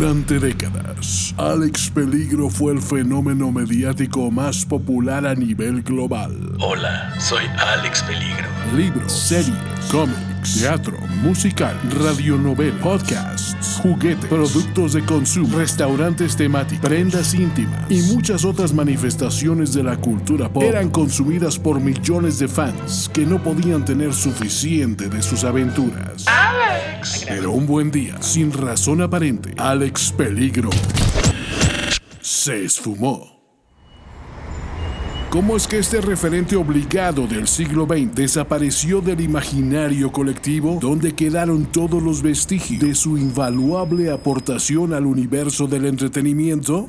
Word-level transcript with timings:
Durante 0.00 0.38
décadas, 0.38 1.34
Alex 1.36 1.90
Peligro 1.90 2.48
fue 2.48 2.72
el 2.72 2.80
fenómeno 2.80 3.52
mediático 3.52 4.30
más 4.30 4.64
popular 4.64 5.26
a 5.26 5.34
nivel 5.34 5.82
global. 5.82 6.56
Hola, 6.58 7.20
soy 7.20 7.44
Alex 7.58 8.02
Peligro. 8.04 8.48
Libros, 8.74 9.12
series, 9.12 9.52
cómics, 9.90 10.60
teatro, 10.60 10.98
musical, 11.22 11.78
radionovela, 11.98 12.78
podcasts, 12.80 13.80
juguetes, 13.82 14.26
productos 14.26 14.92
de 14.92 15.04
consumo, 15.04 15.58
restaurantes 15.58 16.36
temáticos, 16.36 16.88
prendas 16.88 17.34
íntimas 17.34 17.90
y 17.90 18.02
muchas 18.14 18.44
otras 18.44 18.72
manifestaciones 18.72 19.72
de 19.72 19.82
la 19.82 19.96
cultura 19.96 20.52
pop 20.52 20.62
eran 20.62 20.90
consumidas 20.90 21.58
por 21.58 21.80
millones 21.80 22.38
de 22.38 22.48
fans 22.48 23.10
que 23.12 23.24
no 23.26 23.42
podían 23.42 23.84
tener 23.84 24.12
suficiente 24.12 25.08
de 25.08 25.22
sus 25.22 25.44
aventuras. 25.44 26.24
Pero 27.26 27.52
un 27.52 27.66
buen 27.66 27.90
día, 27.90 28.20
sin 28.20 28.52
razón 28.52 29.02
aparente, 29.02 29.54
Alex 29.56 30.12
Peligro 30.12 30.70
se 32.20 32.64
esfumó. 32.64 33.39
¿Cómo 35.30 35.56
es 35.56 35.68
que 35.68 35.78
este 35.78 36.00
referente 36.00 36.56
obligado 36.56 37.28
del 37.28 37.46
siglo 37.46 37.86
XX 37.86 38.12
desapareció 38.16 39.00
del 39.00 39.20
imaginario 39.20 40.10
colectivo 40.10 40.78
donde 40.80 41.14
quedaron 41.14 41.66
todos 41.66 42.02
los 42.02 42.20
vestigios 42.20 42.80
de 42.80 42.96
su 42.96 43.16
invaluable 43.16 44.10
aportación 44.10 44.92
al 44.92 45.06
universo 45.06 45.68
del 45.68 45.86
entretenimiento? 45.86 46.88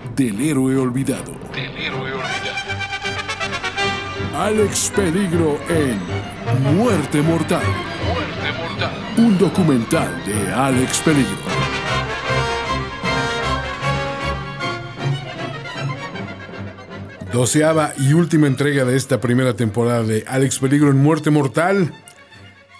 del 0.15 0.39
héroe 0.41 0.77
olvidado. 0.77 1.33
Del 1.53 1.77
héroe 1.77 2.11
olvidado. 2.13 2.31
Alex 4.37 4.91
Peligro 4.95 5.59
en 5.69 5.99
Muerte 6.75 7.21
Mortal, 7.21 7.63
Muerte 8.07 8.51
mortal. 8.57 8.93
un 9.17 9.37
documental 9.37 10.23
de 10.25 10.53
Alex 10.53 10.99
Peligro. 11.01 11.37
Doceava 17.31 17.93
y 17.97 18.13
última 18.13 18.47
entrega 18.47 18.83
de 18.83 18.97
esta 18.97 19.21
primera 19.21 19.55
temporada 19.55 20.03
de 20.03 20.25
Alex 20.27 20.59
Peligro 20.59 20.89
en 20.89 20.97
Muerte 20.97 21.29
Mortal. 21.29 21.93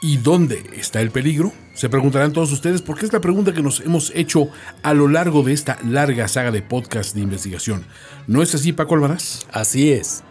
¿Y 0.01 0.17
dónde 0.17 0.63
está 0.75 0.99
el 1.01 1.11
peligro? 1.11 1.53
Se 1.73 1.89
preguntarán 1.89 2.33
todos 2.33 2.51
ustedes 2.51 2.81
porque 2.81 3.05
es 3.05 3.13
la 3.13 3.21
pregunta 3.21 3.53
que 3.53 3.61
nos 3.61 3.79
hemos 3.79 4.11
hecho 4.13 4.49
a 4.83 4.93
lo 4.93 5.07
largo 5.07 5.41
de 5.41 5.53
esta 5.53 5.77
larga 5.87 6.27
saga 6.27 6.51
de 6.51 6.61
podcast 6.61 7.15
de 7.15 7.21
investigación. 7.21 7.85
¿No 8.27 8.41
es 8.41 8.53
así, 8.53 8.73
Paco 8.73 8.95
Almaraz? 8.95 9.45
Así 9.51 9.91
es. 9.91 10.23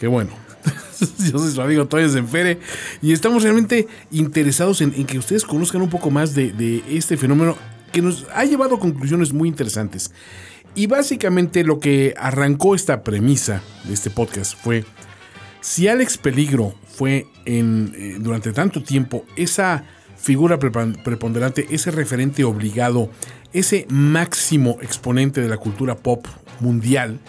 Qué 0.00 0.06
bueno. 0.06 0.30
Yo 1.30 1.38
soy 1.38 1.52
su 1.52 1.62
amigo 1.62 1.86
Toyo 1.86 2.08
Senfere 2.08 2.58
y 3.00 3.12
estamos 3.12 3.42
realmente 3.42 3.86
interesados 4.10 4.80
en, 4.80 4.92
en 4.94 5.06
que 5.06 5.18
ustedes 5.18 5.44
conozcan 5.44 5.82
un 5.82 5.90
poco 5.90 6.10
más 6.10 6.34
de, 6.34 6.52
de 6.52 6.82
este 6.88 7.16
fenómeno 7.16 7.56
que 7.92 8.02
nos 8.02 8.26
ha 8.34 8.44
llevado 8.44 8.74
a 8.74 8.80
conclusiones 8.80 9.32
muy 9.32 9.48
interesantes. 9.48 10.10
Y 10.74 10.88
básicamente 10.88 11.64
lo 11.64 11.80
que 11.80 12.12
arrancó 12.18 12.74
esta 12.74 13.02
premisa 13.02 13.62
de 13.84 13.94
este 13.94 14.10
podcast 14.10 14.54
fue 14.62 14.84
si 15.60 15.88
Alex 15.88 16.18
Peligro 16.18 16.74
fue 16.86 17.26
en, 17.44 17.94
eh, 17.96 18.16
durante 18.20 18.52
tanto 18.52 18.82
tiempo 18.82 19.24
esa 19.36 19.84
figura 20.26 20.58
preponderante, 20.58 21.68
ese 21.70 21.92
referente 21.92 22.42
obligado, 22.42 23.08
ese 23.52 23.86
máximo 23.88 24.78
exponente 24.82 25.40
de 25.40 25.48
la 25.48 25.56
cultura 25.56 25.94
pop 25.94 26.26
mundial, 26.58 27.20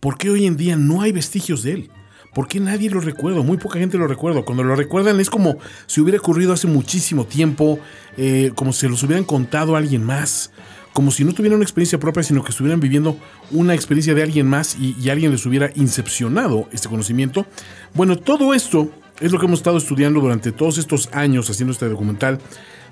¿por 0.00 0.16
qué 0.16 0.30
hoy 0.30 0.46
en 0.46 0.56
día 0.56 0.76
no 0.76 1.02
hay 1.02 1.12
vestigios 1.12 1.62
de 1.64 1.72
él? 1.72 1.90
¿Por 2.34 2.48
qué 2.48 2.60
nadie 2.60 2.88
lo 2.88 3.00
recuerda? 3.00 3.42
Muy 3.42 3.58
poca 3.58 3.78
gente 3.78 3.98
lo 3.98 4.06
recuerda. 4.06 4.40
Cuando 4.42 4.64
lo 4.64 4.74
recuerdan 4.74 5.20
es 5.20 5.28
como 5.28 5.58
si 5.86 6.00
hubiera 6.00 6.18
ocurrido 6.18 6.54
hace 6.54 6.66
muchísimo 6.66 7.26
tiempo, 7.26 7.78
eh, 8.16 8.52
como 8.54 8.72
si 8.72 8.80
se 8.80 8.88
los 8.88 9.02
hubieran 9.02 9.24
contado 9.24 9.74
a 9.74 9.78
alguien 9.78 10.02
más, 10.02 10.50
como 10.94 11.10
si 11.10 11.24
no 11.24 11.34
tuvieran 11.34 11.56
una 11.56 11.64
experiencia 11.64 12.00
propia, 12.00 12.22
sino 12.22 12.42
que 12.42 12.52
estuvieran 12.52 12.80
viviendo 12.80 13.18
una 13.50 13.74
experiencia 13.74 14.14
de 14.14 14.22
alguien 14.22 14.46
más 14.46 14.78
y, 14.80 14.96
y 14.98 15.10
alguien 15.10 15.30
les 15.30 15.44
hubiera 15.44 15.70
incepcionado 15.74 16.70
este 16.72 16.88
conocimiento. 16.88 17.44
Bueno, 17.92 18.16
todo 18.16 18.54
esto 18.54 18.90
es 19.20 19.32
lo 19.32 19.38
que 19.38 19.46
hemos 19.46 19.60
estado 19.60 19.78
estudiando 19.78 20.20
durante 20.20 20.52
todos 20.52 20.78
estos 20.78 21.08
años 21.12 21.50
haciendo 21.50 21.72
este 21.72 21.88
documental, 21.88 22.38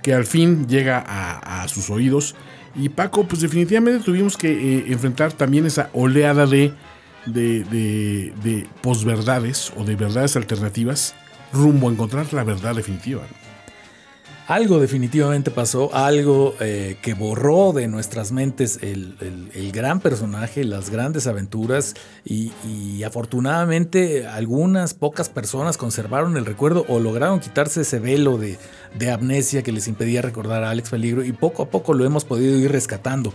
que 0.02 0.14
al 0.14 0.26
fin 0.26 0.66
llega 0.68 1.04
a, 1.06 1.66
sus 1.68 1.90
oídos. 1.90 2.34
Y 2.74 2.90
Paco, 2.90 3.26
pues 3.26 3.40
definitivamente 3.40 4.04
tuvimos 4.04 4.36
que 4.36 4.50
eh, 4.50 4.84
enfrentar 4.88 5.32
también 5.32 5.66
esa 5.66 5.88
oleada 5.94 6.46
de 6.46 6.74
de, 7.26 7.64
de, 7.64 8.32
de 8.42 8.66
posverdades 8.82 9.72
o 9.76 9.84
de 9.84 9.96
verdades 9.96 10.36
alternativas 10.36 11.14
rumbo 11.52 11.88
a 11.88 11.92
encontrar 11.92 12.32
la 12.32 12.44
verdad 12.44 12.74
definitiva. 12.74 13.22
Algo 14.48 14.78
definitivamente 14.78 15.50
pasó, 15.50 15.92
algo 15.92 16.54
eh, 16.60 16.98
que 17.02 17.14
borró 17.14 17.72
de 17.72 17.88
nuestras 17.88 18.30
mentes 18.30 18.78
el, 18.80 19.16
el- 19.20 19.72
gran 19.72 19.98
personaje, 19.98 20.62
las 20.62 20.88
grandes 20.88 21.26
aventuras 21.26 21.94
y, 22.24 22.52
afortunadamente 23.02 24.26
algunas 24.26 24.94
pocas 24.94 25.28
personas 25.28 25.76
conservaron 25.76 26.36
el 26.36 26.46
recuerdo 26.46 26.86
o 26.88 27.00
lograron 27.00 27.40
quitarse 27.40 27.80
ese 27.82 27.98
velo 27.98 28.38
de, 28.38 28.56
de 28.96 29.10
amnesia 29.10 29.62
que 29.64 29.72
les 29.72 29.88
impedía 29.88 30.22
recordar 30.22 30.62
a 30.62 30.70
Alex 30.70 30.90
Peligro 30.90 31.24
y 31.24 31.32
poco 31.32 31.64
a 31.64 31.68
poco 31.68 31.92
lo 31.92 32.04
hemos 32.04 32.24
podido 32.24 32.56
ir 32.58 32.70
rescatando. 32.70 33.32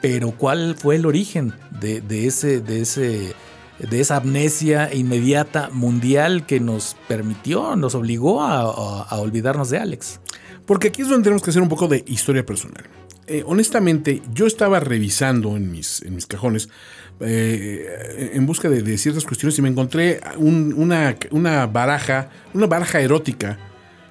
Pero 0.00 0.32
¿cuál 0.32 0.76
fue 0.76 0.96
el 0.96 1.04
origen 1.06 1.52
de, 1.80 2.00
de 2.00 2.26
ese, 2.26 2.60
de 2.60 2.80
ese 2.80 3.34
de 3.78 4.00
esa 4.00 4.16
amnesia 4.16 4.94
inmediata 4.94 5.68
mundial 5.72 6.46
que 6.46 6.60
nos 6.60 6.96
permitió, 7.08 7.74
nos 7.74 7.94
obligó 7.96 8.40
a- 8.42 9.02
a 9.02 9.16
olvidarnos 9.18 9.68
de 9.68 9.78
Alex. 9.78 10.20
Porque 10.66 10.88
aquí 10.88 11.02
es 11.02 11.08
donde 11.08 11.24
tenemos 11.24 11.42
que 11.42 11.50
hacer 11.50 11.62
un 11.62 11.68
poco 11.68 11.88
de 11.88 12.04
historia 12.06 12.44
personal. 12.46 12.84
Eh, 13.26 13.42
honestamente, 13.46 14.20
yo 14.34 14.46
estaba 14.46 14.80
revisando 14.80 15.56
en 15.56 15.70
mis, 15.70 16.02
en 16.02 16.14
mis 16.14 16.26
cajones 16.26 16.68
eh, 17.20 18.30
en 18.34 18.44
busca 18.46 18.68
de, 18.68 18.98
ciertas 18.98 19.24
cuestiones 19.24 19.58
y 19.58 19.62
me 19.62 19.68
encontré 19.68 20.20
un- 20.36 20.74
una, 20.76 21.16
una 21.30 21.66
baraja, 21.66 22.30
una 22.52 22.66
baraja 22.66 23.00
erótica 23.00 23.58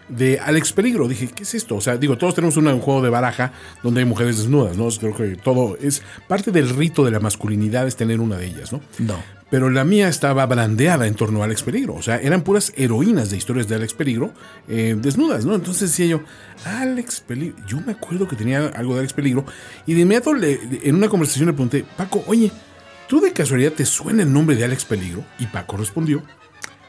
de 0.09 0.39
Alex 0.39 0.73
Peligro. 0.73 1.07
Dije, 1.07 1.27
¿qué 1.27 1.43
es 1.43 1.53
esto? 1.53 1.75
O 1.75 1.81
sea, 1.81 1.97
digo, 1.97 2.17
todos 2.17 2.35
tenemos 2.35 2.57
un 2.57 2.79
juego 2.79 3.01
de 3.01 3.09
baraja 3.09 3.51
donde 3.83 3.99
hay 4.01 4.05
mujeres 4.05 4.37
desnudas, 4.37 4.77
¿no? 4.77 4.87
Creo 4.89 5.15
que 5.15 5.35
todo 5.35 5.77
es 5.81 6.01
parte 6.27 6.51
del 6.51 6.69
rito 6.69 7.03
de 7.05 7.11
la 7.11 7.19
masculinidad 7.19 7.87
es 7.87 7.95
tener 7.95 8.19
una 8.19 8.37
de 8.37 8.47
ellas, 8.47 8.71
¿no? 8.71 8.81
No. 8.99 9.15
Pero 9.53 9.69
la 9.69 9.83
mía 9.83 10.07
estaba 10.07 10.47
brandeada 10.47 11.05
en 11.05 11.13
torno 11.13 11.43
a 11.43 11.45
Alex 11.45 11.61
Peligro. 11.61 11.93
O 11.93 12.01
sea, 12.01 12.17
eran 12.17 12.41
puras 12.41 12.73
heroínas 12.75 13.29
de 13.29 13.37
historias 13.37 13.67
de 13.67 13.75
Alex 13.75 13.93
Peligro 13.93 14.33
eh, 14.67 14.95
desnudas, 14.97 15.45
¿no? 15.45 15.53
Entonces 15.53 15.91
decía 15.91 16.07
yo, 16.07 16.21
Alex 16.65 17.21
Peligro. 17.21 17.55
Yo 17.67 17.79
me 17.79 17.91
acuerdo 17.91 18.27
que 18.27 18.35
tenía 18.35 18.65
algo 18.69 18.95
de 18.95 19.01
Alex 19.01 19.13
Peligro. 19.13 19.45
Y 19.85 19.93
de 19.93 20.01
inmediato 20.01 20.31
en 20.35 20.95
una 20.95 21.07
conversación 21.07 21.49
le 21.49 21.53
pregunté, 21.53 21.85
Paco, 21.95 22.23
oye, 22.25 22.51
¿tú 23.07 23.21
de 23.21 23.31
casualidad 23.31 23.73
te 23.73 23.85
suena 23.85 24.23
el 24.23 24.33
nombre 24.33 24.55
de 24.55 24.63
Alex 24.63 24.85
Peligro? 24.85 25.23
Y 25.37 25.45
Paco 25.45 25.77
respondió, 25.77 26.23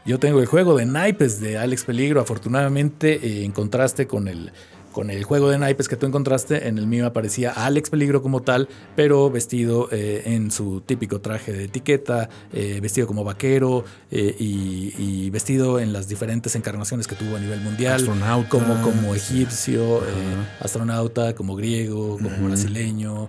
Yo 0.06 0.18
tengo 0.18 0.40
el 0.40 0.46
juego 0.46 0.74
de 0.74 0.86
naipes 0.86 1.42
de 1.42 1.58
Alex 1.58 1.84
Peligro. 1.84 2.22
Afortunadamente, 2.22 3.20
eh, 3.22 3.44
en 3.44 3.52
contraste 3.52 4.06
con 4.06 4.26
el, 4.26 4.52
con 4.94 5.10
el 5.10 5.24
juego 5.24 5.50
de 5.50 5.58
naipes 5.58 5.88
que 5.88 5.96
tú 5.96 6.06
encontraste, 6.06 6.68
en 6.68 6.78
el 6.78 6.86
mío 6.86 7.04
aparecía 7.04 7.50
Alex 7.50 7.90
Peligro 7.90 8.22
como 8.22 8.42
tal, 8.42 8.68
pero 8.94 9.28
vestido 9.28 9.88
eh, 9.90 10.22
en 10.26 10.52
su 10.52 10.80
típico 10.80 11.20
traje 11.20 11.52
de 11.52 11.64
etiqueta, 11.64 12.30
eh, 12.52 12.78
vestido 12.80 13.08
como 13.08 13.24
vaquero 13.24 13.84
eh, 14.12 14.34
y, 14.38 14.94
y 14.96 15.30
vestido 15.30 15.80
en 15.80 15.92
las 15.92 16.08
diferentes 16.08 16.54
encarnaciones 16.54 17.08
que 17.08 17.16
tuvo 17.16 17.36
a 17.36 17.40
nivel 17.40 17.60
mundial. 17.60 17.96
Astronauta. 17.96 18.48
Como, 18.48 18.80
como 18.82 19.14
egipcio, 19.16 19.98
eh, 19.98 20.10
astronauta, 20.60 21.34
como 21.34 21.56
griego, 21.56 22.16
como 22.16 22.48
brasileño. 22.48 23.28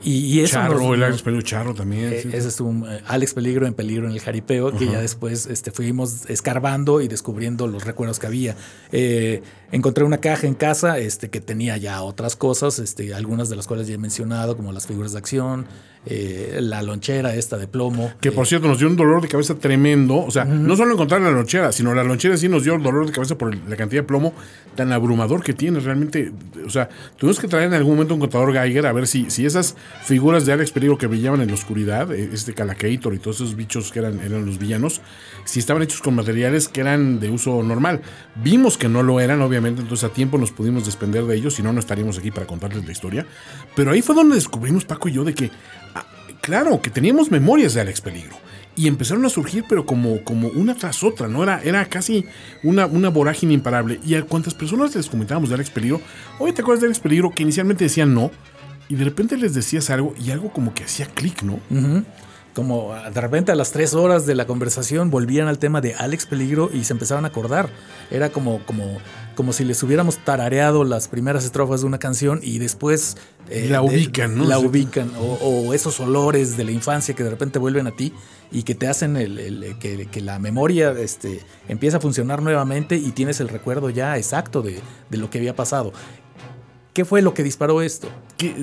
Eh, 0.00 0.08
y, 0.08 0.38
y 0.38 0.40
eso 0.40 0.54
Charro, 0.54 0.78
nos- 0.82 0.94
el 0.94 1.02
Alex 1.02 1.22
Peligro 1.22 1.42
Charro 1.46 1.74
también. 1.74 2.12
eh, 2.12 2.20
sí. 2.22 2.28
Ese 2.32 2.48
es 2.48 2.60
un 2.60 2.84
eh, 2.88 3.00
Alex 3.06 3.34
Peligro 3.34 3.66
en 3.66 3.74
Peligro 3.74 4.06
en 4.06 4.12
el 4.12 4.20
Jaripeo, 4.20 4.76
que 4.76 4.86
ya 4.86 5.00
después 5.00 5.46
este, 5.46 5.70
fuimos 5.70 6.28
escarbando 6.30 7.00
y 7.00 7.08
descubriendo 7.08 7.66
los 7.66 7.84
recuerdos 7.84 8.18
que 8.18 8.26
había. 8.26 8.56
Eh, 8.92 9.42
encontré 9.72 10.04
una 10.04 10.18
caja 10.18 10.46
en 10.46 10.54
casa 10.54 10.98
este, 10.98 11.30
que 11.30 11.40
tenía 11.40 11.76
ya 11.76 12.02
otras 12.02 12.36
cosas, 12.36 12.78
este, 12.78 13.14
algunas 13.14 13.48
de 13.48 13.56
las 13.56 13.66
cuales 13.66 13.86
ya 13.86 13.94
he 13.94 13.98
mencionado, 13.98 14.56
como 14.56 14.72
las 14.72 14.86
figuras 14.86 15.12
de 15.12 15.18
acción, 15.18 15.66
eh, 16.06 16.58
la 16.62 16.80
lonchera 16.82 17.34
esta 17.34 17.58
de 17.58 17.66
plomo. 17.66 18.12
Que 18.20 18.32
por 18.32 18.46
cierto 18.46 18.66
nos 18.68 18.78
dio 18.78 18.86
un 18.88 18.96
dolor 18.96 19.20
de 19.20 19.28
cabeza 19.28 19.56
tremendo. 19.56 20.16
O 20.24 20.30
sea, 20.30 20.44
no 20.44 20.74
solo 20.76 20.92
encontrar 20.94 21.20
la 21.20 21.30
lonchera, 21.30 21.70
sino 21.72 21.92
la 21.94 22.02
lonchera 22.04 22.36
sí 22.38 22.48
nos 22.48 22.64
dio 22.64 22.78
dolor 22.78 23.04
de 23.06 23.12
cabeza 23.12 23.36
por 23.36 23.54
la 23.54 23.76
cantidad 23.76 24.02
de 24.02 24.06
plomo 24.06 24.32
tan 24.74 24.90
abrumador 24.92 25.42
que 25.42 25.52
tiene 25.52 25.80
realmente. 25.80 26.32
O 26.64 26.70
sea, 26.70 26.88
tuvimos 27.18 27.38
que 27.40 27.48
traer 27.48 27.66
en 27.66 27.74
algún 27.74 27.94
momento 27.94 28.14
un 28.14 28.20
contador 28.20 28.52
Geiger 28.54 28.86
a 28.86 28.92
ver 28.92 29.06
si, 29.06 29.28
si 29.28 29.44
esas 29.44 29.74
figuras 30.02 30.46
de 30.46 30.52
Alex 30.52 30.72
Peligro 30.72 30.96
que 30.96 31.06
brillaban 31.06 31.40
en 31.40 31.48
la 31.48 31.54
oscuridad, 31.54 32.12
eh, 32.12 32.30
este 32.32 32.54
Calacator 32.54 33.14
y 33.14 33.18
todos 33.18 33.36
esos 33.36 33.56
bichos 33.56 33.92
que 33.92 33.98
eran, 33.98 34.20
eran 34.20 34.46
los 34.46 34.58
villanos, 34.58 35.00
si 35.44 35.58
estaban 35.58 35.82
hechos 35.82 36.00
con 36.00 36.14
materiales 36.14 36.68
que 36.68 36.80
eran 36.80 37.20
de 37.20 37.30
uso 37.30 37.62
normal. 37.62 38.00
Vimos 38.36 38.78
que 38.78 38.88
no 38.88 39.02
lo 39.02 39.20
eran, 39.20 39.42
obviamente, 39.42 39.82
entonces 39.82 40.08
a 40.08 40.12
tiempo 40.12 40.38
nos 40.38 40.50
pudimos 40.50 40.86
desprender 40.86 41.24
de 41.24 41.36
ellos, 41.36 41.54
si 41.54 41.62
no, 41.62 41.72
no 41.72 41.80
estaríamos 41.80 42.18
aquí 42.18 42.30
para 42.30 42.46
contarles 42.46 42.84
la 42.84 42.92
historia. 42.92 43.26
Pero 43.76 43.92
ahí 43.92 44.02
fue 44.02 44.14
donde 44.14 44.34
descubrimos, 44.36 44.84
Paco 44.84 45.08
y 45.08 45.12
yo, 45.12 45.24
de 45.24 45.34
que, 45.34 45.50
ah, 45.94 46.04
claro, 46.40 46.80
que 46.80 46.90
teníamos 46.90 47.30
memorias 47.30 47.74
de 47.74 47.80
Alex 47.80 48.00
Peligro 48.00 48.36
y 48.78 48.86
empezaron 48.86 49.26
a 49.26 49.28
surgir, 49.28 49.64
pero 49.68 49.84
como, 49.84 50.22
como 50.22 50.48
una 50.48 50.76
tras 50.76 51.02
otra, 51.02 51.26
¿no? 51.26 51.42
Era, 51.42 51.60
era 51.64 51.84
casi 51.86 52.24
una, 52.62 52.86
una 52.86 53.08
vorágine 53.08 53.52
imparable. 53.52 53.98
Y 54.06 54.14
a 54.14 54.22
cuántas 54.22 54.54
personas 54.54 54.94
les 54.94 55.08
comentábamos 55.08 55.48
de 55.48 55.56
Alex 55.56 55.70
Peligro, 55.70 56.00
oye, 56.38 56.52
¿te 56.52 56.62
acuerdas 56.62 56.82
de 56.82 56.86
Alex 56.86 57.00
Peligro? 57.00 57.32
Que 57.32 57.42
inicialmente 57.42 57.82
decían 57.82 58.14
no, 58.14 58.30
y 58.88 58.96
de 58.96 59.04
repente 59.04 59.36
les 59.36 59.54
decías 59.54 59.90
algo 59.90 60.14
y 60.18 60.30
algo 60.30 60.52
como 60.52 60.74
que 60.74 60.84
hacía 60.84 61.06
clic, 61.06 61.42
¿no? 61.42 61.60
Como 62.54 62.92
ah, 62.92 63.10
de 63.10 63.20
repente 63.20 63.52
a 63.52 63.54
las 63.54 63.70
tres 63.70 63.94
horas 63.94 64.26
de 64.26 64.34
la 64.34 64.46
conversación 64.46 65.10
volvían 65.10 65.46
al 65.46 65.58
tema 65.58 65.80
de 65.80 65.94
Alex 65.94 66.26
Peligro 66.26 66.70
y 66.72 66.82
se 66.84 66.92
empezaban 66.92 67.24
a 67.24 67.28
acordar. 67.28 67.68
Era 68.10 68.30
como, 68.30 68.64
como, 68.66 68.98
como 69.36 69.52
si 69.52 69.64
les 69.64 69.80
hubiéramos 69.84 70.16
tarareado 70.24 70.82
las 70.82 71.06
primeras 71.06 71.44
estrofas 71.44 71.82
de 71.82 71.86
una 71.86 71.98
canción 71.98 72.40
y 72.42 72.58
después... 72.58 73.16
eh, 73.48 73.68
La 73.70 73.80
ubican, 73.82 74.36
¿no? 74.36 74.44
La 74.44 74.58
ubican. 74.58 75.12
O, 75.20 75.34
o 75.68 75.72
esos 75.74 76.00
olores 76.00 76.56
de 76.56 76.64
la 76.64 76.72
infancia 76.72 77.14
que 77.14 77.22
de 77.22 77.30
repente 77.30 77.60
vuelven 77.60 77.86
a 77.86 77.92
ti 77.92 78.12
y 78.50 78.64
que 78.64 78.74
te 78.74 78.88
hacen 78.88 79.16
el, 79.16 79.38
el- 79.38 79.78
que, 79.78 80.06
que 80.06 80.20
la 80.20 80.40
memoria 80.40 80.90
este, 80.98 81.42
empieza 81.68 81.98
a 81.98 82.00
funcionar 82.00 82.42
nuevamente 82.42 82.96
y 82.96 83.12
tienes 83.12 83.38
el 83.38 83.50
recuerdo 83.50 83.88
ya 83.90 84.16
exacto 84.16 84.62
de, 84.62 84.80
de 85.10 85.16
lo 85.16 85.30
que 85.30 85.38
había 85.38 85.54
pasado. 85.54 85.92
¿Qué 86.92 87.04
fue 87.04 87.22
lo 87.22 87.32
que 87.34 87.44
disparó 87.44 87.80
esto? 87.80 88.08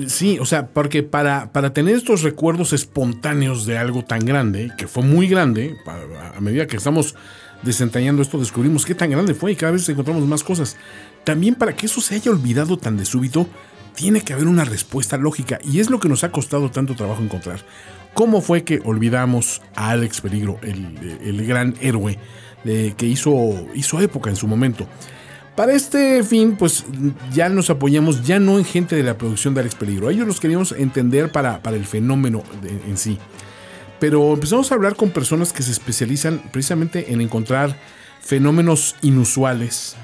Sí, 0.08 0.38
o 0.38 0.44
sea, 0.44 0.66
porque 0.66 1.02
para, 1.02 1.52
para 1.52 1.72
tener 1.72 1.96
estos 1.96 2.22
recuerdos 2.22 2.72
espontáneos 2.74 3.64
de 3.64 3.78
algo 3.78 4.04
tan 4.04 4.20
grande, 4.20 4.72
que 4.76 4.86
fue 4.86 5.02
muy 5.02 5.26
grande, 5.26 5.74
a 6.34 6.40
medida 6.40 6.66
que 6.66 6.76
estamos 6.76 7.14
desentrañando 7.62 8.20
esto, 8.20 8.38
descubrimos 8.38 8.84
qué 8.84 8.94
tan 8.94 9.10
grande 9.10 9.32
fue 9.34 9.52
y 9.52 9.56
cada 9.56 9.72
vez 9.72 9.88
encontramos 9.88 10.26
más 10.26 10.44
cosas. 10.44 10.76
También 11.24 11.54
para 11.54 11.74
que 11.74 11.86
eso 11.86 12.00
se 12.02 12.14
haya 12.14 12.30
olvidado 12.30 12.76
tan 12.76 12.96
de 12.98 13.06
súbito, 13.06 13.46
tiene 13.94 14.20
que 14.20 14.34
haber 14.34 14.46
una 14.48 14.64
respuesta 14.66 15.16
lógica 15.16 15.58
y 15.64 15.80
es 15.80 15.88
lo 15.88 15.98
que 15.98 16.08
nos 16.10 16.22
ha 16.22 16.30
costado 16.30 16.70
tanto 16.70 16.94
trabajo 16.94 17.22
encontrar. 17.22 17.60
¿Cómo 18.12 18.42
fue 18.42 18.64
que 18.64 18.80
olvidamos 18.84 19.62
a 19.74 19.90
Alex 19.90 20.20
Peligro, 20.20 20.58
el, 20.62 21.18
el 21.22 21.46
gran 21.46 21.74
héroe 21.80 22.18
de- 22.64 22.94
que 22.96 23.06
hizo, 23.06 23.66
hizo 23.74 24.00
época 24.00 24.28
en 24.28 24.36
su 24.36 24.46
momento? 24.46 24.86
Para 25.56 25.72
este 25.72 26.22
fin, 26.22 26.54
pues 26.58 26.84
ya 27.32 27.48
nos 27.48 27.70
apoyamos 27.70 28.22
ya 28.22 28.38
no 28.38 28.58
en 28.58 28.64
gente 28.64 28.94
de 28.94 29.02
la 29.02 29.16
producción 29.16 29.54
de 29.54 29.60
Alex 29.60 29.74
Peligro. 29.74 30.10
Ellos 30.10 30.26
los 30.26 30.38
queríamos 30.38 30.72
entender 30.72 31.32
para, 31.32 31.62
para 31.62 31.78
el 31.78 31.86
fenómeno 31.86 32.44
en 32.86 32.98
sí. 32.98 33.18
Pero 33.98 34.34
empezamos 34.34 34.70
a 34.70 34.74
hablar 34.74 34.96
con 34.96 35.10
personas 35.10 35.54
que 35.54 35.62
se 35.62 35.72
especializan 35.72 36.42
precisamente 36.52 37.10
en 37.10 37.22
encontrar 37.22 37.74
fenómenos 38.20 38.96
inusuales. 39.00 39.96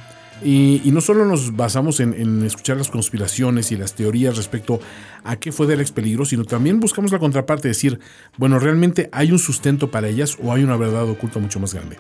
Y, 0.43 0.81
no 0.87 1.03
solo 1.03 1.27
nos 1.27 1.55
basamos 1.55 2.01
en, 2.01 2.15
en 2.15 2.43
escuchar 2.45 2.79
las 2.79 2.89
conspiraciones 2.89 3.71
y 3.71 3.77
las 3.77 3.95
teorías 3.95 4.39
respecto 4.39 4.81
a 5.23 5.37
qué 5.37 5.53
fue 5.53 5.67
de 5.67 5.75
Alex 5.75 5.93
Peligro, 5.93 6.25
sino 6.25 6.45
también 6.45 6.81
buscamos 6.81 7.13
la 7.13 7.19
contraparte, 7.19 7.69
decir, 7.69 8.01
bueno, 8.39 8.59
realmente 8.59 9.11
hay 9.13 9.31
un 9.31 9.39
sustento 9.39 9.91
para 9.91 10.09
ellas 10.09 10.39
o 10.43 10.53
hay 10.53 10.65
una 10.65 10.77
verdad 10.77 11.05
oculta 11.05 11.39
mucho 11.39 11.61
más 11.61 11.75
grande. 11.75 11.99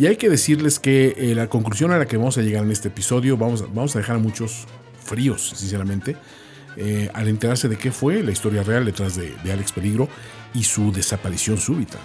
Y 0.00 0.06
hay 0.06 0.16
que 0.16 0.30
decirles 0.30 0.78
que 0.78 1.14
eh, 1.18 1.34
la 1.34 1.48
conclusión 1.50 1.92
a 1.92 1.98
la 1.98 2.06
que 2.06 2.16
vamos 2.16 2.38
a 2.38 2.40
llegar 2.40 2.64
en 2.64 2.70
este 2.70 2.88
episodio, 2.88 3.36
vamos, 3.36 3.60
a- 3.60 3.66
vamos 3.66 3.94
a 3.94 3.98
dejar 3.98 4.16
a 4.16 4.18
muchos 4.18 4.64
fríos, 5.04 5.50
sinceramente, 5.54 6.16
eh, 6.78 7.10
al 7.12 7.28
enterarse 7.28 7.68
de 7.68 7.76
qué 7.76 7.92
fue 7.92 8.22
la 8.22 8.30
historia 8.30 8.62
real 8.62 8.86
detrás 8.86 9.14
de, 9.16 9.30
de 9.44 9.52
Alex 9.52 9.72
Peligro 9.72 10.08
y 10.54 10.64
su 10.64 10.90
desaparición 10.90 11.58
súbita. 11.58 11.98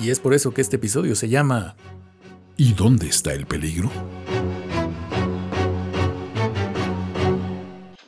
Y 0.00 0.10
es 0.10 0.20
por 0.20 0.34
eso 0.34 0.54
que 0.54 0.60
este 0.60 0.76
episodio 0.76 1.16
se 1.16 1.28
llama 1.28 1.74
¿Y 2.56 2.74
dónde 2.74 3.08
está 3.08 3.32
el 3.32 3.46
peligro? 3.46 3.90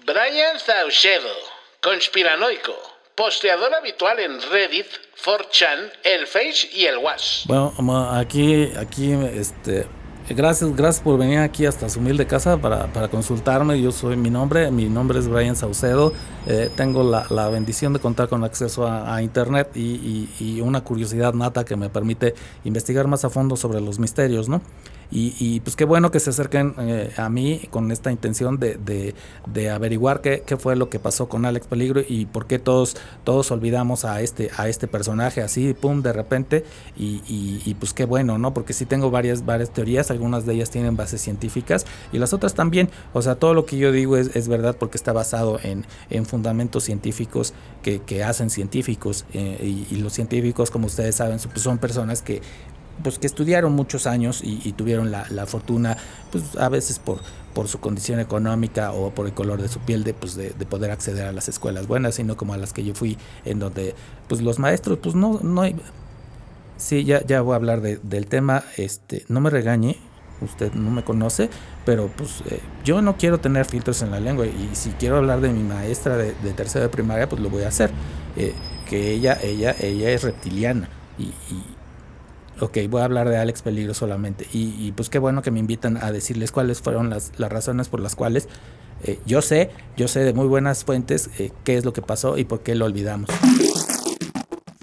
Brian 0.06 0.60
Saucedo, 0.64 1.28
conspiranoico, 1.82 2.72
posteador 3.16 3.72
habitual 3.74 4.18
en 4.20 4.40
Reddit, 4.50 4.86
4chan, 5.24 5.90
el 6.02 6.26
Face 6.26 6.68
y 6.74 6.84
el 6.86 6.98
Was. 6.98 7.44
Bueno, 7.46 7.72
aquí, 8.12 8.70
aquí, 8.76 9.12
este, 9.12 9.86
gracias, 10.28 10.74
gracias 10.74 11.02
por 11.04 11.18
venir 11.18 11.38
aquí 11.38 11.64
hasta 11.66 11.88
su 11.88 12.00
humilde 12.00 12.26
casa 12.26 12.56
para, 12.56 12.86
para 12.92 13.08
consultarme. 13.08 13.80
Yo 13.80 13.92
soy 13.92 14.16
mi 14.16 14.30
nombre, 14.30 14.70
mi 14.70 14.86
nombre 14.86 15.18
es 15.20 15.28
Brian 15.28 15.54
Saucedo. 15.56 16.12
Eh, 16.46 16.70
tengo 16.76 17.02
la, 17.08 17.26
la 17.30 17.48
bendición 17.48 17.92
de 17.92 18.00
contar 18.00 18.28
con 18.28 18.42
acceso 18.44 18.86
a, 18.86 19.22
internet 19.22 19.70
y- 19.76 20.28
y 20.40 20.60
una 20.60 20.82
curiosidad 20.82 21.34
nata 21.34 21.64
que 21.64 21.76
me 21.76 21.88
permite 21.90 22.34
investigar 22.64 23.06
más 23.06 23.24
a 23.24 23.30
fondo 23.30 23.56
sobre 23.56 23.80
los 23.80 23.98
misterios, 23.98 24.48
¿no? 24.48 24.60
Y, 25.10 25.34
y, 25.38 25.60
pues 25.60 25.76
qué 25.76 25.84
bueno 25.84 26.10
que 26.10 26.20
se 26.20 26.30
acerquen 26.30 26.74
eh, 26.78 27.12
a 27.16 27.28
mí 27.28 27.60
con 27.70 27.90
esta 27.92 28.10
intención 28.10 28.58
de, 28.58 28.76
de- 28.76 29.70
averiguar 29.70 30.20
qué, 30.20 30.42
fue 30.58 30.76
lo 30.76 30.88
que 30.90 30.98
pasó 30.98 31.28
con 31.28 31.44
Alex 31.46 31.66
Peligro 31.66 32.02
y 32.06 32.26
por 32.26 32.46
qué 32.46 32.58
todos, 32.58 32.96
todos 33.24 33.50
olvidamos 33.50 34.04
a 34.04 34.20
este, 34.20 34.50
a 34.56 34.68
este 34.68 34.86
personaje 34.88 35.40
así, 35.42 35.74
pum, 35.74 36.02
de 36.02 36.12
repente. 36.12 36.64
Y, 36.96 37.74
pues 37.80 37.92
qué 37.94 38.04
bueno, 38.04 38.38
¿no? 38.38 38.54
Porque 38.54 38.72
sí 38.72 38.86
tengo 38.86 39.10
varias, 39.10 39.44
varias 39.44 39.70
teorías, 39.70 40.10
algunas 40.10 40.46
de 40.46 40.54
ellas 40.54 40.70
tienen 40.70 40.96
bases 40.96 41.20
científicas 41.20 41.86
y 42.12 42.18
las 42.18 42.32
otras 42.32 42.54
también. 42.54 42.90
O 43.12 43.22
sea, 43.22 43.34
todo 43.36 43.54
lo 43.54 43.66
que 43.66 43.76
yo 43.78 43.92
digo 43.92 44.16
es, 44.16 44.48
verdad 44.48 44.76
porque 44.78 44.96
está 44.96 45.12
basado 45.12 45.58
en, 45.62 45.86
en 46.10 46.26
fundamentos 46.26 46.84
científicos 46.84 47.54
que, 47.82 48.24
hacen 48.24 48.50
científicos. 48.50 49.24
eh, 49.32 49.86
y, 49.90 49.96
los 49.96 50.12
científicos, 50.12 50.70
como 50.70 50.86
ustedes 50.86 51.14
saben, 51.16 51.38
son- 51.38 51.50
pues 51.50 51.62
son 51.62 51.78
personas 51.78 52.20
que 52.22 52.42
pues 53.02 53.18
que 53.18 53.26
estudiaron 53.26 53.72
muchos 53.72 54.06
años 54.06 54.42
y, 54.42 54.60
y 54.64 54.72
tuvieron 54.72 55.10
la, 55.10 55.26
la 55.30 55.46
fortuna, 55.46 55.96
pues 56.30 56.56
a 56.56 56.68
veces 56.68 56.98
por, 56.98 57.20
por 57.52 57.68
su 57.68 57.80
condición 57.80 58.20
económica 58.20 58.92
o 58.92 59.10
por 59.14 59.26
el 59.26 59.34
color 59.34 59.60
de 59.60 59.68
su 59.68 59.80
piel, 59.80 60.04
de, 60.04 60.14
pues, 60.14 60.34
de, 60.36 60.50
de 60.50 60.66
poder 60.66 60.90
acceder 60.90 61.26
a 61.26 61.32
las 61.32 61.48
escuelas 61.48 61.86
buenas, 61.86 62.14
sino 62.16 62.36
como 62.36 62.54
a 62.54 62.56
las 62.56 62.72
que 62.72 62.84
yo 62.84 62.94
fui, 62.94 63.18
en 63.44 63.58
donde 63.58 63.94
pues 64.28 64.40
los 64.42 64.58
maestros, 64.58 64.98
pues 65.02 65.14
no, 65.14 65.40
no 65.42 65.62
hay... 65.62 65.76
Sí, 66.76 67.04
ya, 67.04 67.24
ya 67.24 67.40
voy 67.40 67.52
a 67.52 67.56
hablar 67.56 67.80
de- 67.80 67.98
del 68.02 68.26
tema, 68.26 68.64
este, 68.76 69.24
no 69.28 69.40
me 69.40 69.48
regañe, 69.50 69.96
usted 70.40 70.72
no 70.74 70.90
me 70.90 71.04
conoce, 71.04 71.48
pero 71.84 72.08
pues 72.16 72.42
eh, 72.50 72.60
yo 72.84 73.00
no 73.00 73.16
quiero 73.16 73.38
tener 73.38 73.64
filtros 73.64 74.02
en 74.02 74.10
la 74.10 74.18
lengua 74.20 74.46
y 74.46 74.70
si 74.72 74.90
quiero 74.92 75.16
hablar 75.18 75.40
de 75.40 75.50
mi 75.52 75.62
maestra 75.62 76.16
de, 76.16 76.34
de 76.34 76.52
tercera 76.52 76.84
de 76.84 76.88
primaria, 76.90 77.28
pues 77.28 77.40
lo 77.40 77.48
voy 77.50 77.62
a 77.62 77.68
hacer. 77.68 77.90
Eh, 78.36 78.54
que 78.84 79.12
ella, 79.12 79.38
ella, 79.42 79.74
ella 79.80 80.10
es 80.10 80.22
reptiliana 80.24 80.90
y, 81.16 81.24
y- 81.24 81.78
Ok, 82.60 82.78
voy 82.88 83.00
a 83.00 83.04
hablar 83.04 83.28
de 83.28 83.36
Alex 83.36 83.62
Peligro 83.62 83.94
solamente. 83.94 84.46
Y, 84.52 84.92
pues 84.92 85.08
qué 85.08 85.18
bueno 85.18 85.42
que 85.42 85.50
me 85.50 85.58
invitan 85.58 85.96
a 85.96 86.12
decirles 86.12 86.52
cuáles 86.52 86.80
fueron 86.80 87.10
las, 87.10 87.32
las 87.36 87.50
razones 87.50 87.88
por 87.88 88.00
las 88.00 88.14
cuales 88.14 88.48
eh, 89.02 89.18
yo 89.26 89.42
sé, 89.42 89.70
yo 89.96 90.08
sé 90.08 90.20
de 90.20 90.32
muy 90.32 90.46
buenas 90.46 90.84
fuentes 90.84 91.28
eh, 91.38 91.50
qué 91.64 91.76
es 91.76 91.84
lo 91.84 91.92
que 91.92 92.00
pasó 92.00 92.38
y 92.38 92.44
por 92.44 92.60
qué 92.60 92.74
lo 92.74 92.86
olvidamos. 92.86 93.28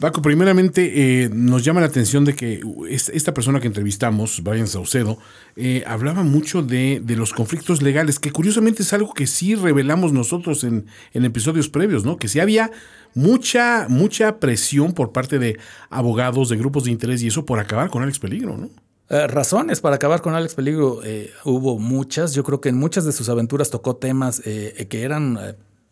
Paco, 0.01 0.23
primeramente 0.23 1.25
eh, 1.25 1.29
nos 1.31 1.63
llama 1.63 1.79
la 1.79 1.85
atención 1.85 2.25
de 2.25 2.33
que 2.33 2.59
es- 2.89 3.09
esta 3.09 3.35
persona 3.35 3.59
que 3.59 3.67
entrevistamos, 3.67 4.41
Brian 4.43 4.65
Saucedo, 4.65 5.19
eh, 5.55 5.83
hablaba 5.85 6.23
mucho 6.23 6.63
de, 6.63 7.03
los 7.15 7.33
conflictos 7.33 7.83
legales, 7.83 8.17
que 8.17 8.31
curiosamente 8.31 8.81
es 8.81 8.91
algo 8.93 9.13
que 9.13 9.27
sí 9.27 9.53
revelamos 9.53 10.11
nosotros 10.11 10.63
en, 10.63 10.87
episodios 11.13 11.69
previos, 11.69 12.03
¿no? 12.03 12.17
Que 12.17 12.27
sí 12.27 12.39
había 12.39 12.71
mucha, 13.13 13.85
mucha 13.89 14.39
presión 14.39 14.93
por 14.93 15.11
parte 15.11 15.37
de 15.37 15.59
abogados, 15.91 16.49
de 16.49 16.57
grupos 16.57 16.85
de 16.85 16.91
interés 16.91 17.21
y 17.21 17.27
eso 17.27 17.45
por 17.45 17.59
acabar 17.59 17.91
con 17.91 18.01
Alex 18.01 18.17
Peligro, 18.17 18.57
¿no? 18.57 18.71
Eh, 19.07 19.27
razones 19.27 19.81
para 19.81 19.97
acabar 19.97 20.23
con 20.23 20.33
Alex 20.33 20.55
Peligro 20.55 21.01
hubo 21.45 21.77
muchas. 21.77 22.33
Yo 22.33 22.43
creo 22.43 22.59
que 22.59 22.69
en 22.69 22.77
muchas 22.77 23.05
de 23.05 23.11
sus 23.11 23.29
aventuras 23.29 23.69
tocó 23.69 23.97
temas 23.97 24.41
que 24.41 25.01
eran 25.03 25.37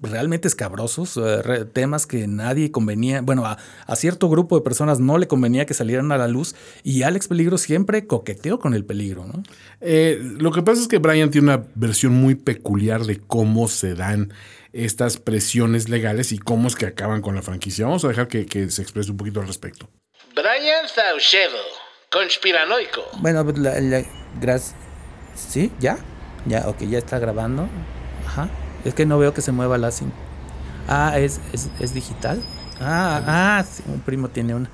realmente 0.02 0.48
escabrosos, 0.48 1.18
eh, 1.18 1.66
temas 1.74 2.08
que 2.08 2.28
nadie 2.28 2.72
convenía, 2.72 3.22
bueno, 3.22 3.46
a, 3.46 3.58
a 3.86 3.96
cierto 3.96 4.30
grupo 4.30 4.56
de 4.58 4.64
personas 4.64 5.00
no 5.00 5.18
le 5.18 5.28
convenía 5.28 5.66
que 5.66 5.74
salieran 5.74 6.12
a 6.12 6.18
la 6.18 6.28
luz 6.28 6.56
y 6.84 7.04
Alex 7.04 7.28
Peligro 7.28 7.58
siempre 7.58 8.08
coqueteó 8.08 8.60
con 8.60 8.74
el 8.74 8.86
peligro, 8.86 9.26
¿no? 9.26 9.44
Eh, 9.82 10.20
lo 10.22 10.52
que 10.52 10.62
pasa 10.62 10.82
es 10.82 10.88
que 10.88 11.00
Brian 11.00 11.32
tiene 11.32 11.54
una 11.54 11.66
versión 11.76 12.14
muy 12.14 12.36
peculiar 12.36 13.04
de 13.06 13.20
cómo 13.20 13.68
se 13.68 13.96
dan 13.96 14.34
estas 14.72 15.18
presiones 15.18 15.90
legales 15.90 16.32
y 16.32 16.38
cómo 16.38 16.68
es 16.68 16.76
que 16.76 16.86
acaban 16.86 17.22
con 17.22 17.36
la 17.36 17.42
franquicia. 17.42 17.86
Vamos 17.86 18.06
a 18.06 18.10
dejar 18.10 18.28
que, 18.28 18.46
que 18.46 18.70
se 18.70 18.82
exprese 18.82 19.12
un 19.12 19.18
poquito 19.18 19.42
al 19.42 19.48
respecto. 19.48 19.90
Brian 20.36 20.88
Saucedo, 20.88 21.58
conspiranoico. 22.12 23.02
Bueno, 23.20 23.44
la, 23.58 23.80
la- 23.82 24.06
gracias. 24.40 24.76
¿Sí? 25.36 25.72
¿Ya? 25.80 25.98
Ya, 26.46 26.68
ok, 26.70 26.82
ya 26.84 27.00
está 27.00 27.18
grabando. 27.20 27.68
Ajá. 28.28 28.48
Es 28.86 28.94
que 28.94 29.06
no 29.06 29.18
veo 29.18 29.34
que 29.34 29.42
se 29.42 29.52
mueva 29.52 29.78
la 29.78 29.92
cinta. 29.92 30.16
Ah, 30.88 31.20
¿es, 31.20 31.40
es, 31.54 31.94
digital? 31.94 32.42
Ah, 32.80 33.22
ah, 33.28 33.66
un 33.88 34.00
primo 34.00 34.30
tiene 34.30 34.56
una. 34.56 34.70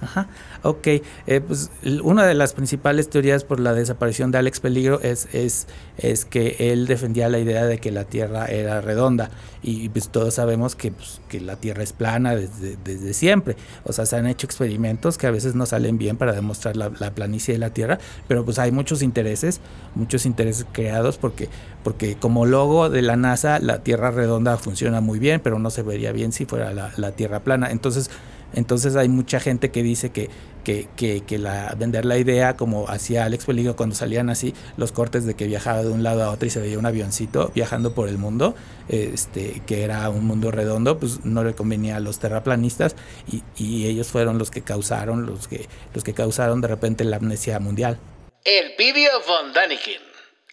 Ajá, 0.00 0.28
ok. 0.62 0.86
Eh, 1.26 1.40
pues 1.44 1.70
una 2.02 2.24
de 2.24 2.34
las 2.34 2.52
principales 2.52 3.10
teorías 3.10 3.42
por 3.42 3.58
la 3.58 3.74
desaparición 3.74 4.30
de 4.30 4.38
Alex 4.38 4.60
Peligro 4.60 5.00
es, 5.00 5.28
es, 5.32 5.66
es 5.96 6.24
que 6.24 6.56
él 6.58 6.86
defendía 6.86 7.28
la 7.28 7.40
idea 7.40 7.66
de 7.66 7.78
que 7.78 7.90
la 7.90 8.04
Tierra 8.04 8.46
era 8.46 8.80
redonda 8.80 9.30
y 9.60 9.88
pues 9.88 10.08
todos 10.08 10.34
sabemos 10.34 10.76
que, 10.76 10.92
pues, 10.92 11.20
que 11.28 11.40
la 11.40 11.56
Tierra 11.56 11.82
es 11.82 11.92
plana 11.92 12.36
desde, 12.36 12.76
desde, 12.84 13.12
siempre. 13.12 13.56
O 13.84 13.92
sea, 13.92 14.06
se 14.06 14.16
han 14.16 14.26
hecho 14.26 14.46
experimentos 14.46 15.18
que 15.18 15.26
a 15.26 15.32
veces 15.32 15.56
no 15.56 15.66
salen 15.66 15.98
bien 15.98 16.16
para 16.16 16.32
demostrar 16.32 16.76
la, 16.76 16.92
la, 17.00 17.10
planicie 17.10 17.54
de 17.54 17.58
la 17.58 17.70
Tierra, 17.70 17.98
pero 18.28 18.44
pues 18.44 18.60
hay 18.60 18.70
muchos 18.70 19.02
intereses, 19.02 19.60
muchos 19.96 20.26
intereses 20.26 20.64
creados 20.70 21.18
porque, 21.18 21.48
porque 21.82 22.16
como 22.16 22.46
logo 22.46 22.88
de 22.88 23.02
la 23.02 23.16
NASA 23.16 23.58
la 23.58 23.82
Tierra 23.82 24.12
redonda 24.12 24.56
funciona 24.58 25.00
muy 25.00 25.18
bien, 25.18 25.40
pero 25.40 25.58
no 25.58 25.70
se 25.70 25.82
vería 25.82 26.12
bien 26.12 26.30
si 26.30 26.44
fuera 26.44 26.72
la, 26.72 26.92
la 26.96 27.12
Tierra 27.12 27.40
plana. 27.40 27.70
Entonces, 27.72 28.10
entonces 28.54 28.96
hay 28.96 29.08
mucha 29.08 29.40
gente 29.40 29.70
que 29.70 29.82
dice 29.82 30.10
que, 30.10 30.30
que, 30.64 31.22
que, 31.26 31.38
la, 31.38 31.74
vender 31.78 32.04
la 32.04 32.18
idea, 32.18 32.56
como 32.56 32.88
hacía 32.88 33.24
Alex 33.24 33.46
Peligro 33.46 33.74
cuando 33.74 33.94
salían 33.94 34.28
así 34.28 34.54
los 34.76 34.92
cortes 34.92 35.24
de 35.24 35.34
que 35.34 35.46
viajaba 35.46 35.82
de 35.82 35.88
un 35.88 36.02
lado 36.02 36.22
a 36.22 36.30
otro 36.30 36.46
y 36.46 36.50
se 36.50 36.60
veía 36.60 36.78
un 36.78 36.84
avioncito 36.84 37.50
viajando 37.54 37.94
por 37.94 38.08
el 38.08 38.18
mundo, 38.18 38.54
este, 38.88 39.62
que 39.66 39.82
era 39.82 40.08
un 40.10 40.26
mundo 40.26 40.50
redondo, 40.50 40.98
pues 40.98 41.24
no 41.24 41.42
le 41.42 41.54
convenía 41.54 41.96
a 41.96 42.00
los 42.00 42.18
terraplanistas 42.18 42.96
y, 43.30 43.42
ellos 43.88 44.08
fueron 44.08 44.38
los 44.38 44.50
que 44.50 44.60
causaron, 44.60 45.24
los 45.24 45.48
que, 45.48 45.66
los 45.94 46.04
que 46.04 46.12
causaron 46.12 46.60
de 46.60 46.68
repente 46.68 47.04
la 47.04 47.16
amnesia 47.16 47.58
mundial. 47.58 47.98
El 48.44 48.74
Pidio 48.76 49.10
von 49.26 49.52
Daniken. 49.52 50.07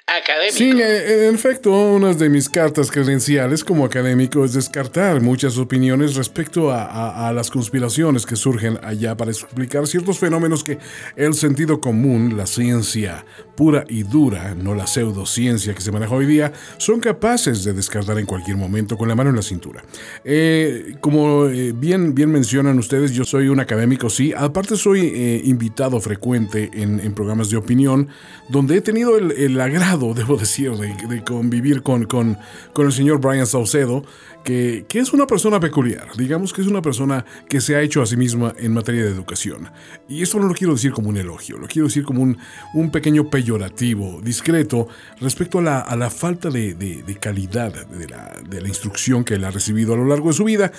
Académico. 0.07 0.55
Sí, 0.55 0.69
en 0.69 1.33
efecto, 1.33 1.71
una 1.71 2.13
de 2.13 2.29
mis 2.29 2.47
cartas 2.47 2.91
credenciales 2.91 3.63
como 3.63 3.85
académico 3.85 4.45
es 4.45 4.53
descartar 4.53 5.19
muchas 5.19 5.57
opiniones 5.57 6.13
respecto 6.15 6.71
a, 6.71 7.27
a, 7.27 7.33
las 7.33 7.49
conspiraciones 7.49 8.23
que 8.27 8.35
surgen 8.35 8.77
allá 8.83 9.17
para 9.17 9.31
explicar 9.31 9.87
ciertos 9.87 10.19
fenómenos 10.19 10.63
que 10.63 10.77
el 11.15 11.33
sentido 11.33 11.81
común, 11.81 12.37
la 12.37 12.45
ciencia 12.45 13.25
pura 13.55 13.85
y 13.87 14.03
dura, 14.03 14.53
no 14.55 14.75
la 14.75 14.87
pseudociencia 14.87 15.73
que 15.73 15.81
se 15.81 15.91
maneja 15.91 16.13
hoy 16.13 16.25
día, 16.25 16.51
son 16.77 16.99
capaces 16.99 17.63
de 17.63 17.73
descartar 17.73 18.19
en 18.19 18.25
cualquier 18.25 18.57
momento 18.57 18.97
con 18.97 19.07
la 19.07 19.15
mano 19.15 19.29
en 19.29 19.35
la 19.35 19.41
cintura. 19.41 19.83
Eh, 20.23 20.95
como 20.99 21.45
eh, 21.45 21.71
bien, 21.73 22.13
bien 22.13 22.31
mencionan 22.31 22.77
ustedes, 22.77 23.11
yo 23.11 23.23
soy 23.23 23.47
un 23.47 23.59
académico, 23.59 24.09
sí, 24.09 24.33
aparte 24.35 24.75
soy 24.75 25.11
eh, 25.13 25.41
invitado 25.45 25.99
frecuente 25.99 26.69
en, 26.73 26.99
en, 26.99 27.13
programas 27.13 27.49
de 27.49 27.57
opinión, 27.57 28.09
donde 28.49 28.77
he 28.77 28.81
tenido 28.81 29.17
el, 29.17 29.31
el 29.31 29.59
agrado 29.59 30.13
debo 30.15 30.37
decir, 30.37 30.71
de, 30.71 30.93
de 31.07 31.23
convivir 31.23 31.81
con, 31.81 32.05
con, 32.05 32.37
con, 32.73 32.85
el 32.85 32.91
señor 32.91 33.19
Brian 33.19 33.47
Saucedo, 33.47 34.03
que, 34.45 34.85
es 34.93 35.11
una 35.11 35.25
persona 35.25 35.59
peculiar, 35.59 36.15
digamos 36.15 36.53
que 36.53 36.61
es 36.61 36.67
una 36.67 36.81
persona 36.81 37.25
que 37.49 37.59
se 37.59 37.75
ha 37.75 37.81
hecho 37.81 38.03
a 38.03 38.05
sí 38.05 38.15
misma 38.15 38.53
en 38.57 38.73
materia 38.73 39.03
de 39.03 39.09
educación. 39.09 39.69
Y 40.07 40.21
esto 40.21 40.39
no 40.39 40.47
lo 40.47 40.53
quiero 40.53 40.73
decir 40.73 40.91
como 40.91 41.09
un 41.09 41.17
elogio, 41.17 41.57
lo 41.57 41.67
quiero 41.67 41.87
decir 41.87 42.03
como 42.03 42.21
un, 42.21 42.37
un 42.75 42.91
pequeño 42.91 43.29
peyorativo, 43.29 44.21
discreto, 44.21 44.87
respecto 45.19 45.57
a 45.59 45.61
la, 45.63 45.79
a 45.79 45.95
la 45.95 46.11
falta 46.11 46.51
de, 46.51 46.75
de, 46.75 47.01
de 47.01 47.15
calidad 47.15 47.87
de 47.87 48.07
la, 48.07 48.35
de 48.47 48.61
la, 48.61 48.67
instrucción 48.67 49.23
que 49.23 49.33
él 49.33 49.43
ha 49.45 49.51
recibido 49.51 49.95
a 49.95 49.97
lo 49.97 50.05
largo 50.05 50.27
de 50.27 50.35
su 50.35 50.43
vida, 50.43 50.71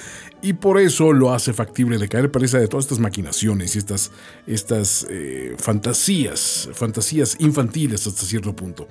y 0.43 0.53
por 0.53 0.79
eso 0.79 1.13
lo 1.13 1.35
hace 1.35 1.53
factible 1.53 1.99
de 1.99 2.09
caer 2.09 2.31
presa 2.31 2.61
de 2.61 2.69
todas 2.69 2.85
estas 2.85 3.01
maquinaciones 3.01 3.75
y 3.75 3.79
estas, 3.79 4.13
estas 4.47 5.09
eh, 5.11 5.57
fantasías, 5.59 6.69
fantasías 6.73 7.37
infantiles 7.41 8.07
hasta 8.07 8.23
cierto 8.23 8.55
punto. 8.55 8.87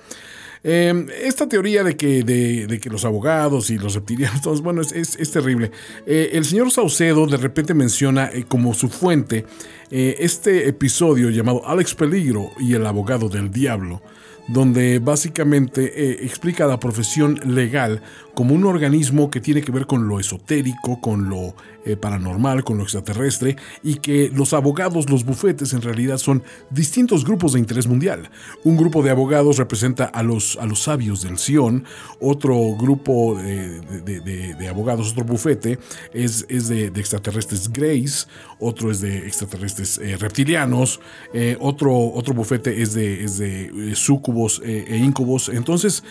Eh, 0.68 1.06
esta 1.22 1.48
teoría 1.48 1.84
de 1.84 1.96
que, 1.96 2.24
de, 2.24 2.80
que 2.80 2.90
los 2.90 3.06
abogados 3.06 3.70
y 3.70 3.78
los 3.78 3.94
reptilianos, 3.94 4.62
bueno, 4.64 4.82
es, 4.82 4.92
es, 4.92 5.32
terrible. 5.32 5.70
Eh, 6.08 6.32
el 6.34 6.44
señor 6.44 6.72
Saucedo 6.72 7.28
de 7.28 7.38
repente 7.38 7.76
menciona 7.76 8.32
eh, 8.34 8.46
como 8.48 8.74
su 8.74 8.90
fuente 8.90 9.46
eh, 9.92 10.16
este 10.20 10.68
episodio 10.68 11.30
llamado 11.30 11.62
Alex 11.68 11.94
Peligro 11.94 12.50
y 12.60 12.74
el 12.74 12.84
abogado 12.88 13.30
del 13.30 13.52
diablo, 13.52 14.02
donde 14.48 14.98
básicamente 14.98 16.26
explica 16.26 16.66
la 16.66 16.80
profesión 16.80 17.40
legal 17.46 18.02
como 18.36 18.54
un 18.54 18.66
organismo 18.66 19.32
que 19.32 19.42
tiene 19.42 19.62
que 19.62 19.72
ver 19.72 19.88
con 19.88 20.08
lo 20.08 20.20
esotérico, 20.20 21.02
con 21.02 21.30
lo 21.30 21.56
eh, 21.86 21.96
paranormal, 21.96 22.64
con 22.64 22.78
lo 22.78 22.84
extraterrestre, 22.84 23.56
y 23.82 23.96
que 23.96 24.30
los 24.34 24.54
abogados, 24.54 25.10
los 25.10 25.24
bufetes, 25.24 25.74
en 25.74 25.82
realidad 25.82 26.18
son 26.18 26.44
distintos 26.70 27.24
grupos 27.24 27.54
de 27.54 27.60
interés 27.60 27.88
mundial. 27.88 28.30
Un 28.64 28.76
grupo 28.76 29.02
de 29.02 29.12
abogados 29.12 29.58
representa 29.58 30.06
a 30.06 30.22
los, 30.22 30.58
a 30.58 30.66
los 30.66 30.84
sabios 30.84 31.22
del 31.22 31.38
Sion, 31.38 31.86
otro 32.20 32.76
grupo 32.76 33.40
de, 33.42 33.80
de, 34.02 34.68
abogados, 34.68 35.12
otro 35.12 35.24
bufete, 35.24 35.80
es, 36.14 36.46
es 36.50 36.68
de, 36.68 36.88
extraterrestres 36.88 37.72
Grace, 37.72 38.28
otro 38.60 38.92
es 38.92 39.00
de 39.00 39.20
extraterrestres 39.20 39.98
eh, 40.00 40.18
reptilianos, 40.18 41.00
eh, 41.34 41.56
otro, 41.60 41.96
otro 41.96 42.34
bufete 42.34 42.82
es 42.82 42.94
de, 42.94 43.24
es 43.24 43.38
de 43.38 43.94
sucubos 43.96 44.62
e 44.66 44.98
incubos. 44.98 45.50
Entonces, 45.50 46.04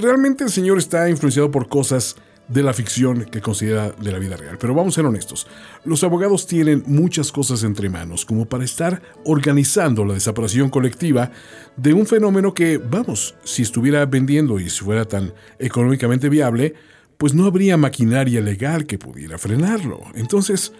realmente 0.00 0.44
el 0.44 0.50
Señor 0.50 0.78
está 0.78 1.08
influenciado 1.08 1.50
por 1.50 1.68
cosas 1.68 2.16
de 2.50 2.62
la 2.64 2.74
ficción 2.74 3.26
que 3.26 3.40
considera 3.40 3.92
de 3.92 4.12
la 4.12 4.18
vida 4.18 4.36
real. 4.36 4.58
Pero 4.58 4.74
vamos 4.74 4.94
a 4.94 4.96
ser 4.96 5.06
honestos, 5.06 5.46
los 5.84 6.02
abogados 6.02 6.46
tienen 6.46 6.82
muchas 6.86 7.30
cosas 7.30 7.62
entre 7.62 7.88
manos 7.88 8.24
como 8.24 8.46
para 8.46 8.64
estar 8.64 9.00
organizando 9.24 10.04
la 10.04 10.14
desaparición 10.14 10.68
colectiva 10.68 11.30
de 11.76 11.94
un 11.94 12.06
fenómeno 12.06 12.52
que, 12.52 12.78
vamos, 12.78 13.36
si 13.44 13.62
estuviera 13.62 14.04
vendiendo 14.06 14.58
y 14.58 14.68
si 14.68 14.84
fuera 14.84 15.04
tan 15.04 15.32
económicamente 15.58 16.28
viable, 16.28 16.74
pues 17.16 17.34
no 17.34 17.44
habría 17.46 17.76
maquinaria 17.76 18.40
legal 18.40 18.86
que 18.86 18.98
pudiera 18.98 19.38
frenarlo. 19.38 20.00
Entonces, 20.14 20.72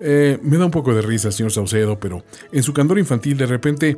eh, 0.00 0.38
me 0.42 0.58
da 0.58 0.66
un 0.66 0.70
poco 0.70 0.94
de 0.94 1.02
risa, 1.02 1.32
señor 1.32 1.52
Saucedo, 1.52 1.98
pero 1.98 2.22
en 2.52 2.62
su 2.62 2.72
candor 2.72 2.98
infantil 2.98 3.36
de 3.36 3.46
repente 3.46 3.96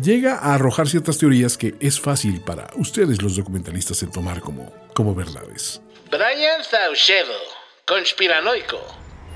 llega 0.00 0.36
a 0.36 0.54
arrojar 0.54 0.88
ciertas 0.88 1.18
teorías 1.18 1.58
que 1.58 1.74
es 1.80 2.00
fácil 2.00 2.40
para 2.40 2.68
ustedes 2.76 3.22
los 3.22 3.36
documentalistas 3.36 4.02
en 4.02 4.10
tomar 4.10 4.40
como, 4.40 4.72
como 4.94 5.14
verdades. 5.14 5.80
Brian 6.10 6.62
Saucedo, 6.62 7.34
conspiranoico. 7.86 8.78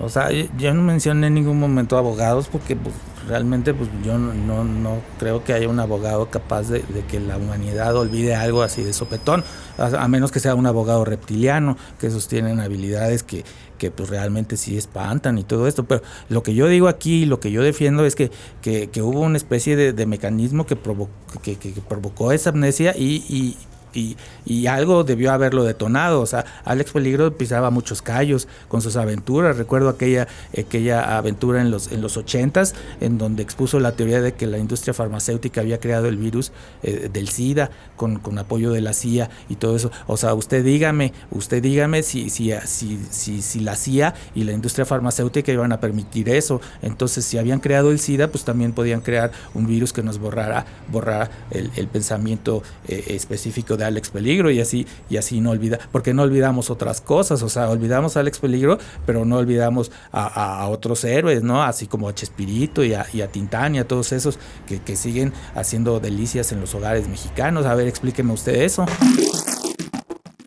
O 0.00 0.09
sea, 0.09 0.28
yo 0.30 0.75
no 0.75 0.83
mencioné 0.83 1.28
en 1.28 1.35
ningún 1.35 1.61
momento 1.61 1.97
abogados 1.97 2.49
porque 2.49 2.75
pues, 2.75 2.94
realmente 3.28 3.73
pues, 3.75 3.88
yo 4.02 4.18
no, 4.18 4.35
no, 4.35 4.64
no, 4.64 5.00
creo 5.18 5.44
que 5.44 5.52
haya 5.52 5.68
un 5.68 5.78
abogado 5.78 6.30
capaz 6.30 6.68
de, 6.68 6.80
de, 6.80 7.04
que 7.04 7.21
la 7.21 7.37
humanidad 7.37 7.94
olvide 7.94 8.35
algo 8.35 8.62
así 8.62 8.83
de 8.83 8.92
sopetón, 8.92 9.44
a, 9.78 9.87
a, 9.87 10.09
menos 10.09 10.33
que 10.33 10.40
sea 10.40 10.56
un 10.56 10.66
abogado 10.66 11.04
reptiliano, 11.04 11.76
que 12.00 12.09
esos 12.09 12.26
tienen 12.26 12.61
habilidades 12.61 13.23
que, 13.23 13.44
que 13.85 13.91
pues 13.91 14.09
realmente 14.09 14.57
sí 14.57 14.79
espantan 14.79 15.37
y 15.37 15.45
todo 15.45 15.69
esto. 15.69 15.85
Pero 15.85 16.03
lo 16.31 16.43
que 16.43 16.55
yo 16.55 16.69
digo 16.69 16.88
aquí, 16.88 17.26
lo 17.26 17.38
que 17.38 17.50
yo 17.50 17.62
defiendo 17.62 18.07
es 18.07 18.14
que, 18.14 18.31
que, 18.62 18.88
que 18.88 19.03
hubo 19.03 19.21
una 19.21 19.37
especie 19.37 19.76
de, 19.76 20.07
mecanismo 20.07 20.64
que, 20.64 20.75
provo 20.75 21.11
que, 21.43 21.57
provocó 21.87 22.33
esa 22.33 22.49
amnesia 22.50 22.95
y 22.97 23.57
y, 23.94 24.66
algo 24.66 25.04
debió 25.04 25.32
haberlo 25.32 25.64
detonado. 25.64 26.20
O 26.20 26.26
sea, 26.26 26.44
Alex 26.64 26.92
Peligro 26.92 27.36
pisaba 27.36 27.70
muchos 27.70 28.02
callos 28.02 28.48
con 28.68 28.82
sus 28.82 28.96
aventuras. 28.96 29.56
Recuerdo 29.56 29.88
aquella, 29.88 30.26
aquella 30.56 31.16
aventura 31.16 31.60
en 31.60 31.70
los, 31.70 31.92
en 31.92 32.00
los 32.00 32.16
80s, 32.16 32.72
en 33.00 33.18
donde 33.18 33.42
expuso 33.42 33.78
la 33.78 33.92
teoría 33.92 34.20
de 34.20 34.32
que 34.34 34.46
la 34.46 34.58
industria 34.58 34.94
farmacéutica 34.94 35.60
había 35.60 35.80
creado 35.80 36.08
el 36.08 36.16
virus 36.16 36.52
eh, 36.82 37.08
del 37.12 37.28
SIDA 37.28 37.70
con, 37.96 38.18
con, 38.18 38.38
apoyo 38.38 38.72
de 38.72 38.80
la 38.80 38.92
CIA 38.92 39.30
y 39.48 39.56
todo 39.56 39.76
eso. 39.76 39.90
O 40.06 40.16
sea, 40.16 40.34
usted 40.34 40.64
dígame, 40.64 41.12
usted 41.30 41.62
dígame 41.62 42.02
si, 42.02 42.30
si, 42.30 42.52
si, 42.64 43.42
si, 43.42 43.60
la 43.60 43.76
CIA 43.76 44.14
y 44.34 44.44
la 44.44 44.52
industria 44.52 44.84
farmacéutica 44.84 45.52
iban 45.52 45.72
a 45.72 45.80
permitir 45.80 46.28
eso. 46.28 46.60
Entonces, 46.82 47.24
si 47.24 47.38
habían 47.38 47.60
creado 47.60 47.90
el 47.90 47.98
SIDA, 47.98 48.28
pues 48.28 48.44
también 48.44 48.72
podían 48.72 49.00
crear 49.00 49.30
un 49.54 49.66
virus 49.66 49.92
que 49.92 50.02
nos 50.02 50.18
borrara, 50.18 50.64
borrara 50.90 51.30
el, 51.50 51.70
el 51.76 51.86
pensamiento 51.88 52.62
eh, 52.88 53.04
específico 53.08 53.76
de 53.76 53.84
Alex 53.87 54.11
Peligro 54.11 54.50
y 54.50 54.61
así 54.61 54.87
y 55.11 55.17
así 55.17 55.41
no 55.41 55.50
olvida 55.50 55.79
porque 55.93 56.14
no 56.14 56.23
olvidamos 56.23 56.71
otras 56.71 57.00
cosas 57.00 57.43
o 57.43 57.49
sea 57.49 57.69
olvidamos 57.69 58.17
a 58.17 58.21
Alex 58.21 58.38
Peligro 58.38 58.79
pero 59.07 59.25
no 59.25 59.37
olvidamos 59.37 59.91
a, 60.12 60.67
otros 60.69 61.05
héroes 61.05 61.43
no 61.43 61.62
así 61.62 61.87
como 61.87 62.09
a 62.09 62.14
Chespirito 62.14 62.85
y 62.85 62.95
a, 62.95 63.07
y 63.12 63.23
Tintán 63.29 63.75
y 63.75 63.79
a 63.79 63.88
todos 63.88 64.12
esos 64.12 64.38
que, 64.67 64.97
siguen 64.97 65.33
haciendo 65.55 66.00
delicias 66.00 66.53
en 66.53 66.61
los 66.61 66.75
hogares 66.75 67.09
mexicanos. 67.09 67.67
A 67.67 67.75
ver 67.75 67.88
explíqueme 67.88 68.33
usted 68.33 68.55
eso. 68.62 68.87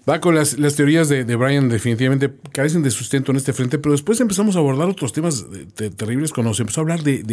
Va 0.09 0.21
con 0.21 0.35
las, 0.35 0.57
las 0.57 0.75
teorías 0.75 1.09
de, 1.09 1.23
Brian, 1.35 1.67
definitivamente 1.67 2.33
carecen 2.53 2.81
de 2.81 2.91
sustento 2.91 3.31
en 3.31 3.37
este 3.37 3.51
frente, 3.51 3.77
pero 3.77 3.91
después 3.91 4.21
empezamos 4.21 4.55
a 4.55 4.59
abordar 4.59 4.87
otros 4.87 5.11
temas 5.11 5.45
terribles 5.75 6.31
cuando 6.31 6.53
se 6.53 6.63
empezó 6.63 6.79
a 6.79 6.83
hablar 6.83 7.03
de, 7.03 7.23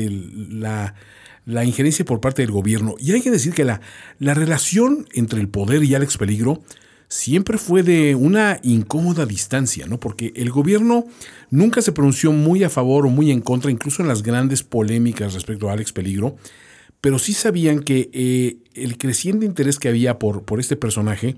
la, 0.50 0.94
la, 1.44 1.64
injerencia 1.64 2.04
por 2.04 2.20
parte 2.20 2.42
del 2.42 2.50
gobierno. 2.50 2.94
Y 2.98 3.12
hay 3.12 3.22
que 3.22 3.30
decir 3.30 3.52
que 3.54 3.64
la, 3.64 3.80
la 4.18 4.34
relación 4.34 5.06
entre 5.12 5.40
el 5.40 5.48
poder 5.48 5.84
y 5.84 5.94
Alex 5.94 6.18
Peligro 6.18 6.62
siempre 7.08 7.58
fue 7.58 7.82
de 7.82 8.14
una 8.14 8.58
incómoda 8.62 9.26
distancia, 9.26 9.86
¿no? 9.86 10.00
Porque 10.00 10.32
el 10.36 10.50
gobierno 10.50 11.04
nunca 11.50 11.82
se 11.82 11.92
pronunció 11.92 12.32
muy 12.32 12.64
a 12.64 12.70
favor 12.70 13.06
o 13.06 13.10
muy 13.10 13.30
en 13.30 13.40
contra, 13.40 13.70
incluso 13.70 14.02
en 14.02 14.08
las 14.08 14.22
grandes 14.22 14.62
polémicas 14.62 15.34
respecto 15.34 15.68
a 15.68 15.74
Alex 15.74 15.92
Peligro, 15.92 16.36
pero 17.00 17.18
sí 17.18 17.34
sabían 17.34 17.80
que 17.80 18.10
eh, 18.12 18.56
el 18.74 18.96
creciente 18.96 19.46
interés 19.46 19.78
que 19.78 19.88
había 19.88 20.18
por, 20.18 20.44
por 20.44 20.58
este 20.58 20.74
personaje 20.74 21.36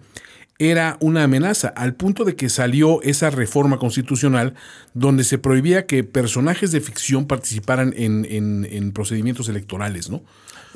era 0.58 0.96
una 1.00 1.24
amenaza, 1.24 1.68
al 1.68 1.94
punto 1.94 2.24
de 2.24 2.34
que 2.34 2.48
salió 2.48 3.02
esa 3.02 3.30
reforma 3.30 3.78
constitucional 3.78 4.54
donde 4.94 5.22
se 5.24 5.38
prohibía 5.38 5.86
que 5.86 6.02
personajes 6.04 6.72
de 6.72 6.80
ficción 6.80 7.26
participaran 7.26 7.92
en, 7.96 8.26
en- 8.30 8.66
en 8.70 8.92
procedimientos 8.92 9.48
electorales, 9.48 10.08
¿no? 10.10 10.22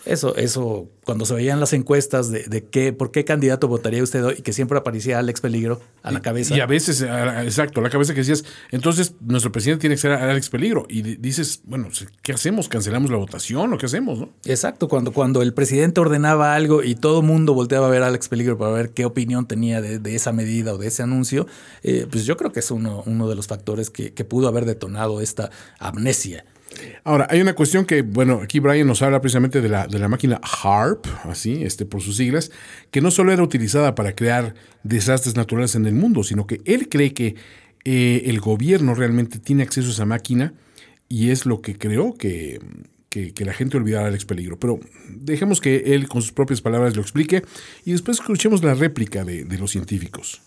Eso, 0.07 0.35
eso, 0.37 0.88
cuando 1.04 1.26
se 1.26 1.35
veían 1.35 1.61
las 1.61 1.73
encuestas 1.73 2.30
de, 2.30 2.45
de 2.45 2.64
qué, 2.64 2.92
por 2.92 3.11
qué 3.11 3.25
candidato 3.25 3.69
votaría 3.69 4.02
usted 4.02 4.25
hoy, 4.25 4.35
y 4.38 4.42
que 4.42 4.52
siempre 4.52 4.78
aparecía 4.78 5.19
Alex 5.19 5.40
Peligro 5.40 5.80
a 6.02 6.11
la 6.11 6.21
cabeza. 6.21 6.57
Y 6.57 6.61
a 6.61 6.66
veces, 6.66 7.02
a- 7.02 7.45
exacto, 7.45 7.80
a 7.80 7.83
la 7.83 7.90
cabeza 7.90 8.14
que 8.14 8.21
decías, 8.21 8.45
entonces 8.71 9.14
nuestro 9.21 9.52
presidente 9.52 9.83
tiene 9.83 9.97
que 9.97 10.00
ser 10.00 10.12
Alex 10.12 10.49
Peligro. 10.49 10.87
Y 10.88 11.02
di- 11.02 11.16
dices, 11.16 11.61
bueno, 11.64 11.88
¿qué 12.23 12.33
hacemos? 12.33 12.69
¿Cancelamos 12.69 13.11
la 13.11 13.19
votación 13.19 13.73
o 13.73 13.78
qué 13.78 13.87
hacemos? 13.87 14.19
No? 14.21 14.30
Exacto, 14.45 14.88
cuando, 14.88 15.12
cuando 15.12 15.42
el 15.42 15.52
presidente 15.52 16.00
ordenaba 16.00 16.54
algo 16.54 16.83
y 16.83 16.95
todo 16.95 17.21
el 17.21 17.26
mundo 17.26 17.52
volteaba 17.54 17.87
a 17.87 17.90
ver 17.90 18.02
a 18.02 18.07
Alex 18.07 18.28
Peligro 18.28 18.57
para 18.57 18.73
ver 18.73 18.90
qué 18.90 19.04
opinión 19.04 19.47
tenía 19.47 19.80
de, 19.83 19.99
de 19.99 20.14
esa 20.14 20.33
medida 20.33 20.73
o 20.75 20.78
de 20.78 20.87
ese 20.88 21.02
anuncio, 21.02 21.47
eh, 21.83 22.07
pues 22.11 22.25
yo 22.25 22.37
creo 22.37 22.52
que 22.52 22.61
es 22.61 22.71
uno, 22.71 23.02
uno 23.07 23.28
de 23.28 23.35
los 23.35 23.47
factores 23.47 23.90
que, 23.90 24.12
que 24.14 24.25
pudo 24.25 24.49
haber 24.49 24.64
detonado 24.64 25.21
esta 25.21 25.50
amnesia. 25.78 26.45
Ahora, 27.05 27.27
hay 27.31 27.41
una 27.41 27.55
cuestión 27.55 27.85
que, 27.85 28.03
bueno, 28.03 28.41
aquí 28.43 28.61
Brian 28.61 28.87
nos 28.87 29.03
habla 29.03 29.21
precisamente 29.21 29.61
de 29.61 29.69
la, 29.69 29.87
de 29.87 29.99
la 29.99 30.09
máquina 30.09 30.41
HARP, 30.43 31.07
así, 31.25 31.62
este, 31.65 31.85
por 31.85 32.00
sus 32.00 32.17
siglas, 32.17 32.50
que 32.91 33.00
no 33.00 33.11
solo 33.11 33.33
era 33.33 33.43
utilizada 33.43 33.95
para 33.95 34.15
crear 34.15 34.55
desastres 34.83 35.37
naturales 35.37 35.75
en 35.75 35.87
el 35.87 35.95
mundo, 35.95 36.23
sino 36.23 36.47
que 36.47 36.61
él 36.65 36.89
cree 36.89 37.12
que 37.12 37.37
eh, 37.85 38.23
el 38.27 38.41
gobierno 38.41 38.95
realmente 38.95 39.39
tiene 39.39 39.62
acceso 39.62 39.89
a 39.89 39.93
esa 39.93 40.05
máquina 40.05 40.53
y 41.09 41.31
es 41.31 41.47
lo 41.47 41.61
que 41.61 41.77
creó 41.77 42.15
que, 42.15 42.61
que, 43.09 43.33
que 43.35 43.45
la 43.45 43.53
gente 43.53 43.77
olvidara 43.77 44.07
Alex 44.07 44.25
Peligro. 44.25 44.59
Pero 44.59 44.79
dejemos 45.09 45.61
que 45.61 45.95
él 45.95 46.09
con 46.09 46.23
sus 46.23 46.33
propias 46.33 46.61
palabras 46.61 46.95
lo 46.95 47.03
explique 47.03 47.43
y 47.85 47.93
después 47.93 48.21
escuchemos 48.21 48.62
la 48.62 48.75
réplica 48.75 49.25
de, 49.25 49.45
de 49.45 49.59
los 49.59 49.71
científicos. 49.71 50.43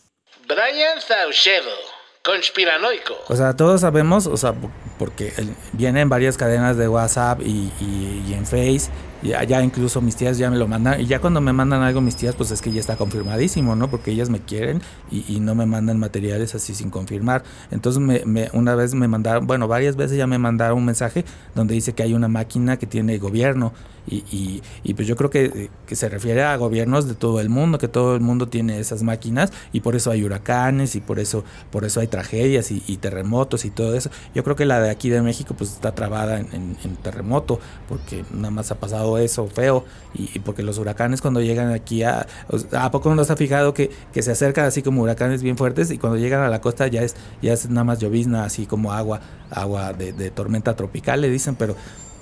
Brian 0.47 1.01
Saucedo, 1.05 1.75
conspiranoico. 2.23 3.15
O 3.27 3.35
sea, 3.35 3.55
todos 3.55 3.81
sabemos, 3.81 4.27
o 4.27 4.37
sea, 4.37 4.53
porque 4.97 5.33
el- 5.37 5.53
viene 5.73 6.01
en 6.01 6.09
varias 6.09 6.37
cadenas 6.37 6.77
de 6.77 6.87
WhatsApp 6.87 7.41
y, 7.41 7.71
y- 7.79 8.23
y 8.27 8.33
en 8.33 8.45
Face, 8.45 8.89
ya, 9.23 9.43
ya 9.43 9.61
incluso 9.63 10.01
mis 10.01 10.15
tías 10.15 10.37
ya 10.37 10.49
me 10.49 10.57
lo 10.57 10.67
mandan, 10.67 10.99
y 11.01 11.05
ya 11.05 11.19
cuando 11.19 11.41
me 11.41 11.53
mandan 11.53 11.81
algo 11.81 12.01
mis 12.01 12.15
tías, 12.15 12.35
pues 12.35 12.51
es 12.51 12.61
que 12.61 12.71
ya 12.71 12.79
está 12.79 12.95
confirmadísimo, 12.97 13.75
¿no? 13.75 13.89
Porque 13.89 14.11
ellas 14.11 14.29
me 14.29 14.39
quieren 14.39 14.81
y, 15.11 15.39
no 15.39 15.55
me 15.55 15.65
mandan 15.65 15.99
materiales 15.99 16.55
así 16.55 16.73
sin 16.75 16.89
confirmar. 16.89 17.43
Entonces, 17.71 18.01
me, 18.01 18.23
me- 18.25 18.49
una 18.53 18.75
vez 18.75 18.93
me 18.93 19.07
mandaron, 19.07 19.47
bueno, 19.47 19.67
varias 19.67 19.95
veces 19.95 20.17
ya 20.17 20.27
me 20.27 20.37
mandaron 20.37 20.77
un 20.79 20.85
mensaje 20.85 21.25
donde 21.55 21.73
dice 21.73 21.93
que 21.93 22.03
hay 22.03 22.13
una 22.13 22.27
máquina 22.27 22.77
que 22.77 22.85
tiene 22.87 23.17
gobierno, 23.17 23.73
y, 24.05 24.17
y- 24.31 24.61
y 24.83 24.93
pues 24.95 25.07
yo 25.07 25.15
creo 25.15 25.29
que, 25.29 25.69
que 25.87 25.95
se 25.95 26.09
refiere 26.09 26.43
a 26.43 26.57
gobiernos 26.57 27.07
de 27.07 27.13
todo 27.15 27.39
el 27.39 27.47
mundo, 27.49 27.77
que 27.77 27.87
todo 27.87 28.15
el 28.15 28.21
mundo 28.21 28.49
tiene 28.49 28.77
esas 28.79 29.01
máquinas 29.01 29.53
y 29.71 29.79
por 29.79 29.95
eso 29.95 30.11
hay 30.11 30.23
huracanes 30.25 30.95
y 30.95 30.99
por 30.99 31.19
eso, 31.19 31.45
por 31.71 31.85
eso 31.85 32.01
hay 32.01 32.07
tragedias 32.07 32.69
y, 32.71 32.83
y 32.85 32.97
terremotos 32.97 33.63
y 33.63 33.69
todo 33.69 33.95
eso. 33.95 34.09
Yo 34.35 34.43
creo 34.43 34.57
que 34.57 34.65
la 34.65 34.81
de 34.81 34.89
aquí 34.89 35.09
de 35.09 35.21
México 35.21 35.55
pues 35.57 35.71
está 35.71 35.95
trabada 35.95 36.39
en, 36.41 36.47
en- 36.53 36.77
en 36.83 36.95
terremoto 36.97 37.61
porque 37.87 38.25
nada 38.33 38.51
más 38.51 38.71
ha 38.71 38.75
pasado 38.75 39.12
eso 39.17 39.47
feo 39.47 39.85
y, 40.13 40.39
porque 40.39 40.63
los 40.63 40.77
huracanes 40.77 41.21
cuando 41.21 41.41
llegan 41.41 41.71
aquí 41.71 42.03
a... 42.03 42.27
¿A 42.73 42.91
poco 42.91 43.13
no 43.13 43.21
ha 43.21 43.35
fijado 43.35 43.73
que, 43.73 43.91
que 44.13 44.21
se 44.21 44.31
acercan 44.31 44.65
así 44.65 44.81
como 44.81 45.01
huracanes 45.01 45.41
bien 45.41 45.57
fuertes 45.57 45.91
y 45.91 45.97
cuando 45.97 46.17
llegan 46.17 46.41
a 46.41 46.49
la 46.49 46.61
costa 46.61 46.87
ya 46.87 47.01
es, 47.01 47.15
ya 47.41 47.53
es 47.53 47.69
nada 47.69 47.83
más 47.83 47.99
llovizna, 47.99 48.45
así 48.45 48.65
como 48.65 48.91
agua, 48.91 49.21
agua 49.49 49.93
de, 49.93 50.13
de 50.13 50.31
tormenta 50.31 50.75
tropical 50.75 51.21
le 51.21 51.29
dicen, 51.29 51.55
pero... 51.55 51.75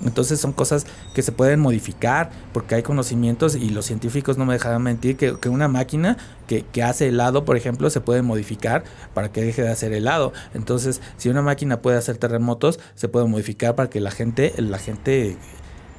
Entonces 0.04 0.40
son 0.40 0.52
cosas 0.52 0.86
que 1.14 1.22
se 1.22 1.32
pueden 1.32 1.60
modificar 1.60 2.30
porque 2.52 2.74
hay 2.74 2.82
conocimientos 2.82 3.54
y 3.54 3.70
los 3.70 3.86
científicos 3.86 4.36
no 4.36 4.44
me 4.44 4.54
dejarán 4.54 4.82
mentir 4.82 5.16
que, 5.16 5.38
que 5.38 5.48
una 5.48 5.68
máquina 5.68 6.16
que, 6.46 6.64
que 6.64 6.82
hace 6.82 7.08
helado, 7.08 7.44
por 7.44 7.56
ejemplo, 7.56 7.88
se 7.88 8.00
puede 8.00 8.22
modificar 8.22 8.82
para 9.14 9.30
que 9.30 9.42
deje 9.42 9.62
de 9.62 9.70
hacer 9.70 9.92
helado. 9.92 10.32
Entonces, 10.54 11.00
si 11.16 11.28
una 11.28 11.42
máquina 11.42 11.80
puede 11.80 11.98
hacer 11.98 12.16
terremotos, 12.16 12.80
se 12.94 13.08
puede 13.08 13.26
modificar 13.26 13.74
para 13.76 13.90
que 13.90 14.00
la 14.00 14.10
gente, 14.10 14.52
la 14.58 14.78
gente 14.78 15.36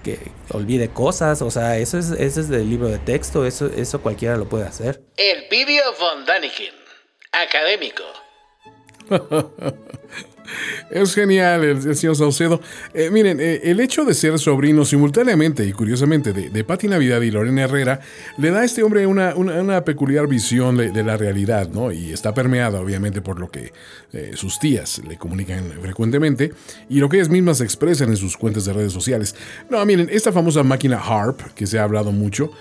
que 0.03 0.19
olvide 0.49 0.89
cosas. 0.89 1.41
O 1.41 1.49
sea, 1.49 1.77
eso 1.77 1.97
es, 1.97 2.11
eso 2.11 2.39
es 2.41 2.49
del 2.49 2.69
libro 2.69 2.89
de 2.89 2.99
texto, 2.99 3.45
eso, 3.45 3.67
eso 3.67 4.01
cualquiera 4.01 4.37
lo 4.37 4.47
puede 4.47 4.65
hacer. 4.65 5.01
El 5.17 5.47
Pidio 5.47 5.83
von 5.99 6.25
Daniken, 6.25 6.73
académico. 7.31 8.03
Es 10.89 11.15
genial 11.15 11.63
el, 11.63 11.95
señor 11.95 12.15
Saucedo. 12.15 12.61
Eh, 12.93 13.09
miren, 13.11 13.39
eh, 13.39 13.61
el 13.63 13.79
hecho 13.79 14.05
de 14.05 14.13
ser 14.13 14.37
sobrino 14.39 14.85
simultáneamente 14.85 15.65
y 15.65 15.71
curiosamente 15.73 16.33
de, 16.33 16.49
de 16.49 16.63
Pati 16.63 16.87
Navidad 16.87 17.21
y 17.21 17.31
Lorena 17.31 17.63
Herrera 17.63 17.99
le 18.37 18.51
da 18.51 18.61
a 18.61 18.65
este 18.65 18.83
hombre 18.83 19.07
una, 19.07 19.35
una- 19.35 19.83
peculiar 19.83 20.27
visión 20.27 20.77
de, 20.77 21.03
la 21.03 21.17
realidad, 21.17 21.69
¿no? 21.69 21.91
Y 21.91 22.13
está 22.13 22.33
permeada 22.33 22.79
obviamente 22.79 23.21
por 23.21 23.39
lo 23.39 23.49
que 23.49 23.73
eh, 24.13 24.31
sus 24.35 24.59
tías 24.59 25.01
le 25.07 25.17
comunican 25.17 25.63
frecuentemente 25.81 26.53
y 26.89 26.99
lo 26.99 27.09
que 27.09 27.17
ellas 27.17 27.29
mismas 27.29 27.59
expresan 27.61 28.09
en 28.09 28.17
sus 28.17 28.37
cuentas 28.37 28.65
de 28.65 28.73
redes 28.73 28.93
sociales. 28.93 29.35
No, 29.69 29.83
miren, 29.85 30.07
esta 30.11 30.31
famosa 30.31 30.63
máquina 30.63 30.99
HARP, 30.99 31.41
que 31.55 31.65
se 31.65 31.79
ha 31.79 31.83
hablado 31.83 32.11
mucho, 32.11 32.51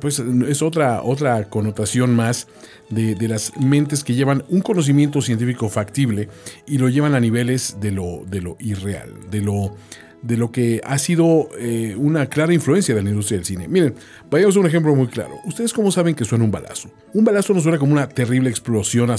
pues 0.00 0.18
es 0.18 0.62
otra, 0.62 1.02
otra 1.02 1.48
connotación 1.48 2.14
más 2.14 2.48
de, 2.90 3.14
de 3.14 3.28
las 3.28 3.52
mentes 3.58 4.04
que 4.04 4.14
llevan 4.14 4.44
un 4.48 4.60
conocimiento 4.60 5.20
científico 5.20 5.68
factible 5.68 6.28
y 6.66 6.78
lo 6.78 6.88
llevan 6.88 7.14
a 7.14 7.20
niveles 7.20 7.76
de 7.80 7.90
lo, 7.90 8.24
de 8.26 8.40
lo 8.40 8.56
irreal, 8.60 9.10
de 9.30 9.40
lo, 9.40 9.74
de 10.22 10.36
lo 10.36 10.50
que 10.50 10.80
ha 10.84 10.98
sido 10.98 11.48
eh, 11.58 11.94
una 11.98 12.26
clara 12.26 12.52
influencia 12.54 12.94
de 12.94 13.02
la 13.02 13.10
industria 13.10 13.38
del 13.38 13.44
cine. 13.44 13.68
Miren, 13.68 13.94
vayamos 14.30 14.56
a 14.56 14.60
un 14.60 14.66
ejemplo 14.66 14.94
muy 14.94 15.08
claro. 15.08 15.34
¿Ustedes 15.44 15.72
cómo 15.72 15.90
saben 15.92 16.14
que 16.14 16.24
suena 16.24 16.44
un 16.44 16.50
balazo? 16.50 16.90
Un 17.12 17.24
balazo 17.24 17.54
no 17.54 17.60
suena 17.60 17.78
como 17.78 17.92
una 17.92 18.08
terrible 18.08 18.50
explosión 18.50 19.10
a- 19.10 19.16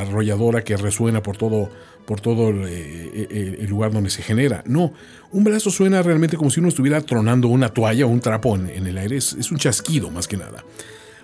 arrolladora 0.00 0.62
que 0.62 0.76
resuena 0.76 1.22
por 1.22 1.36
todo, 1.36 1.70
por 2.06 2.20
todo 2.20 2.50
el, 2.50 2.64
eh, 2.68 3.56
el- 3.60 3.68
lugar 3.68 3.92
donde 3.92 4.10
se 4.10 4.22
genera. 4.22 4.62
No, 4.66 4.92
un 5.30 5.44
balazo 5.44 5.70
suena 5.70 6.02
realmente 6.02 6.36
como 6.36 6.50
si 6.50 6.60
uno 6.60 6.68
estuviera 6.68 7.00
tronando 7.00 7.48
una 7.48 7.68
toalla 7.70 8.04
o 8.06 8.08
un 8.08 8.20
trapo 8.20 8.54
en, 8.56 8.68
el 8.86 8.98
aire. 8.98 9.16
Es 9.16 9.50
un 9.50 9.58
chasquido 9.58 10.10
más 10.10 10.26
que 10.28 10.36
nada. 10.36 10.64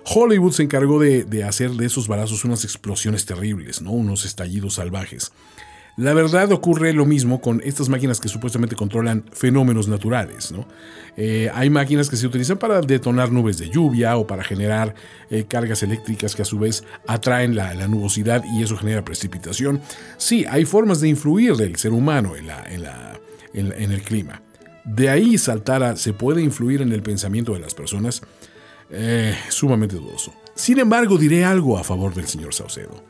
Hollywood 0.05 0.51
se 0.53 0.63
encargó 0.63 0.99
de, 0.99 1.23
de 1.23 1.43
hacer 1.43 1.71
de 1.71 1.85
esos 1.85 2.07
balazos 2.07 2.43
unas 2.45 2.63
explosiones 2.63 3.25
terribles, 3.25 3.81
¿no? 3.81 3.91
unos 3.91 4.25
estallidos 4.25 4.75
salvajes. 4.75 5.31
La 5.97 6.13
verdad 6.13 6.49
ocurre 6.53 6.93
lo 6.93 7.05
mismo 7.05 7.41
con 7.41 7.61
estas 7.65 7.89
máquinas 7.89 8.21
que 8.21 8.29
supuestamente 8.29 8.77
controlan 8.77 9.25
fenómenos 9.33 9.89
naturales. 9.89 10.51
¿no? 10.51 10.65
Eh, 11.17 11.51
hay 11.53 11.69
máquinas 11.69 12.09
que 12.09 12.15
se 12.15 12.25
utilizan 12.25 12.57
para 12.57 12.79
detonar 12.81 13.29
nubes 13.31 13.57
de 13.57 13.69
lluvia 13.69 14.15
o 14.15 14.25
para 14.25 14.43
generar 14.43 14.95
eh, 15.29 15.43
cargas 15.47 15.83
eléctricas 15.83 16.33
que 16.33 16.43
a 16.43 16.45
su 16.45 16.57
vez 16.57 16.85
atraen 17.07 17.55
la, 17.55 17.73
la 17.73 17.89
nubosidad 17.89 18.41
y 18.55 18.63
eso 18.63 18.77
genera 18.77 19.03
precipitación. 19.03 19.81
Sí, 20.17 20.45
hay 20.49 20.63
formas 20.63 21.01
de 21.01 21.09
influir 21.09 21.55
del 21.57 21.75
ser 21.75 21.91
humano 21.91 22.37
en, 22.37 22.47
la, 22.47 22.63
en, 22.71 22.83
la- 22.83 23.19
en 23.53 23.73
en 23.73 23.91
el 23.91 24.01
clima. 24.01 24.41
De 24.85 25.09
ahí 25.09 25.37
saltar 25.37 25.83
a 25.83 25.95
se 25.97 26.13
puede 26.13 26.41
influir 26.41 26.81
en 26.81 26.93
el 26.93 27.03
pensamiento 27.03 27.53
de 27.53 27.59
las 27.59 27.75
personas 27.75 28.21
eh, 28.91 29.35
sumamente 29.49 29.95
dudoso. 29.95 30.33
Sin 30.55 30.79
embargo, 30.79 31.17
diré 31.17 31.43
algo 31.45 31.77
a 31.77 31.83
favor 31.83 32.13
del 32.13 32.27
señor 32.27 32.53
Saucedo. 32.53 33.03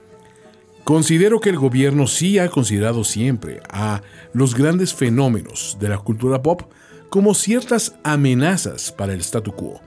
Considero 0.83 1.39
que 1.39 1.49
el 1.49 1.57
gobierno 1.57 2.07
sí 2.07 2.39
ha 2.39 2.49
considerado 2.49 3.03
siempre 3.03 3.61
a 3.69 4.01
los 4.33 4.55
grandes 4.55 4.93
fenómenos 4.93 5.77
de 5.79 5.89
la 5.89 5.97
cultura 5.99 6.41
pop 6.41 6.63
como 7.09 7.33
ciertas 7.35 7.95
amenazas 8.03 8.91
para 8.91 9.13
el 9.13 9.19
statu 9.21 9.51
quo. 9.53 9.79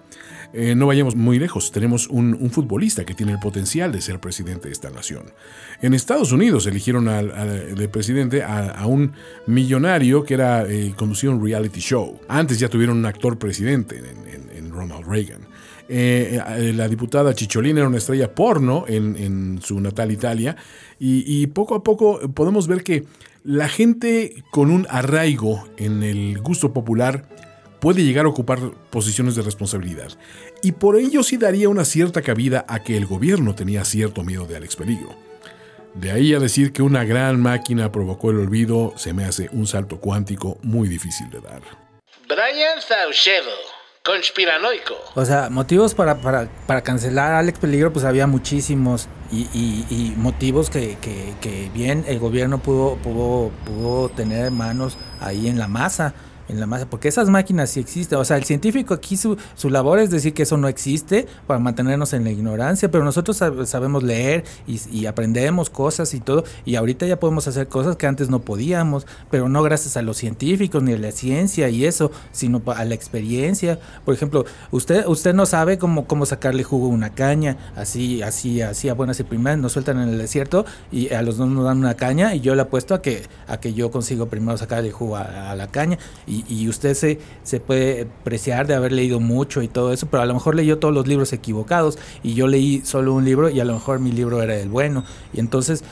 Eh, 0.53 0.77
no 0.77 0.87
vayamos 0.87 1.17
muy 1.17 1.41
lejos, 1.41 1.73
tenemos 1.73 2.07
un, 2.07 2.49
futbolista 2.53 3.05
que 3.05 3.15
tiene 3.15 3.33
el 3.33 3.41
potencial 3.41 3.91
de 3.91 4.01
ser 4.01 4.21
presidente 4.21 4.69
de 4.69 4.73
esta 4.73 4.89
nación. 4.91 5.25
En 5.83 5.95
Estados 5.95 6.31
Unidos 6.31 6.65
eligieron 6.69 7.09
al, 7.09 7.75
de 7.75 7.89
presidente 7.89 8.45
a, 8.45 8.87
un 8.87 9.15
millonario 9.49 10.23
que 10.23 10.35
era 10.35 10.65
eh, 10.71 10.95
conducía 10.97 11.31
un 11.31 11.43
reality 11.45 11.81
show. 11.81 12.21
Antes 12.29 12.61
ya 12.61 12.69
tuvieron 12.69 12.99
un 12.99 13.07
actor 13.07 13.37
presidente 13.37 13.99
en, 13.99 14.05
en- 14.07 14.51
en 14.57 14.71
Ronald 14.71 15.05
Reagan. 15.09 15.41
Eh, 15.89 16.41
eh, 16.59 16.73
la 16.75 16.89
diputada 16.89 17.35
Chicholina 17.35 17.81
era 17.81 17.89
una 17.89 17.99
estrella 17.99 18.35
porno 18.35 18.85
en, 18.89 19.61
su 19.63 19.79
natal 19.81 20.11
Italia 20.11 20.57
y, 20.99 21.47
poco 21.49 21.75
a 21.75 21.83
poco 21.83 22.21
podemos 22.33 22.67
ver 22.67 22.83
que 22.83 23.05
la 23.43 23.69
gente 23.69 24.43
con 24.51 24.71
un 24.71 24.87
arraigo 24.89 25.69
en 25.77 26.03
el 26.03 26.41
gusto 26.41 26.73
popular 26.73 27.29
puede 27.81 28.03
llegar 28.03 28.25
a 28.25 28.29
ocupar 28.29 28.59
posiciones 28.91 29.35
de 29.35 29.43
responsabilidad. 29.43 30.13
Y 30.63 30.73
por 30.73 30.97
ello 30.97 31.23
sí 31.23 31.37
daría 31.37 31.69
una 31.69 31.85
cierta 31.85 32.23
cabida 32.23 32.65
a 32.67 32.83
que 32.83 32.97
el 32.97 33.05
gobierno 33.05 33.55
tenía 33.55 33.85
cierto 33.85 34.25
miedo 34.25 34.47
de 34.47 34.57
Alex 34.57 34.77
Peligro. 34.77 35.15
De 35.93 36.11
ahí 36.11 36.35
a 36.35 36.41
decir 36.41 36.73
que 36.73 36.83
una 36.83 37.05
gran 37.05 37.41
máquina 37.41 37.93
provocó 37.93 38.31
el 38.31 38.39
olvido, 38.39 38.95
se 38.97 39.13
me 39.13 39.25
hace 39.25 39.49
un 39.53 39.67
salto 39.67 40.01
cuántico 40.01 40.59
muy 40.63 40.89
difícil 40.89 41.29
de 41.31 41.41
dar. 41.41 41.63
Brian 42.27 42.81
Saucedo, 42.81 43.53
conspiranoico. 44.05 44.95
O 45.15 45.25
sea, 45.25 45.49
motivos 45.51 45.95
para, 45.95 46.17
para, 46.17 46.49
para 46.67 46.83
cancelar 46.83 47.33
a 47.33 47.39
Alex 47.39 47.59
Peligro, 47.59 47.93
pues 47.93 48.05
había 48.05 48.27
muchísimos. 48.27 49.09
Y, 49.33 49.49
y- 49.55 49.87
y 49.91 50.15
motivos 50.17 50.71
que, 50.71 50.97
que- 51.01 51.35
que 51.41 51.71
bien 51.75 52.05
el 52.07 52.19
gobierno 52.19 52.59
pudo, 52.59 52.97
pudo, 52.97 53.51
pudo 53.65 54.09
tener 54.11 54.51
manos 54.51 54.99
ahí 55.21 55.49
en 55.49 55.59
la 55.59 55.67
masa. 55.69 56.15
En 56.49 56.61
la 56.61 56.67
masa, 56.67 56.87
porque 56.87 57.09
esas 57.09 57.29
máquinas 57.31 57.71
sí 57.71 57.81
existen. 57.81 58.19
O 58.19 58.25
sea, 58.25 58.37
el 58.37 58.45
científico 58.45 58.95
aquí 58.95 59.17
su, 59.17 59.37
su 59.55 59.71
labor 59.71 59.99
es 59.99 60.11
decir 60.11 60.35
que 60.35 60.43
eso 60.43 60.57
no 60.57 60.69
existe 60.69 61.27
para 61.47 61.59
mantenernos 61.61 62.13
en 62.13 62.25
la 62.25 62.31
ignorancia, 62.31 62.91
pero 62.91 63.05
nosotros 63.05 63.41
sab- 63.41 63.65
sabemos 63.67 64.03
leer 64.03 64.45
y, 64.67 64.81
y 64.91 65.07
aprendemos 65.07 65.71
cosas 65.71 66.13
y 66.15 66.21
todo, 66.21 66.45
y 66.65 66.77
ahorita 66.77 67.07
ya 67.07 67.19
podemos 67.19 67.49
hacer 67.49 67.69
cosas 67.69 67.97
que 67.97 68.07
antes 68.07 68.29
no 68.31 68.41
podíamos, 68.41 69.07
pero 69.31 69.49
no 69.49 69.63
gracias 69.63 69.97
a 69.97 70.03
los 70.03 70.17
científicos 70.17 70.83
ni 70.83 70.93
a 70.93 70.99
la 70.99 71.13
ciencia 71.13 71.69
y 71.69 71.85
eso, 71.85 72.11
sino 72.33 72.63
a 72.67 72.85
la 72.85 72.95
experiencia. 72.95 73.79
Por 74.05 74.15
ejemplo, 74.15 74.45
usted 74.71 75.07
usted 75.07 75.35
no 75.35 75.47
sabe 75.47 75.79
cómo, 75.79 76.07
cómo 76.07 76.27
sacarle 76.27 76.63
jugo 76.65 76.87
a 76.87 76.91
una 76.91 77.11
caña, 77.11 77.57
así, 77.77 78.23
así, 78.23 78.61
así 78.63 78.89
a 78.89 78.95
buenas 78.95 79.19
y 79.21 79.25
primeras, 79.25 79.59
nos 79.59 79.73
sueltan 79.73 80.01
en 80.01 80.09
el 80.11 80.19
desierto 80.19 80.67
y 80.93 81.13
a 81.13 81.23
los 81.23 81.37
dos 81.37 81.49
nos 81.49 81.65
dan 81.65 81.79
una 81.79 81.95
caña 81.95 82.35
y 82.35 82.41
yo 82.41 82.55
le 82.55 82.63
apuesto 82.63 82.95
a 82.95 83.03
que, 83.03 83.23
a 83.49 83.59
que 83.59 83.73
yo 83.75 83.91
consigo 83.91 84.27
primero 84.27 84.57
sacarle 84.59 84.91
jugo 84.91 85.17
a, 85.17 85.51
a 85.53 85.57
la 85.57 85.69
caña 85.69 85.99
y 86.49 86.69
usted 86.69 86.95
se, 86.95 87.19
se 87.43 87.61
puede 87.61 88.07
preciar 88.25 88.67
de 88.67 88.75
haber 88.75 88.93
leído 88.93 89.21
mucho 89.21 89.61
y 89.63 89.69
todo 89.69 89.93
eso, 89.93 90.07
pero 90.11 90.23
a 90.23 90.27
lo 90.27 90.33
mejor 90.35 90.55
leyó 90.55 90.79
todos 90.79 90.95
los 90.95 91.07
libros 91.07 91.33
equivocados 91.35 91.99
y 92.23 92.33
yo 92.35 92.47
leí 92.47 92.81
solo 92.85 93.13
un 93.13 93.25
libro 93.25 93.51
y 93.51 93.61
a 93.61 93.65
lo 93.65 93.75
mejor 93.75 94.01
mi 94.01 94.11
libro 94.11 94.43
era 94.43 94.57
el 94.57 94.69
bueno. 94.69 95.05
Y 95.33 95.41
entonces 95.41 95.85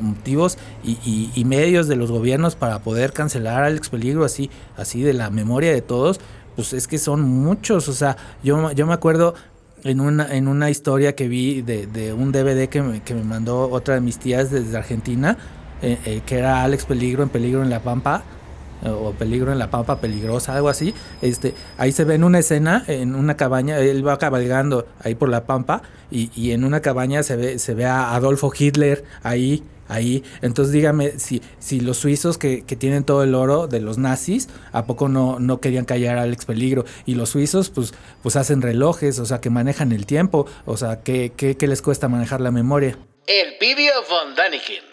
motivos 0.00 0.56
y, 0.84 1.30
y- 1.34 1.44
medios 1.44 1.88
de 1.88 1.96
los 1.96 2.10
gobiernos 2.12 2.54
para 2.54 2.78
poder 2.80 3.12
cancelar 3.12 3.64
al 3.64 3.76
expeligro 3.76 4.24
así, 4.24 4.50
así 4.76 5.02
de 5.02 5.12
la 5.14 5.30
memoria 5.30 5.72
de 5.72 5.82
todos, 5.82 6.20
pues 6.54 6.72
es 6.72 6.86
que 6.86 6.98
son 6.98 7.22
muchos, 7.22 7.88
o 7.88 7.92
sea, 7.92 8.16
yo, 8.44 8.70
yo 8.72 8.86
me 8.86 8.92
acuerdo 8.92 9.34
en 9.82 10.00
una, 10.00 10.32
en 10.36 10.46
una 10.46 10.70
historia 10.70 11.14
que 11.16 11.26
vi 11.26 11.62
de, 11.62 11.86
de 11.86 12.12
un 12.12 12.30
DVD 12.32 12.68
que 12.68 12.82
me, 12.82 13.02
que 13.02 13.14
me 13.14 13.24
mandó 13.24 13.68
otra 13.70 13.94
de 13.94 14.00
mis 14.00 14.18
tías 14.18 14.50
desde 14.50 14.76
Argentina, 14.76 15.38
eh, 15.82 15.98
eh, 16.04 16.20
que 16.26 16.36
era 16.38 16.62
Alex 16.62 16.84
Peligro 16.84 17.22
en 17.22 17.30
Peligro 17.30 17.62
en 17.62 17.70
la 17.70 17.80
Pampa, 17.82 18.22
o 18.88 19.12
Peligro 19.12 19.52
en 19.52 19.58
la 19.58 19.70
Pampa 19.70 20.00
Peligrosa, 20.00 20.54
algo 20.54 20.68
así. 20.68 20.94
Este, 21.22 21.54
ahí 21.78 21.92
se 21.92 22.04
ve 22.04 22.14
en 22.14 22.24
una 22.24 22.38
escena, 22.38 22.84
en 22.86 23.14
una 23.14 23.36
cabaña, 23.36 23.78
él 23.78 24.06
va 24.06 24.18
cabalgando 24.18 24.86
ahí 25.02 25.14
por 25.14 25.28
la 25.28 25.44
Pampa, 25.44 25.82
y, 26.10 26.30
y 26.34 26.52
en 26.52 26.64
una 26.64 26.80
cabaña 26.80 27.22
se 27.22 27.36
ve, 27.36 27.58
se 27.58 27.74
ve 27.74 27.86
a 27.86 28.14
Adolfo 28.14 28.52
Hitler 28.56 29.04
ahí. 29.22 29.62
Ahí, 29.90 30.22
entonces 30.40 30.72
dígame 30.72 31.18
si, 31.18 31.42
si 31.58 31.80
los 31.80 31.96
suizos 31.96 32.38
que, 32.38 32.64
que 32.64 32.76
tienen 32.76 33.02
todo 33.02 33.24
el 33.24 33.34
oro 33.34 33.66
de 33.66 33.80
los 33.80 33.98
nazis, 33.98 34.48
¿a 34.70 34.84
poco 34.84 35.08
no, 35.08 35.40
no 35.40 35.60
querían 35.60 35.84
callar 35.84 36.16
al 36.16 36.32
ex 36.32 36.44
peligro? 36.44 36.84
Y 37.06 37.16
los 37.16 37.30
suizos, 37.30 37.70
pues, 37.70 37.92
pues 38.22 38.36
hacen 38.36 38.62
relojes, 38.62 39.18
o 39.18 39.26
sea, 39.26 39.40
que 39.40 39.50
manejan 39.50 39.90
el 39.90 40.06
tiempo, 40.06 40.46
o 40.64 40.76
sea, 40.76 41.00
¿qué, 41.02 41.32
qué, 41.36 41.66
les 41.66 41.82
cuesta 41.82 42.08
manejar 42.08 42.40
la 42.40 42.52
memoria? 42.52 42.96
El 43.26 43.58
Pidio 43.58 43.90
von 44.08 44.36
Daniken. 44.36 44.89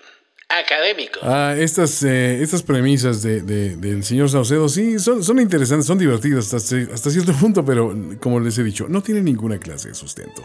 Académico. 0.49 1.19
Ah, 1.23 1.55
estas, 1.57 2.01
eh, 2.03 2.41
estas 2.41 2.63
premisas 2.63 3.21
de, 3.21 3.41
de- 3.41 3.75
del 3.75 4.03
señor 4.05 4.29
Saucedo 4.29 4.69
sí 4.69 4.97
son, 4.97 5.21
son 5.21 5.39
interesantes, 5.41 5.85
son 5.85 5.97
divertidas 5.97 6.53
hasta, 6.53 6.75
ci- 6.77 6.89
hasta 6.91 7.09
cierto 7.11 7.33
punto, 7.33 7.65
pero 7.65 7.93
como 8.21 8.39
les 8.39 8.57
he 8.57 8.63
dicho, 8.63 8.87
no 8.87 9.01
tiene 9.03 9.21
ninguna 9.21 9.57
clase 9.57 9.89
de 9.89 9.93
sustento. 9.93 10.41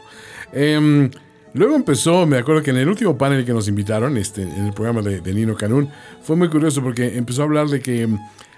Em, 0.52 1.08
luego 1.54 1.76
empezó, 1.76 2.26
me 2.26 2.36
acuerdo 2.38 2.62
que 2.64 2.70
en 2.70 2.78
el 2.78 2.88
último 2.88 3.16
panel 3.16 3.44
que 3.44 3.52
nos 3.52 3.68
invitaron, 3.68 4.16
este, 4.16 4.42
en 4.42 4.66
el 4.66 4.72
programa 4.72 5.02
de, 5.02 5.20
Nino 5.34 5.54
Canún, 5.56 5.88
fue 6.24 6.34
muy 6.34 6.48
curioso 6.48 6.82
porque 6.82 7.16
empezó 7.16 7.42
a 7.42 7.44
hablar 7.44 7.68
de 7.68 7.80
que 7.80 8.08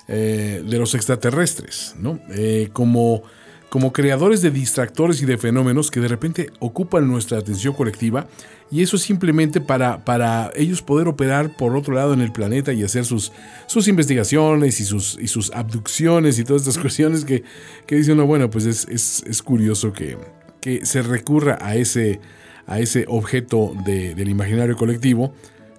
eh, 0.08 0.62
de 0.66 0.78
los 0.78 0.94
extraterrestres, 0.94 1.94
¿no? 1.98 2.20
Eh, 2.30 2.70
como, 2.72 3.22
como 3.68 3.92
creadores 3.92 4.40
de 4.40 4.50
distractores 4.50 5.20
y 5.20 5.26
de 5.26 5.36
fenómenos 5.36 5.90
que 5.90 6.00
de 6.00 6.08
repente 6.08 6.50
ocupan 6.58 7.06
nuestra 7.06 7.36
atención 7.38 7.74
colectiva 7.74 8.28
y 8.74 8.82
eso 8.82 8.98
simplemente 8.98 9.60
para, 9.60 10.04
para 10.04 10.50
ellos 10.56 10.82
poder 10.82 11.06
operar 11.06 11.56
por 11.56 11.76
otro 11.76 11.94
lado 11.94 12.12
en 12.12 12.20
el 12.20 12.32
planeta 12.32 12.72
y 12.72 12.82
hacer 12.82 13.04
sus, 13.04 13.30
sus 13.68 13.86
investigaciones 13.86 14.80
y 14.80 14.84
sus, 14.84 15.16
y 15.20 15.28
sus 15.28 15.52
abducciones 15.52 16.38
y 16.40 16.44
todas 16.44 16.62
estas 16.62 16.78
cuestiones 16.82 17.24
que, 17.24 17.44
que 17.86 17.94
dice 17.94 18.12
uno, 18.12 18.26
bueno, 18.26 18.50
pues 18.50 18.66
es, 18.66 18.88
es, 18.88 19.22
es 19.28 19.42
curioso 19.42 19.92
que, 19.92 20.18
que 20.60 20.84
se 20.84 21.02
recurra 21.02 21.56
a 21.60 21.76
ese, 21.76 22.18
a 22.66 22.80
ese 22.80 23.04
objeto 23.06 23.72
de- 23.86 24.16
del 24.16 24.28
imaginario 24.28 24.76
colectivo 24.76 25.32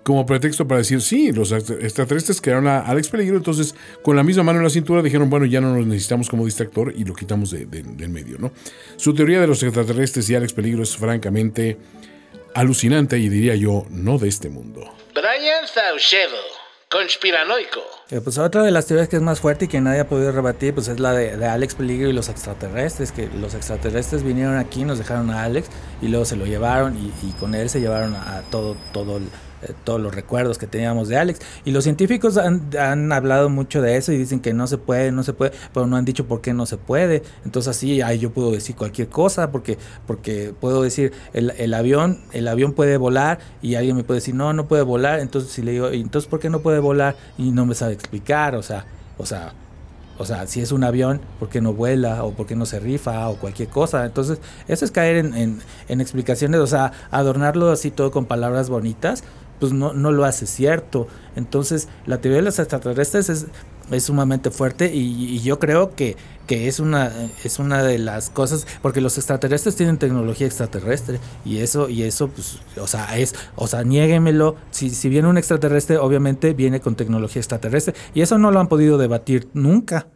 como 0.03 0.25
pretexto 0.27 0.67
para 0.67 0.77
decir, 0.77 1.01
sí, 1.01 1.31
los 1.31 1.51
extra- 1.51 1.77
extraterrestres 1.77 2.39
crearon 2.39 2.67
a 2.67 2.79
Alex 2.79 3.10
Peligro, 3.10 3.36
entonces 3.38 3.73
con 4.03 4.15
la 4.15 4.23
misma 4.23 4.43
mano 4.43 4.60
en 4.60 4.63
la 4.63 4.69
cintura 4.69 5.01
dijeron, 5.01 5.29
bueno, 5.31 5.45
ya 5.47 5.60
no 5.60 5.75
nos 5.75 5.86
necesitamos 5.88 6.29
como 6.29 6.45
distractor 6.45 6.93
y 6.95 7.03
lo 7.03 7.13
quitamos 7.15 7.49
de- 7.51 7.65
de- 7.65 7.81
del 7.84 8.10
medio, 8.10 8.38
¿no? 8.38 8.51
Su 8.97 9.13
teoría 9.15 9.41
de 9.41 9.47
los 9.47 9.62
extraterrestres 9.63 10.29
y 10.29 10.36
Alex 10.36 10.53
Peligro 10.53 10.84
es 10.84 10.95
francamente 10.95 11.77
alucinante 12.55 13.19
y 13.19 13.29
diría 13.29 13.55
yo, 13.55 13.85
no 13.89 14.17
de 14.17 14.27
este 14.29 14.49
mundo. 14.49 14.81
Brian 15.13 15.67
Saucedo. 15.71 16.35
Conspiranoico. 16.89 17.81
Eh, 18.11 18.21
pues 18.21 18.37
otra 18.37 18.61
de 18.63 18.71
las 18.71 18.85
teorías 18.85 19.09
que 19.09 19.15
es 19.17 19.21
más 19.21 19.39
fuerte 19.41 19.65
y 19.65 19.67
que 19.67 19.81
nadie 19.81 19.99
ha 20.01 20.07
podido 20.07 20.31
rebatir, 20.31 20.73
pues 20.73 20.87
es 20.87 20.99
la 20.99 21.13
de, 21.13 21.35
de 21.35 21.45
Alex 21.45 21.75
Peligro 21.75 22.07
y 22.09 22.13
los 22.13 22.29
extraterrestres, 22.29 23.11
que 23.11 23.27
los 23.27 23.53
extraterrestres 23.53 24.23
vinieron 24.23 24.55
aquí, 24.57 24.85
nos 24.85 24.97
dejaron 24.99 25.29
a 25.31 25.43
Alex 25.43 25.67
y 26.01 26.07
luego 26.07 26.25
se 26.25 26.35
lo 26.37 26.45
llevaron 26.45 26.95
y, 26.95 27.11
y 27.27 27.31
con 27.33 27.53
él 27.53 27.69
se 27.69 27.81
llevaron 27.81 28.15
a, 28.15 28.37
a 28.37 28.41
todo, 28.43 28.77
todo 28.93 29.17
el- 29.17 29.27
todos 29.84 29.99
los 30.01 30.13
recuerdos 30.13 30.58
que 30.58 30.67
teníamos 30.67 31.08
de 31.08 31.17
Alex. 31.17 31.39
Y 31.65 31.71
los 31.71 31.84
científicos 31.84 32.38
han, 32.38 32.69
han 32.80 33.12
hablado 33.12 33.49
mucho 33.49 33.82
de 33.82 33.97
eso 33.97 34.12
y 34.12 34.17
dicen 34.17 34.39
que 34.39 34.54
no 34.54 34.67
se 34.67 34.78
puede, 34.78 35.12
no 35.12 35.23
se 35.23 35.34
puede, 35.34 35.51
pero 35.73 35.88
no 35.88 35.95
han 35.97 36.06
dicho 36.06 36.25
por 36.25 36.41
qué 36.41 36.54
no 36.54 36.65
se 36.65 36.78
puede. 36.78 37.23
Entonces 37.45 37.69
así 37.75 38.01
ahí 38.01 38.19
yo 38.19 38.32
puedo 38.32 38.51
decir 38.51 38.75
cualquier 38.75 39.10
cosa, 39.10 39.51
porque, 39.51 39.78
porque 40.08 40.54
puedo 40.60 40.82
decir 40.82 41.13
el, 41.34 41.51
el 41.58 41.73
avión, 41.73 42.19
el 42.34 42.47
avión 42.47 42.73
puede 42.73 42.97
volar 42.97 43.39
y 43.62 43.75
alguien 43.75 43.95
me 43.95 44.04
puede 44.04 44.19
decir 44.19 44.36
no, 44.36 44.54
no 44.54 44.67
puede 44.67 44.84
volar. 44.84 45.19
Entonces 45.19 45.51
si 45.51 45.62
le 45.62 45.71
digo, 45.71 45.91
"¿Y 45.91 46.01
entonces 46.01 46.30
¿por 46.30 46.39
qué 46.39 46.49
no 46.49 46.60
puede 46.60 46.80
volar? 46.80 47.15
Y 47.38 47.51
no 47.51 47.65
me 47.65 47.75
sabe 47.75 47.93
explicar, 47.93 48.56
o 48.56 48.63
sea, 48.63 48.86
o 49.17 49.25
sea, 49.25 49.54
o 50.17 50.25
sea, 50.25 50.47
si 50.47 50.62
es 50.62 50.71
un 50.71 50.86
avión, 50.86 51.19
¿por 51.39 51.49
qué 51.49 51.60
no 51.60 51.73
vuela? 51.73 52.23
¿O 52.23 52.32
por 52.32 52.47
qué 52.47 52.56
no 52.56 52.65
se 52.65 52.80
rifa? 52.80 53.28
O 53.28 53.36
cualquier 53.36 53.67
cosa. 53.67 54.06
Entonces, 54.06 54.39
eso 54.69 54.86
es 54.86 54.91
caer 54.91 55.17
en, 55.17 55.34
en- 55.36 55.60
en 55.89 55.99
explicaciones, 55.99 56.62
o 56.62 56.67
sea, 56.67 56.93
adornarlo 57.12 57.69
así 57.69 57.91
todo 57.91 58.12
con 58.12 58.25
palabras 58.25 58.69
bonitas, 58.69 59.25
pues 59.59 59.73
no, 59.73 59.93
no 59.93 60.11
lo 60.11 60.25
hace 60.25 60.45
cierto. 60.45 61.07
Entonces, 61.35 61.87
la 62.05 62.19
teoría 62.19 62.37
de 62.37 62.45
los 62.45 62.59
extraterrestres 62.59 63.29
es, 63.29 63.47
es 63.91 64.03
sumamente 64.03 64.51
fuerte 64.51 64.91
y, 64.93 65.39
yo 65.41 65.59
creo 65.59 65.95
que, 65.95 66.15
que 66.47 66.67
es, 66.67 66.79
una, 66.79 67.11
es 67.43 67.59
una 67.59 67.83
de 67.83 67.99
las 67.99 68.29
cosas, 68.29 68.65
porque 68.81 69.01
los 69.01 69.17
extraterrestres 69.17 69.75
tienen 69.75 69.97
tecnología 69.97 70.47
extraterrestre 70.47 71.19
y 71.43 71.59
eso, 71.59 71.89
y 71.89 72.03
eso, 72.03 72.29
pues, 72.29 72.59
o 72.79 72.87
sea, 72.87 73.17
es, 73.17 73.35
o 73.55 73.67
sea, 73.67 73.83
niéguemelo. 73.83 74.55
Si, 74.71 74.89
si 74.89 75.09
viene 75.09 75.27
un 75.27 75.37
extraterrestre, 75.37 75.97
obviamente 75.97 76.53
viene 76.53 76.79
con 76.79 76.95
tecnología 76.95 77.39
extraterrestre 77.39 77.93
y 78.13 78.21
eso 78.21 78.37
no 78.37 78.51
lo 78.51 78.59
han 78.59 78.67
podido 78.67 78.97
debatir 78.97 79.49
nunca. 79.53 80.07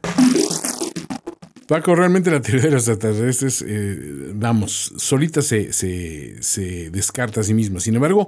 Paco, 1.70 1.94
realmente 1.96 2.32
la 2.32 2.42
teoría 2.42 2.64
de 2.66 2.72
los 2.72 2.88
extraterrestres, 2.88 3.64
eh, 3.68 4.32
vamos, 4.34 4.92
solita 4.98 5.44
se, 5.44 5.72
se- 5.72 6.42
se 6.42 6.90
descarta 6.90 7.42
a 7.42 7.44
sí 7.44 7.54
misma. 7.54 7.80
Sin 7.80 7.94
embargo, 7.94 8.28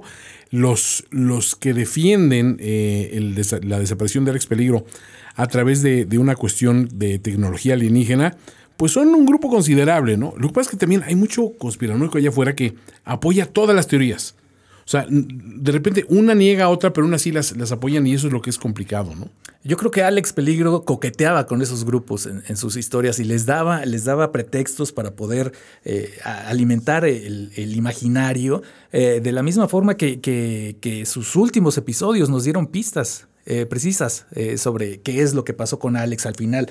los, 0.52 1.04
los 1.10 1.56
que 1.56 1.74
defienden 1.74 2.56
eh, 2.60 3.34
la 3.64 3.80
desaparición 3.80 4.24
de 4.24 4.30
Alex 4.30 4.46
Peligro 4.46 4.86
a 5.34 5.48
través 5.48 5.82
de, 5.82 6.04
de 6.04 6.18
una 6.18 6.36
cuestión 6.36 6.88
de 6.94 7.18
tecnología 7.18 7.74
alienígena, 7.74 8.36
pues 8.76 8.92
son 8.92 9.08
un 9.08 9.26
grupo 9.26 9.50
considerable, 9.50 10.16
¿no? 10.16 10.34
Lo 10.38 10.46
que 10.46 10.54
pasa 10.54 10.68
es 10.68 10.70
que 10.70 10.76
también 10.76 11.02
hay 11.04 11.16
mucho 11.16 11.50
conspiranoico 11.58 12.18
allá 12.18 12.28
afuera 12.28 12.54
que 12.54 12.74
apoya 13.04 13.46
todas 13.46 13.74
las 13.74 13.88
teorías. 13.88 14.36
O 14.84 14.88
sea, 14.88 15.06
de 15.08 15.72
repente 15.72 16.04
una 16.08 16.34
niega 16.34 16.64
a 16.64 16.68
otra, 16.68 16.92
pero 16.92 17.06
una 17.06 17.18
sí 17.18 17.30
las, 17.32 17.56
las 17.56 17.72
apoyan 17.72 18.06
y 18.06 18.14
eso 18.14 18.26
es 18.26 18.32
lo 18.32 18.42
que 18.42 18.50
es 18.50 18.58
complicado, 18.58 19.14
¿no? 19.14 19.28
Yo 19.64 19.76
creo 19.76 19.92
que 19.92 20.02
Alex 20.02 20.32
Peligro 20.32 20.84
coqueteaba 20.84 21.46
con 21.46 21.62
esos 21.62 21.84
grupos 21.84 22.26
en, 22.26 22.56
sus 22.56 22.76
historias 22.76 23.20
y 23.20 23.24
les 23.24 23.46
daba, 23.46 23.86
les 23.86 24.04
daba 24.04 24.32
pretextos 24.32 24.90
para 24.90 25.12
poder 25.14 25.52
eh, 25.84 26.12
alimentar 26.24 27.04
el, 27.04 27.52
imaginario 27.76 28.62
eh, 28.90 29.20
de 29.22 29.32
la 29.32 29.44
misma 29.44 29.68
forma 29.68 29.96
que, 29.96 30.20
que- 30.20 31.06
sus 31.06 31.36
últimos 31.36 31.78
episodios 31.78 32.28
nos 32.28 32.42
dieron 32.42 32.66
pistas 32.66 33.28
eh, 33.46 33.66
precisas 33.66 34.26
sobre 34.56 35.00
qué 35.00 35.22
es 35.22 35.34
lo 35.34 35.44
que 35.44 35.52
pasó 35.52 35.78
con 35.78 35.96
Alex 35.96 36.26
al 36.26 36.34
final. 36.34 36.68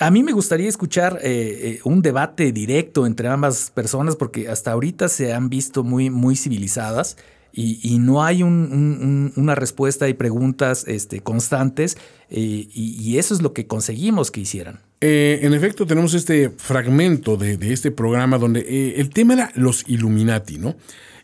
A 0.00 0.10
mí 0.10 0.22
me 0.22 0.32
gustaría 0.32 0.66
escuchar 0.66 1.18
eh, 1.22 1.76
eh, 1.76 1.80
un 1.84 2.00
debate 2.00 2.52
directo 2.52 3.04
entre 3.04 3.28
ambas 3.28 3.70
personas 3.70 4.16
porque 4.16 4.48
hasta 4.48 4.72
ahorita 4.72 5.08
se 5.10 5.34
han 5.34 5.50
visto 5.50 5.84
muy, 5.84 6.08
muy 6.08 6.36
civilizadas 6.36 7.18
y, 7.52 7.98
no 7.98 8.22
hay 8.24 8.42
un- 8.42 8.70
un- 8.72 9.02
un- 9.02 9.32
una 9.36 9.54
respuesta 9.56 10.08
y 10.08 10.14
preguntas 10.14 10.84
este, 10.86 11.20
constantes 11.20 11.98
eh, 12.30 12.66
y, 12.72 13.18
eso 13.18 13.34
es 13.34 13.42
lo 13.42 13.52
que 13.52 13.66
conseguimos 13.66 14.30
que 14.30 14.40
hicieran. 14.40 14.80
En 15.02 15.52
efecto, 15.52 15.84
tenemos 15.86 16.14
este 16.14 16.48
fragmento 16.48 17.36
de, 17.36 17.58
de 17.58 17.72
este 17.74 17.90
programa 17.90 18.38
donde 18.38 18.94
el 18.96 19.10
tema 19.10 19.34
era 19.34 19.52
los 19.54 19.84
Illuminati, 19.86 20.58
¿no? 20.58 20.76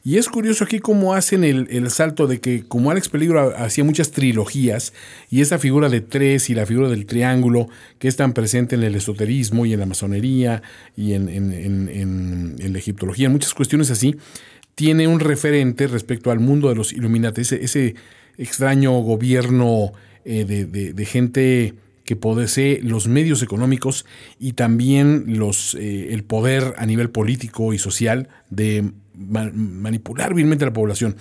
Y 0.08 0.18
es 0.18 0.28
curioso 0.28 0.62
aquí 0.62 0.78
cómo 0.78 1.14
hacen 1.14 1.42
el, 1.42 1.66
el 1.68 1.90
salto 1.90 2.28
de 2.28 2.38
que 2.40 2.62
como 2.62 2.92
Alex 2.92 3.08
Peligro 3.08 3.40
ha- 3.40 3.64
hacía 3.64 3.82
muchas 3.82 4.12
trilogías 4.12 4.92
y 5.32 5.40
esa 5.40 5.58
figura 5.58 5.88
de 5.88 6.00
tres 6.00 6.48
y 6.48 6.54
la 6.54 6.64
figura 6.64 6.88
del 6.88 7.06
triángulo 7.06 7.68
que 7.98 8.06
es 8.06 8.14
tan 8.14 8.32
presente 8.32 8.76
en 8.76 8.84
el 8.84 8.94
esoterismo 8.94 9.66
y 9.66 9.72
en 9.72 9.80
la 9.80 9.86
masonería 9.86 10.62
y 10.96 11.14
en, 11.14 11.28
en- 11.28 11.52
en- 12.62 12.72
la 12.72 12.78
egiptología, 12.78 13.26
en 13.26 13.32
muchas 13.32 13.52
cuestiones 13.52 13.90
así, 13.90 14.14
tiene 14.76 15.08
un 15.08 15.18
referente 15.18 15.88
respecto 15.88 16.30
al 16.30 16.38
mundo 16.38 16.68
de 16.68 16.76
los 16.76 16.92
Illuminati, 16.92 17.40
ese, 17.40 17.96
extraño 18.38 18.92
gobierno 19.00 19.90
eh, 20.24 20.44
de, 20.44 20.66
de- 20.92 21.04
gente 21.04 21.74
que 22.04 22.14
posee 22.14 22.80
los 22.80 23.08
medios 23.08 23.42
económicos 23.42 24.06
y 24.38 24.52
también 24.52 25.24
los, 25.26 25.74
eh, 25.74 26.12
el 26.14 26.22
poder 26.22 26.74
a 26.76 26.86
nivel 26.86 27.10
político 27.10 27.72
y 27.74 27.78
social 27.78 28.28
de 28.50 28.92
manipular 29.16 30.34
vilmente 30.34 30.64
a 30.64 30.68
la 30.68 30.72
población. 30.72 31.16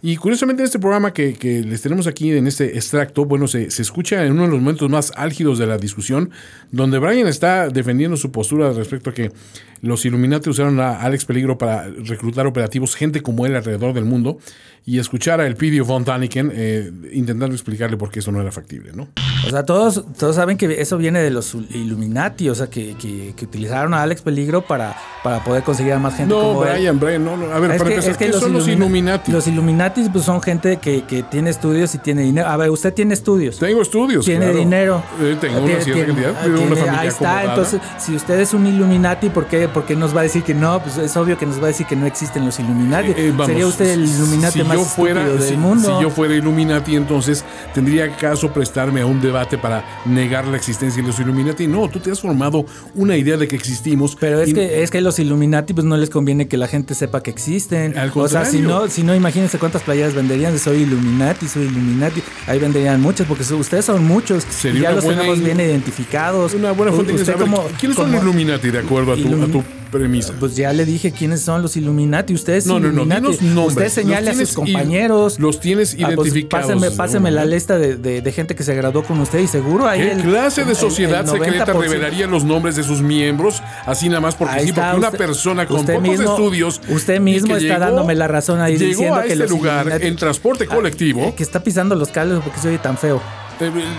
Y 0.00 0.14
curiosamente 0.16 0.62
en 0.62 0.66
este 0.66 0.78
programa 0.78 1.12
que, 1.12 1.34
que 1.34 1.60
les 1.62 1.82
tenemos 1.82 2.06
aquí 2.06 2.30
en 2.30 2.46
este 2.46 2.76
extracto, 2.76 3.24
bueno, 3.24 3.48
se, 3.48 3.68
se 3.72 3.82
escucha 3.82 4.24
en 4.24 4.32
uno 4.32 4.42
de 4.42 4.48
los 4.50 4.60
momentos 4.60 4.88
más 4.88 5.12
álgidos 5.16 5.58
de 5.58 5.66
la 5.66 5.76
discusión, 5.76 6.30
donde 6.70 6.98
Brian 7.00 7.26
está 7.26 7.68
defendiendo 7.68 8.16
su 8.16 8.30
postura 8.30 8.70
respecto 8.72 9.10
a 9.10 9.14
que 9.14 9.32
los 9.80 10.04
Illuminati 10.04 10.50
usaron 10.50 10.78
a 10.78 11.00
Alex 11.02 11.24
Peligro 11.24 11.58
para 11.58 11.88
reclutar 11.88 12.46
operativos, 12.46 12.94
gente 12.94 13.22
como 13.22 13.44
él 13.46 13.56
alrededor 13.56 13.92
del 13.92 14.04
mundo, 14.04 14.38
y 14.86 14.98
escuchar 15.00 15.40
a 15.40 15.46
el 15.46 15.56
Pidio 15.56 15.84
von 15.84 16.04
Daniken 16.04 16.50
eh, 16.54 16.90
intentando 17.12 17.54
explicarle 17.54 17.96
por 17.96 18.10
qué 18.10 18.20
eso 18.20 18.30
no 18.32 18.40
era 18.40 18.50
factible, 18.52 18.92
¿no? 18.94 19.08
O 19.46 19.50
sea, 19.50 19.64
todos, 19.66 20.04
todos 20.16 20.36
saben 20.36 20.56
que 20.56 20.80
eso 20.80 20.96
viene 20.96 21.20
de 21.20 21.30
los 21.30 21.54
Illuminati, 21.54 22.48
o 22.48 22.54
sea, 22.54 22.68
que, 22.68 22.94
que- 22.96 23.34
que 23.36 23.44
utilizaron 23.44 23.94
a 23.94 24.02
Alex 24.02 24.22
Peligro 24.22 24.62
para, 24.62 24.96
para 25.22 25.42
poder 25.44 25.62
conseguir 25.64 25.92
a 25.92 25.98
más 25.98 26.16
gente 26.16 26.34
No, 26.34 26.40
como 26.40 26.64
él. 26.64 26.72
Brian, 26.74 26.98
Brian, 27.00 27.24
no, 27.24 27.36
no. 27.38 27.52
A 27.52 27.58
ver, 27.58 27.70
Es 27.72 27.78
para 27.78 27.88
que, 27.88 27.94
empezar, 27.94 28.10
es 28.12 28.18
que 28.18 28.24
¿qué 28.26 28.32
los, 28.32 28.40
son 28.40 28.52
los 28.52 28.66
Illumina- 28.66 28.74
Illuminati? 28.86 29.32
Los 29.32 29.46
Illuminatis 29.46 30.08
pues, 30.12 30.24
son 30.24 30.42
gente 30.42 30.76
que, 30.78 31.04
que 31.04 31.22
tiene 31.22 31.50
estudios 31.50 31.94
y 31.94 31.98
tiene 31.98 32.22
dinero. 32.22 32.48
A 32.48 32.56
ver, 32.56 32.70
usted 32.70 32.92
tiene 32.92 33.14
estudios. 33.14 33.58
Tengo 33.58 33.80
estudios. 33.82 34.24
tiene 34.24 34.44
claro. 34.46 34.58
dinero. 34.58 35.02
Eh, 35.22 35.36
tengo 35.40 35.60
una 35.62 35.80
cierta 35.80 36.06
cantidad. 36.06 36.46
una 36.46 36.58
familia 36.76 37.00
Ahí 37.00 37.08
está. 37.08 37.38
acomodada. 37.38 37.42
Entonces, 37.54 37.80
si 37.98 38.14
usted 38.16 38.40
es 38.40 38.52
un 38.54 38.66
Illuminati, 38.66 39.30
¿por 39.30 39.46
qué, 39.46 39.68
por 39.68 39.84
qué 39.84 39.96
nos 39.96 40.14
va 40.14 40.20
a 40.20 40.22
decir 40.24 40.42
que 40.42 40.54
no? 40.54 40.80
Pues 40.82 40.96
es 40.98 41.16
obvio 41.16 41.38
que 41.38 41.46
nos 41.46 41.58
va 41.60 41.64
a 41.64 41.68
decir 41.68 41.86
que 41.86 41.96
no 41.96 42.06
existen 42.06 42.44
los 42.44 42.58
Illuminati. 42.58 43.08
Eh, 43.10 43.14
eh, 43.18 43.30
vamos, 43.30 43.46
Sería 43.46 43.66
usted 43.66 43.90
el 43.90 44.04
Illuminati 44.04 44.58
si 44.60 44.64
más 44.64 44.76
yo 44.76 44.84
fuera, 44.84 45.24
del 45.28 45.42
si, 45.42 45.56
mundo. 45.56 45.96
si 45.96 46.02
yo 46.02 46.10
fuera 46.10 46.34
Illuminati, 46.34 46.96
entonces 46.96 47.44
tendría 47.74 48.04
acaso 48.04 48.52
prestarme 48.52 49.00
a 49.00 49.06
un 49.06 49.20
debate 49.20 49.58
para 49.58 49.84
negar 50.04 50.46
la 50.46 50.56
existencia 50.56 51.02
de 51.02 51.08
los 51.08 51.18
Illuminati. 51.20 51.66
No, 51.66 51.88
tú 51.88 52.00
te 52.00 52.10
has 52.10 52.20
formado 52.20 52.64
una 52.94 53.16
idea 53.16 53.36
de 53.36 53.46
que 53.48 53.56
existimos. 53.56 54.16
Pero 54.18 54.40
es 54.40 54.50
y- 54.50 54.54
que 54.54 54.82
es 54.82 54.90
que 54.90 55.00
los 55.00 55.18
Illuminati 55.18 55.72
pues 55.74 55.84
no 55.86 55.96
les 55.96 56.10
conviene 56.10 56.48
que 56.48 56.56
la 56.56 56.66
gente 56.68 56.94
sepa 56.94 57.22
que 57.22 57.27
existen. 57.28 57.96
Al 57.98 58.10
o 58.14 58.28
sea, 58.28 58.44
si 58.44 58.60
no, 58.60 58.88
si 58.88 59.02
no, 59.02 59.14
imagínense 59.14 59.58
cuántas 59.58 59.82
playeras 59.82 60.14
venderían 60.14 60.52
de 60.52 60.58
soy 60.58 60.82
Illuminati, 60.82 61.48
soy 61.48 61.64
Illuminati. 61.66 62.22
Ahí 62.46 62.58
venderían 62.58 63.00
muchas 63.00 63.26
porque 63.26 63.42
ustedes 63.54 63.84
son 63.84 64.04
muchos. 64.04 64.44
Sería 64.50 64.78
y 64.80 64.82
ya 64.82 64.92
los 64.92 65.04
tenemos 65.04 65.38
in- 65.38 65.44
bien 65.44 65.60
identificados. 65.60 66.54
una 66.54 66.72
buena 66.72 66.92
fuente 66.92 67.12
de 67.12 67.24
saber 67.24 67.40
como- 67.42 67.64
quiénes 67.78 67.96
son 67.96 68.06
como- 68.10 68.22
Illuminati 68.22 68.70
de 68.70 68.78
acuerdo 68.78 69.12
a 69.12 69.16
tu, 69.16 69.42
a 69.42 69.46
tu 69.46 69.64
premisa. 69.90 70.32
Pues 70.38 70.56
ya 70.56 70.72
le 70.72 70.84
dije 70.84 71.12
quiénes 71.12 71.40
son 71.40 71.62
los 71.62 71.76
Illuminati. 71.76 72.34
Ustedes 72.34 72.66
no, 72.66 72.78
no, 72.80 72.92
no, 72.92 73.04
dinos 73.04 73.42
nombres. 73.42 73.76
Usted 73.76 73.88
señale 73.88 74.30
a 74.30 74.34
sus 74.34 74.52
compañeros. 74.52 75.38
Los 75.38 75.60
tienes 75.60 75.94
Ah, 76.02 76.10
pues, 76.14 76.28
identificados. 76.28 76.94
páseme, 76.96 77.30
la 77.30 77.44
lista 77.44 77.78
de, 77.78 77.96
de- 77.96 78.22
de 78.22 78.32
gente 78.32 78.54
que 78.54 78.62
se 78.62 78.74
graduó 78.74 79.02
con 79.02 79.20
usted 79.20 79.38
y 79.40 79.46
seguro 79.46 79.86
ahí 79.88 80.00
¿Qué 80.00 80.12
el- 80.12 80.22
clase 80.22 80.64
de 80.64 80.70
el- 80.70 80.76
sociedad 80.76 81.20
el 81.22 81.28
secreta 81.30 81.66
90%. 81.66 81.80
revelaría 81.80 82.26
los 82.26 82.44
nombres 82.44 82.76
de 82.76 82.82
sus 82.82 83.00
miembros? 83.00 83.62
Así 83.86 84.08
nada 84.08 84.20
más 84.20 84.34
porque 84.34 84.54
Ahí 84.54 84.66
sí, 84.66 84.72
porque 84.72 84.96
una 84.96 85.08
usted- 85.08 85.18
persona 85.18 85.66
con 85.66 85.84
pocos 85.86 86.02
mismo- 86.02 86.30
estudios. 86.30 86.80
usted 86.88 87.20
mismo 87.20 87.54
que 87.56 87.62
está 87.62 87.78
dándome 87.78 88.14
la 88.14 88.28
razón 88.28 88.60
ahí 88.60 88.76
llegó 88.76 88.88
diciendo 88.90 89.14
a 89.16 89.22
que 89.22 89.28
este 89.28 89.38
los 89.42 89.50
lugar 89.50 90.02
en 90.02 90.16
transporte 90.16 90.66
Ah, 90.70 90.74
colectivo. 90.74 91.34
que 91.36 91.42
está 91.42 91.62
pisando 91.62 91.94
los 91.94 92.08
cables 92.08 92.40
porque 92.44 92.58
se 92.60 92.68
oye 92.68 92.78
tan 92.78 92.96
feo. 92.98 93.20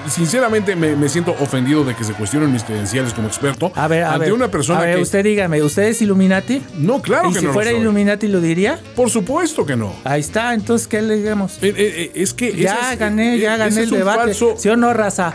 Sinceramente 0.08 0.76
me, 0.76 0.96
me 0.96 1.10
siento 1.10 1.36
ofendido 1.40 1.84
de 1.84 1.96
que 1.96 2.04
se 2.04 2.14
cuestionen 2.14 2.52
mis 2.52 2.64
credenciales 2.64 3.14
como 3.14 3.28
experto 3.28 3.72
A 3.76 3.88
ver, 3.88 4.04
a 4.04 4.14
ante 4.14 4.26
ver. 4.26 4.34
una 4.34 4.50
persona 4.50 4.80
a 4.80 4.86
ver, 4.86 4.96
que 4.96 5.02
usted 5.02 5.24
dígame, 5.24 5.62
¿usted 5.62 5.84
es 5.84 6.02
Illuminati? 6.02 6.62
no, 6.78 7.02
claro 7.02 7.30
¿Y 7.30 7.34
que 7.34 7.40
si 7.40 7.46
no 7.46 7.54
fuera 7.54 7.72
lo 7.72 7.78
soy. 7.78 7.82
Illuminati 7.82 8.28
lo 8.28 8.40
diría? 8.42 8.80
Por 8.96 9.10
supuesto 9.10 9.66
que 9.66 9.76
no. 9.76 9.94
Ahí 10.04 10.22
está, 10.22 10.54
entonces, 10.54 10.88
¿qué 10.88 11.02
le 11.02 11.18
digamos? 11.18 11.58
Eh, 11.62 11.68
eh, 11.70 11.74
eh, 11.78 12.12
es 12.16 12.34
que 12.34 12.56
ya 12.56 12.94
es- 12.94 13.00
gané, 13.00 13.38
ya 13.40 13.58
gané 13.58 13.82
el 13.84 13.92
un 13.92 13.98
debate. 14.00 14.32
falso- 14.34 14.56
¿Sí 14.58 14.70
o 14.70 14.78
no, 14.78 14.94
raza? 14.94 15.34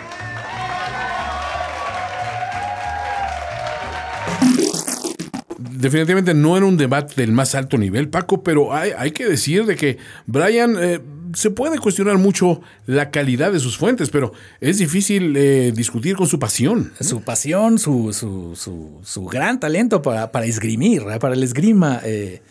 definitivamente 5.59 6.35
no 6.35 6.57
era 6.57 6.67
un 6.67 6.77
debate 6.77 7.15
del 7.17 7.33
más 7.33 7.55
alto 7.55 7.77
nivel, 7.79 8.09
Paco, 8.09 8.43
pero 8.43 8.75
hay, 8.75 8.93
hay 8.97 9.11
que 9.11 9.27
decir 9.27 9.67
de 9.67 9.77
que 9.77 9.99
Brian 10.27 10.77
eh, 10.81 11.01
se 11.35 11.51
puede 11.51 11.79
cuestionar 11.79 12.19
mucho 12.19 12.61
la 12.87 13.11
calidad 13.11 13.53
de 13.53 13.61
sus 13.61 13.77
fuentes, 13.77 14.11
pero 14.11 14.33
es 14.61 14.79
difícil 14.79 15.37
eh, 15.37 15.73
discutir 15.75 16.17
con 16.17 16.27
su 16.27 16.39
pasión. 16.39 16.93
Su 17.01 17.23
pasión, 17.23 17.79
su, 17.79 18.13
su, 18.13 18.57
su, 18.57 19.01
su 19.03 19.25
gran 19.27 19.61
talento 19.61 20.03
para, 20.03 20.33
para 20.33 20.47
esgrimir, 20.47 21.03
¿eh? 21.03 21.19
para 21.19 21.35
el 21.35 21.43
esgrima 21.43 22.01
eh, 22.05 22.43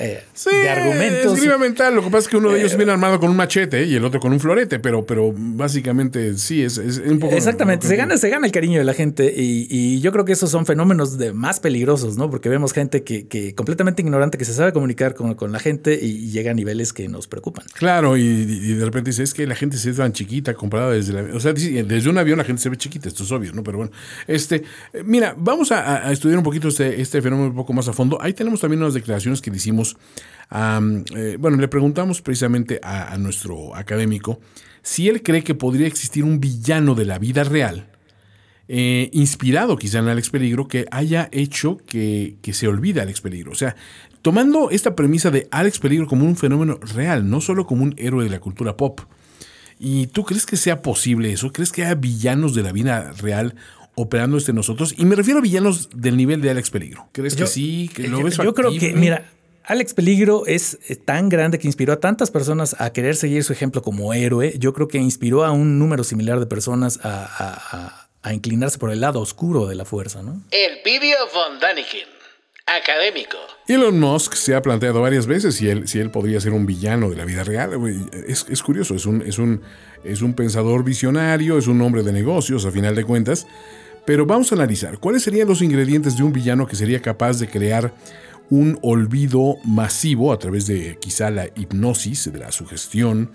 eh, 0.00 0.22
Sí, 0.34 0.50
de 0.50 0.68
argumentos. 0.68 1.34
esgrima 1.34 1.58
mental. 1.58 1.94
Lo 1.94 2.02
que 2.02 2.10
pasa 2.10 2.18
es 2.24 2.28
que 2.28 2.36
uno 2.36 2.50
de 2.50 2.60
ellos 2.60 2.76
viene 2.76 2.92
armado 2.92 3.20
con 3.20 3.30
un 3.30 3.36
machete 3.36 3.84
y 3.84 3.94
el 3.94 4.04
otro 4.04 4.18
con 4.20 4.32
un 4.32 4.40
florete, 4.40 4.78
pero, 4.78 5.04
pero 5.06 5.32
básicamente 5.36 6.36
sí, 6.38 6.62
es, 6.62 6.78
es 6.78 6.98
un 6.98 7.18
poco. 7.18 7.34
Exactamente, 7.34 7.86
se 7.86 7.96
gana, 7.96 8.16
se 8.16 8.28
gana 8.30 8.46
el 8.46 8.52
cariño 8.52 8.78
de 8.78 8.84
la 8.84 8.94
gente 8.94 9.32
y, 9.36 9.66
y 9.70 10.00
yo 10.00 10.12
creo 10.12 10.24
que 10.24 10.32
esos 10.32 10.50
son 10.50 10.66
fenómenos 10.66 11.18
de 11.18 11.32
más 11.32 11.60
peligrosos, 11.60 12.16
¿no? 12.16 12.30
Porque 12.30 12.48
vemos 12.48 12.72
gente 12.72 13.02
que, 13.02 13.26
que 13.28 13.54
completamente 13.54 14.02
ignorante, 14.02 14.38
que 14.38 14.44
se 14.44 14.54
sabe 14.54 14.72
comunicar 14.72 15.14
con, 15.14 15.34
con 15.34 15.52
la 15.52 15.58
gente 15.58 15.98
y, 16.00 16.06
y 16.06 16.30
llega 16.30 16.50
a 16.50 16.54
niveles 16.54 16.92
que 16.92 17.08
nos 17.08 17.28
preocupan. 17.28 17.66
Claro, 17.74 18.16
y, 18.16 18.22
y 18.22 18.74
de 18.74 18.84
repente 18.84 19.10
dice, 19.10 19.22
es 19.22 19.34
que 19.34 19.46
la 19.46 19.54
gente 19.54 19.76
se 19.76 19.90
ve 19.90 19.96
tan 19.96 20.12
chiquita 20.12 20.54
comparada 20.54 20.92
desde 20.92 21.12
la... 21.12 21.34
O 21.34 21.40
sea, 21.40 21.52
desde 21.52 22.08
un 22.08 22.18
avión 22.18 22.38
la 22.38 22.44
gente 22.44 22.62
se 22.62 22.68
ve 22.68 22.76
chiquita, 22.76 23.08
esto 23.08 23.24
es 23.24 23.32
obvio, 23.32 23.52
¿no? 23.52 23.62
Pero 23.62 23.78
bueno, 23.78 23.92
este, 24.26 24.62
eh, 24.92 25.02
mira, 25.04 25.34
vamos 25.36 25.72
a, 25.72 26.06
a 26.08 26.12
estudiar 26.12 26.38
un 26.38 26.44
poquito 26.44 26.68
este, 26.68 27.00
este 27.00 27.20
fenómeno 27.20 27.48
un 27.50 27.54
poco 27.56 27.72
más 27.72 27.88
a 27.88 27.92
fondo. 27.92 28.20
Ahí 28.20 28.32
tenemos 28.32 28.60
también 28.60 28.80
unas 28.82 28.94
declaraciones 28.94 29.40
que 29.40 29.50
le 29.50 29.56
hicimos, 29.56 29.89
eh, 30.52 31.36
bueno, 31.38 31.56
le 31.56 31.68
preguntamos 31.68 32.22
precisamente 32.22 32.80
a, 32.82 33.12
a 33.12 33.18
nuestro 33.18 33.74
académico 33.74 34.40
si 34.82 35.08
él 35.08 35.22
cree 35.22 35.44
que 35.44 35.54
podría 35.54 35.86
existir 35.86 36.24
un 36.24 36.40
villano 36.40 36.94
de 36.94 37.04
la 37.04 37.18
vida 37.18 37.44
real, 37.44 37.86
eh, 38.68 39.10
inspirado 39.12 39.76
quizá 39.76 39.98
en 39.98 40.08
Alex 40.08 40.30
Peligro, 40.30 40.68
que 40.68 40.86
haya 40.90 41.28
hecho 41.32 41.78
que, 41.86 42.36
que 42.40 42.52
se 42.52 42.68
olvide 42.68 43.00
Alex 43.00 43.20
Peligro. 43.20 43.52
O 43.52 43.56
sea, 43.56 43.74
tomando 44.22 44.70
esta 44.70 44.94
premisa 44.94 45.30
de 45.30 45.48
Alex 45.50 45.80
Peligro 45.80 46.06
como 46.06 46.24
un 46.24 46.36
fenómeno 46.36 46.78
real, 46.94 47.28
no 47.28 47.40
solo 47.40 47.66
como 47.66 47.82
un 47.82 47.94
héroe 47.98 48.24
de 48.24 48.30
la 48.30 48.40
cultura 48.40 48.76
pop. 48.76 49.00
¿Y 49.78 50.08
tú 50.08 50.24
crees 50.24 50.46
que 50.46 50.56
sea 50.56 50.82
posible 50.82 51.32
eso? 51.32 51.52
¿Crees 51.52 51.72
que 51.72 51.84
haya 51.84 51.94
villanos 51.94 52.54
de 52.54 52.62
la 52.62 52.70
vida 52.70 53.12
real 53.12 53.54
operando 53.94 54.36
entre 54.36 54.52
nosotros? 54.52 54.94
Y 54.96 55.04
me 55.04 55.16
refiero 55.16 55.40
a 55.40 55.42
villanos 55.42 55.88
del 55.94 56.16
nivel 56.16 56.42
de 56.42 56.50
Alex 56.50 56.70
Peligro. 56.70 57.08
¿Crees 57.12 57.34
que 57.34 57.46
sí? 57.46 57.90
¿Que 57.92 58.06
lo 58.06 58.18
yo, 58.18 58.24
ves 58.24 58.36
yo 58.36 58.54
creo 58.54 58.70
que, 58.78 58.92
mira, 58.94 59.26
Alex 59.70 59.94
Peligro 59.94 60.46
es 60.46 60.78
eh, 60.88 60.96
tan 60.96 61.28
grande 61.28 61.60
que 61.60 61.68
inspiró 61.68 61.92
a 61.92 62.00
tantas 62.00 62.32
personas 62.32 62.74
a 62.80 62.92
querer 62.92 63.14
seguir 63.14 63.44
su 63.44 63.52
ejemplo 63.52 63.82
como 63.82 64.12
héroe. 64.12 64.54
Yo 64.58 64.72
creo 64.72 64.88
que 64.88 64.98
inspiró 64.98 65.44
a 65.44 65.52
un 65.52 65.78
número 65.78 66.02
similar 66.02 66.40
de 66.40 66.46
personas 66.46 66.98
a, 67.04 67.22
a- 67.24 67.76
a- 67.86 68.08
a 68.22 68.34
inclinarse 68.34 68.78
por 68.78 68.90
el 68.90 69.00
lado 69.00 69.20
oscuro 69.20 69.66
de 69.68 69.76
la 69.76 69.84
fuerza, 69.84 70.22
¿no? 70.24 70.42
El 70.50 70.82
Pidio 70.82 71.16
von 71.32 71.60
Daniken, 71.60 72.08
académico. 72.66 73.36
Elon 73.68 74.00
Musk 74.00 74.34
se 74.34 74.56
ha 74.56 74.60
planteado 74.60 75.00
varias 75.02 75.26
veces 75.28 75.54
si 75.54 75.68
él, 75.68 75.86
si 75.86 76.00
él 76.00 76.10
podría 76.10 76.40
ser 76.40 76.52
un 76.52 76.66
villano 76.66 77.08
de 77.08 77.14
la 77.16 77.24
vida 77.24 77.44
real. 77.44 77.70
Es, 78.26 78.46
es 78.48 78.62
curioso, 78.64 78.96
es 78.96 79.06
un, 79.06 79.22
es, 79.22 79.38
un, 79.38 79.62
es 80.02 80.20
un 80.20 80.34
pensador 80.34 80.82
visionario, 80.82 81.56
es 81.58 81.68
un 81.68 81.80
hombre 81.80 82.02
de 82.02 82.12
negocios 82.12 82.66
a 82.66 82.72
final 82.72 82.96
de 82.96 83.04
cuentas. 83.04 83.46
Pero 84.04 84.26
vamos 84.26 84.50
a 84.50 84.54
analizar 84.56 84.98
cuáles 84.98 85.22
serían 85.22 85.46
los 85.46 85.62
ingredientes 85.62 86.16
de 86.16 86.22
un 86.24 86.32
villano 86.32 86.66
que 86.66 86.74
sería 86.74 87.00
capaz 87.00 87.38
de 87.38 87.46
crear 87.48 87.92
un 88.50 88.78
olvido 88.82 89.56
masivo 89.64 90.32
a 90.32 90.38
través 90.38 90.66
de 90.66 90.98
quizá 91.00 91.30
la 91.30 91.46
hipnosis, 91.56 92.30
de 92.32 92.38
la 92.38 92.52
sugestión, 92.52 93.30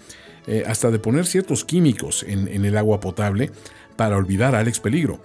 eh, 0.47 0.63
hasta 0.67 0.91
de 0.91 0.99
poner 0.99 1.25
ciertos 1.25 1.65
químicos 1.65 2.23
en, 2.28 2.47
el 2.47 2.78
agua 2.78 2.99
potable 2.99 3.49
para 3.95 4.17
olvidar 4.17 4.54
a 4.54 4.60
Alex 4.60 4.80
Peligro. 4.80 5.21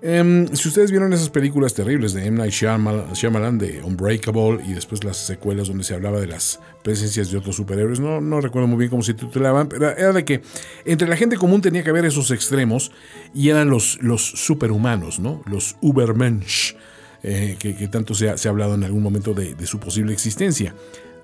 Em, 0.00 0.46
si 0.54 0.68
ustedes 0.68 0.92
vieron 0.92 1.12
esas 1.12 1.30
películas 1.30 1.74
terribles 1.74 2.12
de 2.12 2.26
M. 2.26 2.38
Night 2.38 2.52
Shyamalan, 2.52 3.58
de 3.58 3.82
Unbreakable 3.82 4.60
y 4.64 4.72
después 4.72 5.02
las 5.02 5.16
secuelas 5.16 5.66
donde 5.68 5.82
se 5.82 5.94
hablaba 5.94 6.20
de 6.20 6.28
las 6.28 6.60
presencias 6.84 7.32
de 7.32 7.38
otros 7.38 7.56
superhéroes, 7.56 7.98
no, 7.98 8.20
no 8.20 8.40
recuerdo 8.40 8.68
muy 8.68 8.78
bien 8.78 8.90
cómo 8.90 9.02
se 9.02 9.14
titulaban, 9.14 9.68
pero 9.68 9.88
era 9.88 10.12
de 10.12 10.24
que 10.24 10.42
entre 10.84 11.08
la 11.08 11.16
gente 11.16 11.36
común 11.36 11.62
tenía 11.62 11.82
que 11.82 11.90
haber 11.90 12.04
esos 12.04 12.30
extremos 12.30 12.92
y 13.34 13.48
eran 13.48 13.70
los, 13.70 13.98
los 14.00 14.22
superhumanos, 14.22 15.18
¿no? 15.18 15.42
Los 15.46 15.76
Ubermensch, 15.80 16.76
eh, 17.22 17.56
que, 17.58 17.72
tanto 17.88 18.14
se 18.14 18.30
ha, 18.30 18.36
hablado 18.48 18.74
en 18.74 18.84
algún 18.84 19.02
momento 19.02 19.34
de, 19.34 19.54
su 19.66 19.78
posible 19.78 20.12
existencia. 20.12 20.74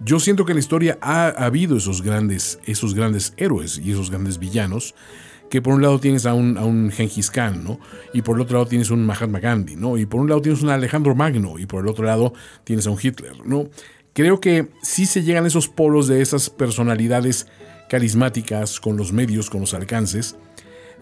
Yo 0.05 0.19
siento 0.19 0.45
que 0.45 0.53
en 0.53 0.57
la 0.57 0.61
historia 0.61 0.99
ha, 1.01 1.27
ha 1.27 1.47
habido 1.47 1.77
esos 1.77 2.03
grandes, 2.03 2.59
esos 2.67 2.95
grandes 2.95 3.33
héroes 3.37 3.81
y 3.83 3.93
esos 3.93 4.11
grandes 4.11 4.39
villanos 4.39 4.95
que 5.51 5.63
por 5.63 5.75
un 5.75 5.83
lado 5.83 6.01
tienes 6.01 6.27
a 6.27 6.35
un, 6.35 6.59
a 6.59 6.65
un 6.65 6.91
Genghis 6.91 7.31
Khan, 7.31 7.63
¿no? 7.63 7.79
Y 8.13 8.23
por 8.23 8.37
el 8.37 8.43
otro 8.43 8.59
lado 8.59 8.69
tienes 8.69 8.91
un 8.91 9.07
Mahatma 9.07 9.39
Gandhi, 9.39 9.77
¿no? 9.77 9.97
Y 9.97 10.05
por 10.05 10.21
un 10.21 10.29
lado 10.29 10.41
tienes 10.41 10.63
un 10.63 10.71
Alejandro 10.71 11.15
Magno 11.15 11.59
y 11.59 11.67
por 11.67 11.85
el 11.85 11.89
otro 11.89 12.05
lado 12.05 12.33
tienes 12.65 12.87
a 12.89 12.91
un 12.91 12.99
Hitler, 13.01 13.35
¿no? 13.45 13.69
Creo 14.15 14.41
que 14.41 14.69
sí 14.83 15.07
se 15.07 15.23
llegan 15.23 15.47
esos 15.47 15.69
polos 15.69 16.09
de 16.09 16.23
esas 16.23 16.51
personalidades 16.51 17.47
carismáticas 17.89 18.81
con 18.81 18.97
los 18.97 19.13
medios, 19.13 19.51
con 19.51 19.61
los 19.61 19.75
alcances. 19.75 20.37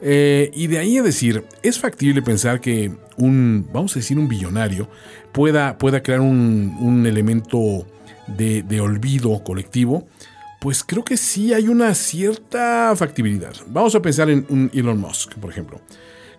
Eh, 0.03 0.51
y 0.53 0.67
de 0.67 0.79
ahí 0.79 0.99
a 0.99 1.03
decir, 1.03 1.45
es 1.63 1.79
factible 1.79 2.23
pensar 2.23 2.61
que 2.61 2.93
un, 3.17 3.69
vamos 3.73 3.93
a 3.97 4.01
decir, 4.01 4.19
un 4.19 4.29
billonario 4.29 4.89
pueda, 5.33 5.79
pueda 5.79 6.03
crear 6.03 6.21
un, 6.21 6.77
un 6.81 7.07
elemento 7.07 7.87
de, 8.27 8.63
de 8.63 8.81
olvido 8.81 9.43
colectivo 9.45 10.07
pues 10.63 10.85
creo 10.85 11.05
que 11.05 11.17
sí 11.17 11.53
hay 11.53 11.67
una 11.67 11.93
cierta 11.93 12.95
factibilidad. 12.95 13.53
Vamos 13.67 13.97
a 13.97 14.01
pensar 14.01 14.31
en 14.31 14.47
un 14.49 14.71
Elon 14.73 14.97
Musk, 14.97 15.35
por 15.35 15.51
ejemplo. 15.51 15.81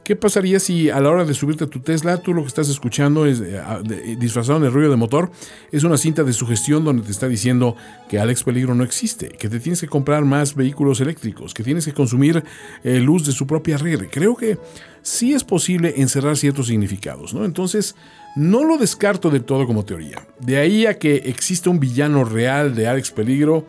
¿Qué 0.04 0.18
pasaría 0.18 0.60
si 0.60 0.90
a 0.90 1.00
la 1.00 1.10
hora 1.10 1.24
de 1.24 1.34
subirte 1.34 1.64
a 1.64 1.68
tu 1.68 1.80
Tesla, 1.80 2.18
tú 2.18 2.34
lo 2.34 2.42
que 2.42 2.50
estás 2.50 2.68
escuchando 2.68 3.26
es 3.26 3.40
eh, 3.40 4.18
disfrazado 4.20 4.60
de 4.60 4.70
ruido 4.70 4.92
de 4.92 4.98
motor? 4.98 5.32
Es 5.72 5.86
una 5.86 5.96
cinta 5.96 6.24
de 6.24 6.34
sugestión 6.34 6.84
donde 6.84 7.04
te 7.04 7.12
está 7.12 7.30
diciendo 7.30 7.78
que 8.10 8.20
Alex 8.20 8.44
Peligro 8.44 8.76
no 8.76 8.84
existe, 8.84 9.30
que 9.30 9.48
te 9.48 9.62
tienes 9.62 9.80
que 9.80 9.88
comprar 9.88 10.26
más 10.26 10.56
vehículos 10.56 11.00
eléctricos, 11.00 11.54
que 11.54 11.64
tienes 11.64 11.86
que 11.86 11.94
consumir 11.94 12.44
eh, 12.84 13.00
luz 13.00 13.26
de 13.26 13.32
su 13.32 13.48
propia 13.48 13.78
red. 13.78 14.08
Creo 14.12 14.36
que 14.36 14.58
sí 15.02 15.34
es 15.34 15.46
posible 15.46 15.94
encerrar 15.96 16.36
ciertos 16.36 16.68
significados, 16.68 17.34
¿no? 17.34 17.46
Entonces, 17.46 17.96
no 18.36 18.66
lo 18.66 18.78
descarto 18.78 19.30
del 19.30 19.46
todo 19.46 19.66
como 19.66 19.86
teoría. 19.86 20.28
De 20.40 20.58
ahí 20.58 20.86
a 20.86 21.00
que 21.00 21.16
existe 21.16 21.70
un 21.70 21.80
villano 21.80 22.26
real 22.26 22.76
de 22.76 22.88
Alex 22.88 23.12
Peligro 23.12 23.66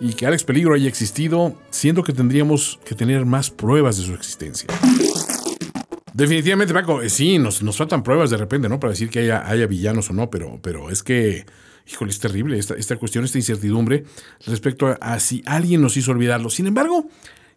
y 0.00 0.14
que 0.14 0.26
Alex 0.26 0.44
Peligro 0.44 0.72
haya 0.72 0.88
existido, 0.88 1.54
siento 1.68 2.02
que 2.02 2.14
tendríamos 2.14 2.78
que 2.86 2.94
tener 2.94 3.26
más 3.26 3.50
pruebas 3.50 3.98
de 3.98 4.04
su 4.04 4.14
existencia. 4.14 4.68
Definitivamente, 6.16 6.72
Paco, 6.72 7.02
eh, 7.02 7.10
sí, 7.10 7.38
nos, 7.38 7.62
nos 7.62 7.76
faltan 7.76 8.02
pruebas 8.02 8.30
de 8.30 8.38
repente, 8.38 8.70
¿no? 8.70 8.80
Para 8.80 8.92
decir 8.92 9.10
que 9.10 9.18
haya, 9.18 9.46
haya 9.46 9.66
villanos 9.66 10.08
o 10.08 10.14
no, 10.14 10.30
pero, 10.30 10.58
pero 10.62 10.88
es 10.88 11.02
que, 11.02 11.44
híjole, 11.86 12.10
es 12.10 12.18
terrible 12.18 12.58
esta, 12.58 12.72
esta 12.72 12.96
cuestión, 12.96 13.26
esta 13.26 13.36
incertidumbre 13.36 14.04
respecto 14.46 14.86
a, 14.86 14.92
a 14.94 15.20
si 15.20 15.42
alguien 15.44 15.82
nos 15.82 15.94
hizo 15.98 16.12
olvidarlo. 16.12 16.48
Sin 16.48 16.66
embargo, 16.68 17.10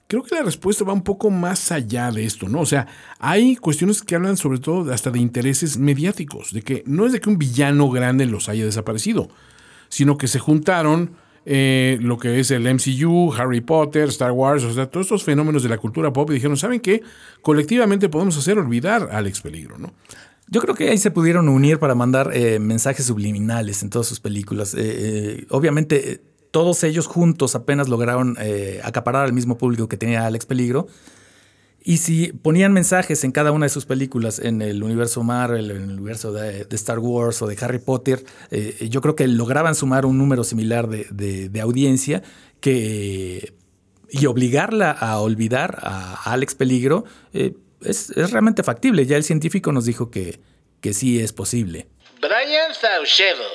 creo 0.08 0.24
que 0.24 0.36
la 0.36 0.43
respuesta 0.43 0.84
va 0.84 0.91
un 0.91 1.04
poco 1.04 1.30
más 1.30 1.72
allá 1.72 2.12
de 2.12 2.26
esto, 2.26 2.50
¿no? 2.50 2.60
O 2.60 2.65
sea, 2.65 2.88
hay 3.17 3.56
cuestiones 3.56 4.02
que 4.02 4.15
hablan 4.15 4.36
sobre 4.36 4.60
todo 4.60 4.91
hasta 4.91 5.10
de 5.10 5.19
intereses 5.19 5.78
mediáticos, 5.78 6.52
de 6.52 6.62
que 6.62 6.84
no 6.86 7.06
es 7.06 7.13
de 7.13 7.22
que 7.22 7.30
un 7.30 7.38
villano 7.38 7.89
grande 7.89 8.26
los 8.26 8.50
haya 8.50 8.65
desaparecido, 8.65 9.30
sino 9.88 10.17
que 10.17 10.28
se 10.28 10.39
juntaron 10.39 11.15
eh, 11.52 11.98
lo 12.00 12.20
que 12.20 12.40
es 12.40 12.52
el 12.52 12.72
MCU, 12.72 13.34
Harry 13.34 13.60
Potter, 13.60 14.10
Star 14.10 14.32
Wars, 14.32 14.64
o 14.64 14.72
sea, 14.72 14.86
todos 14.86 15.08
estos 15.08 15.24
fenómenos 15.24 15.64
de 15.64 15.70
la 15.70 15.80
cultura 15.80 16.14
pop 16.14 16.30
y 16.30 16.36
dijeron, 16.36 16.56
¿saben 16.58 16.80
qué? 16.80 17.02
Colectivamente 17.42 18.08
podemos 18.08 18.38
hacer 18.38 18.60
olvidar 18.60 19.10
a 19.12 19.18
Alex 19.18 19.42
Peligro, 19.42 19.80
¿no? 19.80 19.92
Yo 20.52 20.62
creo 20.62 20.76
que 20.76 20.90
ahí 20.90 20.98
se 21.00 21.10
pudieron 21.10 21.50
unir 21.50 21.80
para 21.80 21.96
mandar 21.96 22.32
eh, 22.36 22.60
mensajes 22.60 23.08
subliminales 23.08 23.82
en 23.82 23.90
todas 23.90 24.06
sus 24.06 24.20
películas. 24.20 24.76
Eh, 24.76 24.78
eh, 24.82 25.46
obviamente, 25.50 26.22
todos 26.52 26.84
ellos 26.84 27.08
juntos 27.08 27.56
apenas 27.56 27.90
lograron 27.90 28.38
acaparar 28.84 29.26
al 29.26 29.34
mismo 29.34 29.58
público 29.58 29.88
que 29.88 29.98
tenía 29.98 30.28
Alex 30.28 30.46
Peligro. 30.46 30.88
Y 31.82 31.98
si 31.98 32.34
ponían 32.34 32.74
mensajes 32.74 33.24
en 33.24 33.32
cada 33.32 33.52
una 33.52 33.65
de 33.65 33.70
sus 33.70 33.86
películas, 33.86 34.39
en 34.39 34.62
el 34.62 34.84
universo 34.84 35.24
Marvel, 35.24 35.72
en 35.72 35.78
el 35.84 35.92
universo 35.92 36.34
de, 36.34 36.68
Star 36.72 37.00
Wars 37.00 37.42
o 37.42 37.48
de 37.48 37.58
Harry 37.62 37.80
Potter, 37.80 38.24
eh, 38.52 38.88
yo 38.89 39.00
creo 39.02 39.15
que 39.15 39.28
lograban 39.28 39.76
sumar 39.76 40.06
un 40.06 40.18
número 40.18 40.44
similar 40.44 40.89
de, 40.89 41.08
de- 41.10 41.48
de 41.50 41.62
audiencia 41.62 42.22
que, 42.60 43.54
y 44.10 44.26
obligarla 44.26 44.92
a 44.92 45.20
olvidar 45.20 45.80
a 45.82 46.15
Alex 46.32 46.56
Peligro 46.56 47.06
eh, 47.34 47.54
es, 47.82 48.10
es 48.12 48.32
realmente 48.32 48.63
factible. 48.63 49.06
Ya 49.06 49.15
el 49.18 49.24
científico 49.24 49.72
nos 49.72 49.86
dijo 49.86 50.12
que, 50.12 50.39
que 50.82 50.94
sí 50.94 51.20
es 51.20 51.32
posible. 51.34 51.88
Brian 52.22 52.74
Saucedo, 52.74 53.46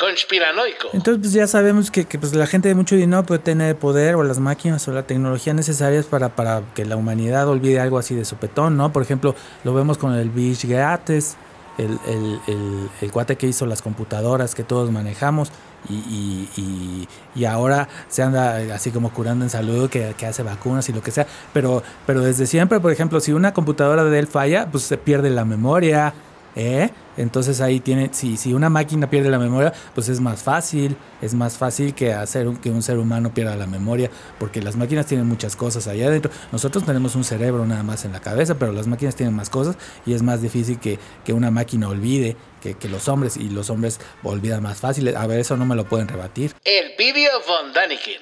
conspiranoico. 0.00 0.88
Entonces, 0.94 1.20
pues 1.20 1.32
ya 1.32 1.46
sabemos 1.46 1.90
que, 1.90 2.06
que, 2.06 2.18
pues, 2.18 2.34
la 2.34 2.46
gente 2.46 2.68
de 2.68 2.74
mucho 2.74 2.96
dinero 2.96 3.22
puede 3.24 3.40
tener 3.40 3.76
poder 3.76 4.14
o 4.14 4.22
las 4.22 4.38
máquinas 4.38 4.88
o 4.88 4.92
la 4.92 5.02
tecnología 5.02 5.52
necesarias 5.52 6.06
para, 6.06 6.30
para 6.30 6.62
que 6.74 6.86
la 6.86 6.96
humanidad 6.96 7.46
olvide 7.48 7.80
algo 7.80 7.98
así 7.98 8.14
de 8.14 8.24
sopetón, 8.24 8.76
¿no? 8.76 8.92
Por 8.92 9.02
ejemplo, 9.02 9.34
lo 9.62 9.74
vemos 9.74 9.98
con 9.98 10.14
el 10.14 10.30
Bill 10.30 10.56
Gates, 10.64 11.36
el, 11.76 11.98
el, 12.06 12.40
el, 12.46 12.90
el 13.00 13.12
cuate 13.12 13.36
que 13.36 13.46
hizo 13.46 13.66
las 13.66 13.82
computadoras 13.82 14.54
que 14.54 14.64
todos 14.64 14.90
manejamos 14.90 15.50
y, 15.88 15.94
y, 15.94 16.48
y, 16.56 17.08
y 17.34 17.44
ahora 17.44 17.88
se 18.08 18.22
anda 18.22 18.56
así 18.74 18.90
como 18.90 19.10
curando 19.10 19.44
en 19.44 19.50
salud, 19.50 19.88
que, 19.88 20.14
que 20.16 20.26
hace 20.26 20.42
vacunas 20.42 20.88
y 20.88 20.92
lo 20.92 21.02
que 21.02 21.10
sea. 21.10 21.26
Pero, 21.52 21.82
pero 22.06 22.22
desde 22.22 22.46
siempre, 22.46 22.80
por 22.80 22.92
ejemplo, 22.92 23.20
si 23.20 23.32
una 23.32 23.52
computadora 23.52 24.04
de 24.04 24.18
él 24.18 24.26
falla, 24.26 24.68
pues 24.70 24.84
se 24.84 24.96
pierde 24.96 25.30
la 25.30 25.44
memoria. 25.44 26.12
¿Eh? 26.56 26.90
Entonces 27.16 27.60
ahí 27.60 27.78
tiene, 27.80 28.10
si, 28.12 28.36
si 28.36 28.52
una 28.54 28.68
máquina 28.68 29.08
pierde 29.08 29.30
la 29.30 29.38
memoria, 29.38 29.72
pues 29.94 30.08
es 30.08 30.20
más 30.20 30.42
fácil, 30.42 30.96
es 31.22 31.32
más 31.34 31.56
fácil 31.58 31.94
que 31.94 32.12
hacer 32.12 32.48
un- 32.48 32.56
que 32.56 32.70
un 32.70 32.82
ser 32.82 32.98
humano 32.98 33.32
pierda 33.32 33.54
la 33.56 33.66
memoria, 33.66 34.10
porque 34.38 34.60
las 34.62 34.74
máquinas 34.76 35.06
tienen 35.06 35.26
muchas 35.28 35.54
cosas 35.54 35.86
allá 35.86 36.06
adentro. 36.06 36.30
Nosotros 36.50 36.84
tenemos 36.84 37.14
un 37.14 37.22
cerebro 37.24 37.64
nada 37.66 37.82
más 37.82 38.04
en 38.04 38.12
la 38.12 38.20
cabeza, 38.20 38.56
pero 38.58 38.72
las 38.72 38.86
máquinas 38.88 39.14
tienen 39.14 39.34
más 39.34 39.48
cosas 39.50 39.76
y 40.06 40.12
es 40.14 40.22
más 40.22 40.42
difícil 40.42 40.78
que, 40.80 40.98
que 41.24 41.32
una 41.32 41.50
máquina 41.50 41.88
olvide 41.88 42.36
que, 42.60 42.74
que 42.74 42.88
los 42.88 43.08
hombres, 43.08 43.36
y 43.36 43.48
los 43.50 43.70
hombres 43.70 44.00
olvidan 44.22 44.62
más 44.62 44.78
fácil. 44.80 45.14
A 45.16 45.26
ver, 45.26 45.40
eso 45.40 45.56
no 45.56 45.66
me 45.66 45.76
lo 45.76 45.84
pueden 45.84 46.08
rebatir. 46.08 46.54
El 46.64 46.96
Pidio 46.96 47.30
von 47.46 47.72
Daniken, 47.72 48.20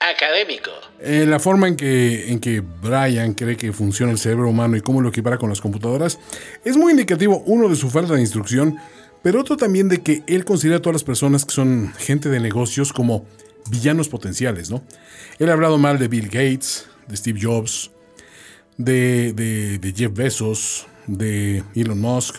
académico. 0.00 0.70
Eh, 1.00 1.24
la 1.28 1.38
forma 1.38 1.68
en 1.68 1.76
que, 1.76 2.30
en 2.32 2.40
que 2.40 2.60
Brian 2.60 3.34
cree 3.34 3.56
que 3.56 3.72
funciona 3.72 4.12
el 4.12 4.18
cerebro 4.18 4.48
humano 4.48 4.76
y 4.76 4.80
cómo 4.80 5.00
lo 5.00 5.10
equipara 5.10 5.38
con 5.38 5.48
las 5.50 5.60
computadoras 5.60 6.18
es 6.64 6.76
muy 6.76 6.92
indicativo, 6.92 7.42
uno, 7.46 7.68
de 7.68 7.76
su 7.76 7.90
falta 7.90 8.14
de 8.14 8.20
instrucción, 8.20 8.76
pero 9.22 9.40
otro 9.40 9.56
también 9.56 9.88
de 9.88 9.98
que 10.02 10.22
él 10.26 10.44
considera 10.44 10.78
a 10.78 10.82
todas 10.82 10.94
las 10.94 11.04
personas 11.04 11.44
que 11.44 11.52
son 11.52 11.92
gente 11.98 12.28
de 12.30 12.40
negocios 12.40 12.92
como 12.92 13.26
villanos 13.70 14.08
potenciales, 14.08 14.70
¿no? 14.70 14.82
Él 15.38 15.50
ha 15.50 15.52
hablado 15.52 15.76
mal 15.78 15.98
de 15.98 16.08
Bill 16.08 16.26
Gates, 16.26 16.86
de 17.06 17.16
Steve 17.16 17.38
Jobs, 17.42 17.90
de, 18.78 19.32
de- 19.34 19.92
Jeff 19.94 20.12
Bezos, 20.14 20.86
de 21.06 21.62
Elon 21.74 22.00
Musk, 22.00 22.36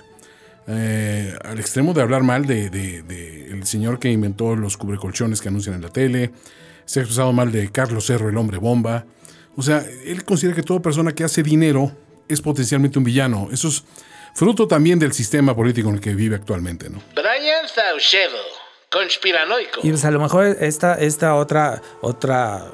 eh, 0.68 1.34
al 1.44 1.60
extremo 1.60 1.94
de 1.94 2.02
hablar 2.02 2.24
mal 2.24 2.46
de, 2.48 2.70
de- 2.72 3.04
de 3.04 3.52
el 3.52 3.64
señor 3.66 4.00
que 4.00 4.12
inventó 4.12 4.56
los 4.56 4.78
cubrecolchones 4.78 5.42
que 5.42 5.50
anuncian 5.50 5.76
en 5.76 5.82
la 5.84 5.90
tele, 5.90 6.32
se 6.92 7.00
ha 7.00 7.04
expresado 7.04 7.32
mal 7.32 7.54
de 7.54 7.72
Carlos 7.72 8.06
Cerro, 8.06 8.28
el 8.28 8.36
hombre 8.36 8.58
bomba. 8.58 9.06
O 9.56 9.62
sea, 9.62 9.82
él 10.06 10.26
considera 10.26 10.58
que 10.58 10.62
toda 10.62 10.82
persona 10.82 11.14
que 11.14 11.24
hace 11.24 11.42
dinero 11.42 11.90
es 12.28 12.42
potencialmente 12.42 13.00
un 13.00 13.06
villano. 13.06 13.48
Eso 13.50 13.70
es 13.70 13.86
fruto 14.36 14.68
también 14.68 15.00
del 15.00 15.14
sistema 15.14 15.56
político 15.56 15.88
en 15.88 15.96
el 15.96 16.02
que 16.02 16.14
vive 16.16 16.36
actualmente, 16.36 16.90
¿no? 16.90 17.02
Brian 17.16 17.66
Saucedo, 17.74 18.38
conspiranoico. 18.90 19.80
Y 19.84 19.90
pues 19.92 20.04
a 20.04 20.12
lo 20.12 20.20
mejor 20.20 20.58
esta, 20.60 20.96
esta 20.96 21.36
otra, 21.36 21.82
otra, 22.02 22.66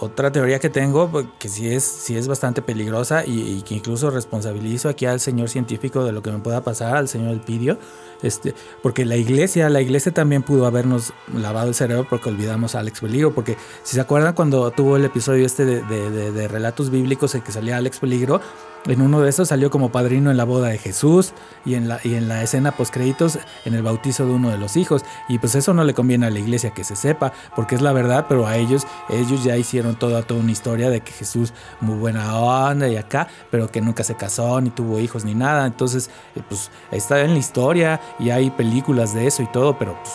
otra 0.00 0.32
teoría 0.32 0.58
que 0.58 0.70
tengo, 0.70 1.10
pues, 1.10 1.26
que 1.38 1.50
sí 1.50 1.68
es, 1.68 1.84
sí 1.84 2.16
es 2.16 2.28
bastante 2.28 2.62
peligrosa 2.62 3.26
y, 3.26 3.58
y 3.58 3.62
que 3.62 3.74
incluso 3.74 4.08
responsabilizo 4.08 4.88
aquí 4.88 5.04
al 5.04 5.20
señor 5.20 5.50
científico 5.50 6.02
de 6.02 6.12
lo 6.12 6.22
que 6.22 6.30
me 6.30 6.38
pueda 6.38 6.64
pasar, 6.64 6.96
al 6.96 7.08
señor 7.08 7.32
Elpidio, 7.32 7.78
este, 8.22 8.54
porque 8.82 9.04
la 9.04 9.16
iglesia, 9.16 9.68
la 9.68 9.80
iglesia 9.80 10.12
también 10.12 10.42
pudo 10.42 10.66
habernos 10.66 11.12
lavado 11.34 11.68
el 11.68 11.74
cerebro 11.74 12.06
porque 12.08 12.28
olvidamos 12.28 12.74
a 12.74 12.80
Alex 12.80 13.00
Peligro, 13.00 13.34
porque 13.34 13.56
si 13.82 13.94
se 13.94 14.00
acuerdan 14.00 14.34
cuando 14.34 14.70
tuvo 14.70 14.96
el 14.96 15.04
episodio 15.04 15.44
este 15.46 15.64
de, 15.64 15.82
de- 15.82 16.10
de- 16.10 16.32
de 16.32 16.48
relatos 16.48 16.90
bíblicos 16.90 17.34
en 17.34 17.42
que 17.42 17.52
salía 17.52 17.76
Alex 17.76 17.98
Peligro, 17.98 18.40
en 18.86 19.00
uno 19.00 19.20
de 19.20 19.30
esos 19.30 19.48
salió 19.48 19.70
como 19.70 19.90
padrino 19.90 20.30
en 20.30 20.36
la 20.36 20.44
boda 20.44 20.68
de 20.68 20.78
Jesús 20.78 21.32
y 21.64 21.74
en 21.74 21.88
la, 21.88 22.00
y 22.04 22.14
en 22.14 22.28
la 22.28 22.42
escena 22.42 22.72
post 22.72 22.92
créditos 22.92 23.38
en 23.64 23.74
el 23.74 23.82
bautizo 23.82 24.26
de 24.26 24.32
uno 24.32 24.50
de 24.50 24.58
los 24.58 24.76
hijos. 24.76 25.04
Y 25.28 25.38
pues 25.38 25.54
eso 25.54 25.74
no 25.74 25.84
le 25.84 25.94
conviene 25.94 26.26
a 26.26 26.30
la 26.30 26.38
iglesia 26.38 26.70
que 26.70 26.84
se 26.84 26.96
sepa, 26.96 27.32
porque 27.54 27.74
es 27.74 27.82
la 27.82 27.92
verdad, 27.92 28.26
pero 28.28 28.46
a 28.46 28.56
ellos, 28.56 28.86
ellos 29.08 29.44
ya 29.44 29.56
hicieron 29.56 29.96
toda, 29.96 30.22
toda 30.22 30.40
una 30.40 30.52
historia 30.52 30.90
de 30.90 31.00
que 31.00 31.12
Jesús 31.12 31.52
muy 31.80 31.96
buena 31.96 32.38
onda 32.38 32.88
y 32.88 32.96
acá, 32.96 33.28
pero 33.50 33.70
que 33.70 33.80
nunca 33.80 34.04
se 34.04 34.14
casó, 34.14 34.60
ni 34.60 34.70
tuvo 34.70 35.00
hijos, 35.00 35.24
ni 35.24 35.34
nada. 35.34 35.66
Entonces, 35.66 36.10
eh, 36.34 36.42
pues 36.48 36.70
está 36.90 37.20
en 37.22 37.32
la 37.32 37.38
historia 37.38 38.00
y 38.18 38.30
hay 38.30 38.50
películas 38.50 39.14
de 39.14 39.26
eso 39.26 39.42
y 39.42 39.46
todo, 39.46 39.78
pero 39.78 39.96
pues 40.02 40.14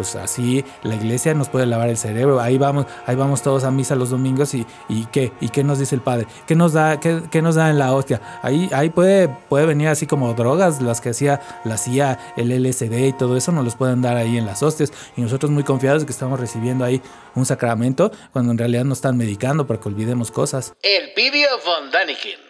pues 0.00 0.16
así 0.16 0.64
la 0.82 0.94
iglesia 0.94 1.34
nos 1.34 1.50
puede 1.50 1.66
lavar 1.66 1.90
el 1.90 1.98
cerebro. 1.98 2.40
Ahí 2.40 2.56
vamos, 2.56 2.86
ahí 3.04 3.16
vamos 3.16 3.42
todos 3.42 3.64
a 3.64 3.70
misa 3.70 3.94
los 3.96 4.08
domingos 4.08 4.54
y, 4.54 4.66
y 4.88 5.04
qué, 5.12 5.30
y 5.42 5.50
qué 5.50 5.62
nos 5.62 5.78
dice 5.78 5.94
el 5.94 6.00
padre, 6.00 6.26
qué 6.46 6.56
nos 6.56 6.72
da, 6.72 6.98
qué, 6.98 7.20
qué 7.30 7.42
nos 7.42 7.56
da 7.56 7.68
en 7.68 7.78
la 7.78 7.92
hostia. 7.92 8.40
Ahí, 8.40 8.70
ahí 8.72 8.88
puede, 8.88 9.28
puede 9.28 9.66
venir 9.66 9.88
así 9.88 10.06
como 10.06 10.32
drogas, 10.32 10.80
las 10.80 11.02
que 11.02 11.10
hacía 11.10 11.42
la 11.64 11.76
CIA, 11.76 12.18
el 12.38 12.48
LSD 12.48 13.08
y 13.08 13.12
todo 13.12 13.36
eso, 13.36 13.52
nos 13.52 13.62
los 13.62 13.76
pueden 13.76 14.00
dar 14.00 14.16
ahí 14.16 14.38
en 14.38 14.46
las 14.46 14.62
hostias. 14.62 14.90
Y 15.18 15.20
nosotros 15.20 15.50
muy 15.50 15.64
confiados 15.64 16.06
que 16.06 16.12
estamos 16.12 16.40
recibiendo 16.40 16.82
ahí 16.82 17.02
un 17.34 17.44
sacramento, 17.44 18.10
cuando 18.32 18.52
en 18.52 18.56
realidad 18.56 18.84
nos 18.84 18.98
están 18.98 19.18
medicando 19.18 19.66
para 19.66 19.78
que 19.80 19.88
olvidemos 19.90 20.30
cosas. 20.30 20.72
El 20.82 21.12
Pidio 21.12 21.46
von 21.66 21.90
Daniken, 21.90 22.40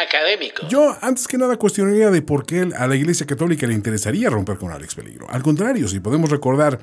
académico. 0.00 0.66
Yo, 0.68 0.96
antes 1.00 1.26
que 1.26 1.38
nada, 1.38 1.56
cuestionaría 1.56 2.10
de 2.10 2.22
por 2.22 2.44
qué 2.46 2.68
a 2.76 2.86
la 2.86 2.96
Iglesia 2.96 3.26
Católica 3.26 3.66
le 3.66 3.74
interesaría 3.74 4.30
romper 4.30 4.56
con 4.56 4.72
Alex 4.72 4.94
Peligro. 4.94 5.26
Al 5.30 5.42
contrario, 5.42 5.88
si 5.88 6.00
podemos 6.00 6.30
recordar 6.30 6.78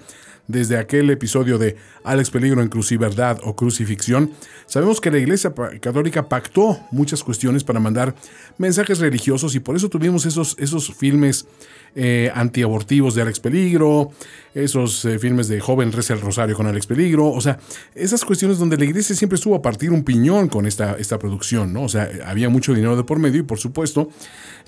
desde 0.47 0.77
aquel 0.77 1.09
episodio 1.09 1.57
de 1.57 1.77
Alex 2.03 2.29
Peligro 2.29 2.61
en 2.61 2.69
Cruciverdad 2.69 3.39
o 3.43 3.55
Crucifixión, 3.55 4.31
sabemos 4.65 4.99
que 5.01 5.11
la 5.11 5.17
Iglesia 5.17 5.53
Católica 5.79 6.27
pactó 6.27 6.79
muchas 6.91 7.23
cuestiones 7.23 7.63
para 7.63 7.79
mandar 7.79 8.15
mensajes 8.57 8.99
religiosos 8.99 9.55
y 9.55 9.59
por 9.59 9.75
eso 9.75 9.89
tuvimos 9.89 10.25
esos, 10.25 10.55
esos 10.59 10.93
filmes 10.93 11.47
eh, 11.95 12.31
antiabortivos 12.33 13.15
de 13.15 13.21
Alex 13.21 13.41
Peligro, 13.41 14.11
esos 14.53 15.03
eh, 15.03 15.19
filmes 15.19 15.49
de 15.49 15.59
Joven 15.59 15.91
Reza 15.91 16.13
el 16.13 16.21
Rosario 16.21 16.55
con 16.55 16.65
Alex 16.65 16.87
Peligro, 16.87 17.27
o 17.27 17.41
sea, 17.41 17.59
esas 17.95 18.23
cuestiones 18.23 18.59
donde 18.59 18.77
la 18.77 18.85
iglesia 18.85 19.13
siempre 19.15 19.35
estuvo 19.35 19.55
a 19.55 19.61
partir 19.61 19.91
un 19.91 20.03
piñón 20.03 20.47
con 20.47 20.65
esta, 20.65 20.95
esta 20.97 21.19
producción, 21.19 21.73
¿no? 21.73 21.83
O 21.83 21.89
sea, 21.89 22.09
había 22.25 22.47
mucho 22.47 22.73
dinero 22.73 22.95
de 22.95 23.03
por 23.03 23.19
medio 23.19 23.41
y 23.41 23.43
por 23.43 23.59
supuesto 23.59 24.09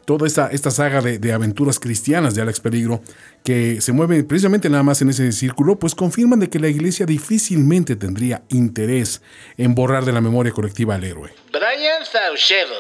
toda 0.06 0.28
esta, 0.28 0.48
esta 0.48 0.72
saga 0.72 1.02
de, 1.02 1.34
aventuras 1.34 1.80
cristianas 1.80 2.36
de 2.36 2.42
Alex 2.42 2.60
Peligro 2.60 3.02
que 3.44 3.82
se 3.82 3.92
mueve 3.92 4.24
precisamente 4.24 4.70
nada 4.70 4.84
más 4.84 5.02
en 5.02 5.10
ese 5.10 5.32
círculo, 5.32 5.78
pues 5.78 5.96
confirman 5.96 6.40
de 6.40 6.50
que 6.50 6.60
la 6.60 6.70
iglesia 6.70 7.06
difícilmente 7.06 7.96
tendría 7.96 8.44
interés 8.50 9.22
en 9.58 9.76
borrar 9.76 10.06
de 10.06 10.14
la 10.14 10.22
memoria 10.22 10.52
colectiva 10.52 10.96
al 10.96 11.04
héroe. 11.04 11.34
Brian 11.52 12.06
Saucedo, 12.06 12.76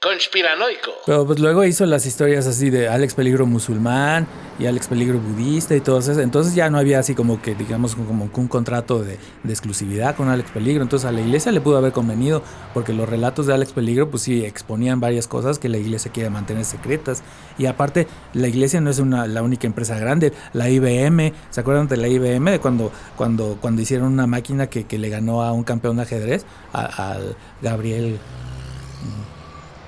conspiranoico. 0.00 0.90
Pero 1.06 1.26
pues 1.26 1.38
luego 1.38 1.64
hizo 1.64 1.86
las 1.86 2.06
historias 2.06 2.46
así 2.46 2.70
de 2.70 2.88
Alex 2.88 3.14
Peligro 3.14 3.46
musulmán 3.46 4.26
y 4.58 4.66
Alex 4.66 4.88
Peligro 4.88 5.18
budista 5.18 5.74
y 5.74 5.80
todo 5.80 5.98
eso. 5.98 6.18
Entonces 6.20 6.54
ya 6.54 6.70
no 6.70 6.78
había 6.78 6.98
así 6.98 7.14
como 7.14 7.40
que, 7.40 7.54
digamos, 7.54 7.94
como 7.94 8.30
un 8.32 8.48
contrato 8.48 9.02
de, 9.02 9.18
exclusividad 9.48 10.14
con 10.14 10.28
Alex 10.28 10.50
Peligro. 10.50 10.82
Entonces 10.82 11.08
a 11.08 11.12
la 11.12 11.20
iglesia 11.20 11.50
le 11.50 11.60
pudo 11.60 11.78
haber 11.78 11.92
convenido, 11.92 12.42
porque 12.74 12.92
los 12.92 13.08
relatos 13.08 13.46
de 13.46 13.54
Alex 13.54 13.72
Peligro, 13.72 14.10
pues 14.10 14.22
sí, 14.22 14.44
exponían 14.44 15.00
varias 15.00 15.26
cosas 15.26 15.58
que 15.58 15.68
la 15.68 15.78
iglesia 15.78 16.12
quiere 16.12 16.30
mantener 16.30 16.64
secretas. 16.64 17.22
Y 17.58 17.66
aparte, 17.66 18.06
la 18.34 18.48
iglesia 18.48 18.80
no 18.80 18.90
es 18.90 18.98
una, 18.98 19.26
la 19.26 19.42
única 19.42 19.66
empresa 19.66 19.98
grande. 19.98 20.32
La 20.52 20.68
IBM, 20.68 21.32
¿se 21.50 21.60
acuerdan 21.60 21.88
de 21.88 21.96
la 21.96 22.08
IBM? 22.08 22.50
De 22.50 22.60
cuando, 22.60 22.92
cuando, 23.16 23.58
cuando 23.60 23.82
hicieron 23.82 24.12
una 24.12 24.26
máquina 24.26 24.68
que, 24.68 24.84
que 24.84 24.98
le 24.98 25.08
ganó 25.08 25.42
a 25.42 25.52
un 25.52 25.64
campeón 25.64 25.96
de 25.96 26.02
ajedrez, 26.02 26.44
al 26.72 27.36
Gabriel 27.62 28.18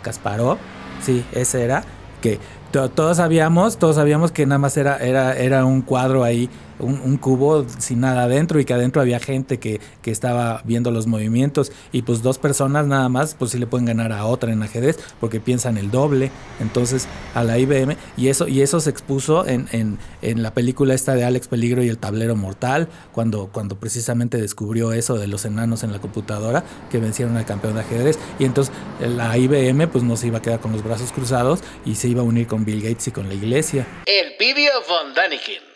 Kasparov, 0.08 0.56
sí, 1.02 1.22
ese 1.32 1.62
era, 1.62 1.82
que 2.22 2.38
to- 2.72 2.88
todos 2.88 3.18
sabíamos, 3.18 3.76
todos 3.78 3.96
sabíamos 3.96 4.32
que 4.32 4.46
nada 4.46 4.58
más 4.58 4.76
era, 4.78 4.96
era, 4.96 5.36
era 5.36 5.64
un 5.66 5.82
cuadro 5.82 6.24
ahí, 6.24 6.48
un, 6.78 7.16
cubo 7.18 7.66
sin 7.78 8.00
nada 8.00 8.24
adentro 8.24 8.60
y 8.60 8.64
que 8.64 8.74
adentro 8.74 9.02
había 9.02 9.18
gente 9.18 9.58
que, 9.58 9.80
que 10.02 10.10
estaba 10.10 10.62
viendo 10.64 10.90
los 10.90 11.06
movimientos 11.06 11.72
y 11.92 12.02
pues 12.02 12.22
dos 12.22 12.38
personas 12.38 12.86
nada 12.86 13.08
más, 13.08 13.34
pues 13.34 13.52
sí 13.52 13.58
le 13.58 13.66
pueden 13.66 13.86
ganar 13.86 14.12
a 14.12 14.24
otra 14.26 14.52
en 14.52 14.62
ajedrez 14.62 14.98
porque 15.20 15.40
piensan 15.40 15.76
el 15.78 15.90
doble, 15.90 16.30
entonces 16.60 17.08
a 17.34 17.44
la 17.44 17.58
IBM 17.58 17.96
y 18.16 18.28
eso, 18.28 18.48
y 18.48 18.62
eso 18.62 18.80
se 18.80 18.90
expuso 18.90 19.46
en, 19.46 19.68
en, 19.72 19.98
en 20.22 20.42
la 20.42 20.54
película 20.54 20.94
esta 20.94 21.14
de 21.14 21.24
Alex 21.24 21.48
Peligro 21.48 21.82
y 21.82 21.88
el 21.88 21.98
tablero 21.98 22.36
mortal, 22.36 22.88
cuando, 23.12 23.48
cuando 23.52 23.78
precisamente 23.78 24.38
descubrió 24.38 24.92
eso 24.92 25.18
de 25.18 25.26
los 25.26 25.44
enanos 25.44 25.82
en 25.82 25.92
la 25.92 25.98
computadora 25.98 26.64
que 26.90 26.98
vencieron 26.98 27.36
al 27.36 27.46
campeón 27.46 27.74
de 27.74 27.80
ajedrez 27.80 28.18
y 28.38 28.44
entonces 28.44 28.74
la 29.00 29.36
IBM 29.36 29.88
pues 29.88 30.04
no 30.04 30.16
se 30.16 30.28
iba 30.28 30.38
a 30.38 30.42
quedar 30.42 30.60
con 30.60 30.72
los 30.72 30.82
brazos 30.84 31.12
cruzados 31.12 31.60
y 31.84 31.94
se 31.96 32.08
iba 32.08 32.20
a 32.20 32.24
unir 32.24 32.46
con 32.46 32.64
Bill 32.64 32.82
Gates 32.82 33.08
y 33.08 33.10
con 33.10 33.28
la 33.28 33.34
iglesia. 33.34 33.86
El 34.06 34.36
Pidio 34.36 34.70
von 34.88 35.14
Daniken. 35.14 35.67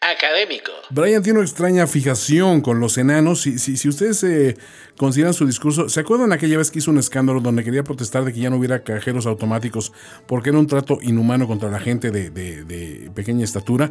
Académico. 0.00 0.70
Brian 0.90 1.24
tiene 1.24 1.40
una 1.40 1.48
extraña 1.48 1.84
fijación 1.88 2.60
con 2.60 2.78
los 2.78 2.96
enanos. 2.98 3.40
Si, 3.42 3.58
si, 3.58 3.76
si 3.76 3.88
ustedes 3.88 4.22
eh, 4.22 4.56
consideran 4.96 5.34
su 5.34 5.44
discurso, 5.44 5.88
¿se 5.88 5.98
acuerdan 5.98 6.32
aquella 6.32 6.56
vez 6.56 6.70
que 6.70 6.78
hizo 6.78 6.92
un 6.92 6.98
escándalo 6.98 7.40
donde 7.40 7.64
quería 7.64 7.82
protestar 7.82 8.24
de 8.24 8.32
que 8.32 8.38
ya 8.38 8.48
no 8.48 8.58
hubiera 8.58 8.84
cajeros 8.84 9.26
automáticos 9.26 9.92
porque 10.28 10.50
era 10.50 10.58
un 10.60 10.68
trato 10.68 10.98
inhumano 11.02 11.48
contra 11.48 11.68
la 11.68 11.80
gente 11.80 12.12
de, 12.12 12.30
de- 12.30 13.10
pequeña 13.12 13.42
estatura? 13.44 13.90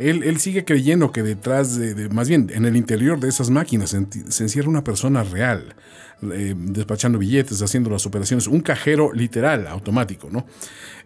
Él, 0.00 0.24
él 0.24 0.40
sigue 0.40 0.64
creyendo 0.64 1.12
que 1.12 1.22
detrás 1.22 1.76
de, 1.76 2.08
más 2.08 2.28
bien, 2.28 2.50
en 2.52 2.64
el 2.64 2.74
interior 2.76 3.20
de 3.20 3.28
esas 3.28 3.50
máquinas 3.50 3.90
se 3.90 4.42
encierra 4.42 4.68
una 4.68 4.82
persona 4.82 5.22
real, 5.22 5.76
eh, 6.32 6.54
despachando 6.56 7.18
billetes, 7.18 7.60
haciendo 7.62 7.90
las 7.90 8.06
operaciones, 8.06 8.46
un 8.46 8.60
cajero 8.60 9.12
literal, 9.12 9.66
automático, 9.66 10.28
¿no? 10.30 10.46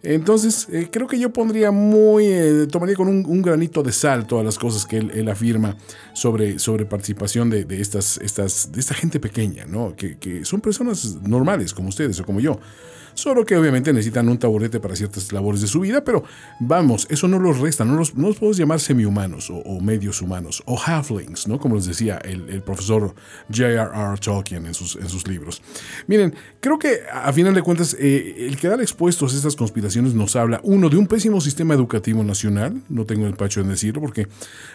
Entonces, 0.01 0.67
eh, 0.71 0.87
creo 0.91 1.07
que 1.07 1.19
yo 1.19 1.31
pondría 1.31 1.71
muy, 1.71 2.25
eh, 2.27 2.67
tomaría 2.71 2.95
con 2.95 3.07
un, 3.07 3.41
granito 3.41 3.83
de 3.83 3.91
sal 3.91 4.27
todas 4.27 4.45
las 4.45 4.57
cosas 4.57 4.85
que 4.85 4.97
él, 4.97 5.27
afirma 5.29 5.75
sobre, 6.13 6.59
sobre 6.59 6.85
participación 6.85 7.49
de, 7.49 7.65
estas, 7.79 8.17
estas, 8.17 8.71
de 8.71 8.79
esta 8.79 8.93
gente 8.93 9.19
pequeña, 9.19 9.65
¿no? 9.65 9.95
Que 9.95 10.45
son 10.45 10.61
personas 10.61 11.17
normales 11.21 11.73
como 11.73 11.89
ustedes 11.89 12.19
o 12.19 12.25
como 12.25 12.39
yo. 12.39 12.59
Solo 13.19 13.45
que 13.45 13.57
obviamente 13.57 13.91
necesitan 13.91 14.29
un 14.29 14.37
taburete 14.37 14.79
para 14.79 14.95
ciertas 14.95 15.33
labores 15.33 15.59
de 15.59 15.67
su 15.67 15.81
vida, 15.81 16.05
pero 16.05 16.23
vamos, 16.61 17.05
eso 17.09 17.27
no 17.27 17.37
los 17.37 17.59
resta, 17.59 17.83
no 17.83 17.95
los, 17.95 18.15
no 18.15 18.29
los 18.29 18.37
podemos 18.37 18.55
llamar 18.55 18.79
semi-humanos 18.79 19.51
o, 19.51 19.81
medios 19.81 20.21
humanos, 20.21 20.63
o 20.65 20.79
halflings, 20.79 21.45
¿no? 21.45 21.59
Como 21.59 21.75
les 21.75 21.85
decía 21.85 22.17
el, 22.23 22.49
el 22.49 22.61
profesor 22.61 23.13
J.R.R. 23.53 24.17
Tolkien 24.21 24.67
en 24.67 24.73
sus, 24.73 24.95
en 24.95 25.09
sus 25.09 25.27
libros. 25.27 25.61
Miren, 26.07 26.33
creo 26.61 26.79
que 26.79 27.01
a 27.11 27.33
final 27.33 27.53
de 27.53 27.61
cuentas, 27.61 27.93
eh, 27.99 28.47
el 28.47 28.55
quedar 28.55 28.79
expuestos 28.79 29.33
a 29.33 29.35
estas 29.35 29.57
conspiraciones 29.57 30.13
nos 30.13 30.37
habla, 30.37 30.61
uno, 30.63 30.87
de 30.87 30.95
un 30.95 31.05
pésimo 31.05 31.41
sistema 31.41 31.73
educativo 31.73 32.23
nacional, 32.23 32.81
no 32.87 33.03
tengo 33.05 33.27
el 33.27 33.35
pacho 33.35 33.59
en 33.59 33.67
decirlo, 33.67 33.99
porque 33.99 34.29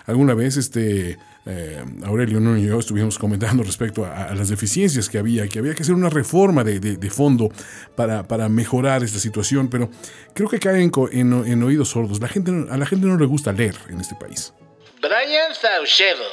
alguna 0.04 0.34
vez 0.34 0.58
este 0.58 1.16
eh, 1.46 1.84
Aurelio 2.04 2.40
¿no? 2.40 2.56
y 2.56 2.66
yo 2.66 2.78
estuvimos 2.78 3.18
comentando 3.18 3.62
respecto 3.62 4.04
a, 4.04 4.24
a 4.24 4.34
las 4.34 4.48
deficiencias 4.48 5.08
que 5.08 5.18
había, 5.18 5.46
que 5.48 5.58
había 5.58 5.74
que 5.74 5.82
hacer 5.82 5.94
una 5.94 6.08
reforma 6.10 6.64
de, 6.64 6.80
de- 6.80 6.96
de 6.96 7.10
fondo 7.10 7.50
para, 7.96 8.22
para 8.26 8.48
mejorar 8.48 9.02
esta 9.04 9.18
situación, 9.18 9.68
pero 9.68 9.90
creo 10.34 10.48
que 10.48 10.58
caen 10.58 10.90
co- 10.90 11.10
en, 11.10 11.32
en 11.46 11.62
oídos 11.62 11.90
sordos. 11.90 12.20
La 12.20 12.28
gente, 12.28 12.50
a 12.70 12.76
la 12.76 12.86
gente 12.86 13.06
no 13.06 13.16
le 13.18 13.26
gusta 13.26 13.52
leer 13.52 13.76
en 13.88 14.00
este 14.00 14.14
país. 14.14 14.52
Brian 15.02 15.54
Saucedo. 15.60 16.24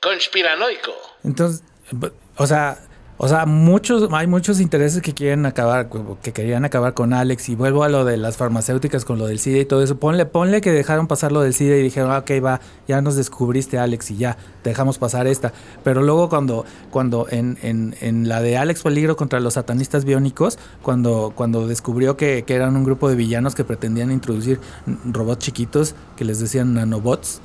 Conspiranoico. 0.00 0.92
Entonces, 1.24 1.62
o 2.36 2.46
sea, 2.46 2.78
o 3.20 3.26
sea, 3.26 3.46
muchos, 3.46 4.08
hay 4.12 4.28
muchos 4.28 4.60
intereses 4.60 5.02
que 5.02 5.12
quieren 5.12 5.44
acabar, 5.44 5.88
que 6.22 6.32
querían 6.32 6.64
acabar 6.64 6.94
con 6.94 7.12
Alex. 7.12 7.48
Y 7.48 7.56
vuelvo 7.56 7.82
a 7.82 7.88
lo 7.88 8.04
de 8.04 8.16
las 8.16 8.36
farmacéuticas 8.36 9.04
con 9.04 9.18
lo 9.18 9.26
del 9.26 9.40
SIDA 9.40 9.58
y 9.58 9.64
todo 9.64 9.82
eso. 9.82 9.96
Ponle, 9.96 10.24
ponle 10.24 10.60
que 10.60 10.70
dejaron 10.70 11.08
pasar 11.08 11.32
lo 11.32 11.40
del 11.40 11.52
SIDA 11.52 11.76
y 11.76 11.82
dijeron, 11.82 12.12
"Ah, 12.12 12.18
ok, 12.18 12.30
va, 12.44 12.60
ya 12.86 13.02
nos 13.02 13.16
descubriste, 13.16 13.76
Alex, 13.76 14.12
y 14.12 14.18
ya, 14.18 14.36
dejamos 14.62 14.98
pasar 14.98 15.26
esta. 15.26 15.52
Pero 15.82 16.02
luego 16.02 16.28
cuando, 16.28 16.64
cuando 16.90 17.26
en, 17.28 17.58
en, 17.62 17.96
en 18.00 18.28
la 18.28 18.40
de 18.40 18.56
Alex 18.56 18.84
Peligro 18.84 19.16
contra 19.16 19.40
los 19.40 19.54
satanistas 19.54 20.04
biónicos, 20.04 20.56
cuando, 20.82 21.32
cuando 21.34 21.66
descubrió 21.66 22.16
que, 22.16 22.44
que 22.46 22.54
eran 22.54 22.76
un 22.76 22.84
grupo 22.84 23.08
de 23.08 23.16
villanos 23.16 23.56
que 23.56 23.64
pretendían 23.64 24.12
introducir 24.12 24.60
robots 25.04 25.44
chiquitos 25.44 25.96
que 26.16 26.24
les 26.24 26.38
decían 26.38 26.74
nanobots 26.74 27.40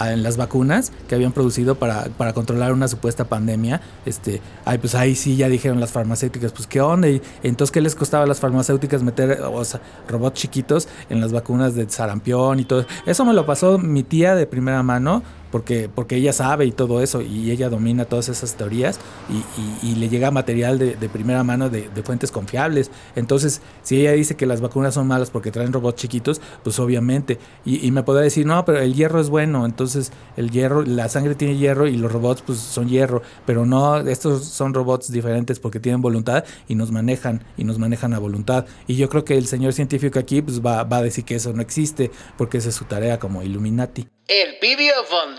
en 0.00 0.22
las 0.22 0.36
vacunas 0.36 0.92
que 1.08 1.14
habían 1.14 1.32
producido 1.32 1.74
para, 1.74 2.04
para 2.04 2.32
controlar 2.32 2.72
una 2.72 2.88
supuesta 2.88 3.24
pandemia, 3.24 3.80
este, 4.04 4.40
ay, 4.64 4.78
pues 4.78 4.94
ahí 4.94 5.14
sí 5.14 5.36
ya 5.36 5.48
dijeron 5.48 5.80
las 5.80 5.92
farmacéuticas, 5.92 6.52
pues 6.52 6.66
qué 6.66 6.80
onda, 6.80 7.08
y 7.08 7.20
entonces 7.42 7.72
qué 7.72 7.80
les 7.80 7.94
costaba 7.94 8.24
a 8.24 8.26
las 8.26 8.40
farmacéuticas 8.40 9.02
meter 9.02 9.40
o 9.42 9.64
sea, 9.64 9.80
robots 10.08 10.40
chiquitos 10.40 10.88
en 11.10 11.20
las 11.20 11.32
vacunas 11.32 11.74
de 11.74 11.88
sarampión 11.88 12.60
y 12.60 12.64
todo. 12.64 12.86
Eso 13.06 13.24
me 13.24 13.32
lo 13.32 13.46
pasó 13.46 13.78
mi 13.78 14.02
tía 14.02 14.34
de 14.34 14.46
primera 14.46 14.82
mano. 14.82 15.22
Porque, 15.56 15.88
porque 15.88 16.16
ella 16.16 16.34
sabe 16.34 16.66
y 16.66 16.70
todo 16.70 17.00
eso, 17.02 17.22
y 17.22 17.50
ella 17.50 17.70
domina 17.70 18.04
todas 18.04 18.28
esas 18.28 18.56
teorías, 18.58 19.00
y, 19.30 19.86
y- 19.88 19.92
y 19.92 19.94
le 19.94 20.10
llega 20.10 20.30
material 20.30 20.78
de, 20.78 20.96
de 20.96 21.08
primera 21.08 21.42
mano 21.44 21.70
de, 21.70 21.88
de 21.88 22.02
fuentes 22.02 22.30
confiables. 22.30 22.90
Entonces, 23.14 23.62
si 23.82 23.98
ella 23.98 24.12
dice 24.12 24.36
que 24.36 24.44
las 24.44 24.60
vacunas 24.60 24.92
son 24.92 25.06
malas 25.06 25.30
porque 25.30 25.50
traen 25.50 25.72
robots 25.72 26.02
chiquitos, 26.02 26.42
pues 26.62 26.78
obviamente. 26.78 27.38
Y, 27.64 27.86
y 27.86 27.90
me 27.90 28.02
podrá 28.02 28.20
decir, 28.20 28.44
no, 28.44 28.66
pero 28.66 28.80
el 28.80 28.92
hierro 28.94 29.18
es 29.18 29.30
bueno, 29.30 29.64
entonces 29.64 30.12
el 30.36 30.50
hierro, 30.50 30.82
la 30.82 31.08
sangre 31.08 31.34
tiene 31.34 31.56
hierro 31.56 31.86
y 31.86 31.96
los 31.96 32.12
robots 32.12 32.42
pues 32.42 32.58
son 32.58 32.90
hierro, 32.90 33.22
pero 33.46 33.64
no, 33.64 33.96
estos 33.96 34.44
son 34.44 34.74
robots 34.74 35.10
diferentes 35.10 35.58
porque 35.58 35.80
tienen 35.80 36.02
voluntad 36.02 36.44
y 36.68 36.74
nos 36.74 36.92
manejan, 36.92 37.42
y 37.56 37.64
nos 37.64 37.78
manejan 37.78 38.12
a 38.12 38.18
voluntad. 38.18 38.66
Y 38.86 38.96
yo 38.96 39.08
creo 39.08 39.24
que 39.24 39.38
el 39.38 39.46
señor 39.46 39.72
científico 39.72 40.18
aquí 40.18 40.42
pues 40.42 40.60
va, 40.60 40.84
va 40.84 40.98
a 40.98 41.02
decir 41.02 41.24
que 41.24 41.36
eso 41.36 41.54
no 41.54 41.62
existe, 41.62 42.10
porque 42.36 42.58
esa 42.58 42.68
es 42.68 42.74
su 42.74 42.84
tarea 42.84 43.18
como 43.18 43.42
Illuminati. 43.42 44.06
El 44.28 44.58
Pidio 44.60 44.92
von 45.08 45.36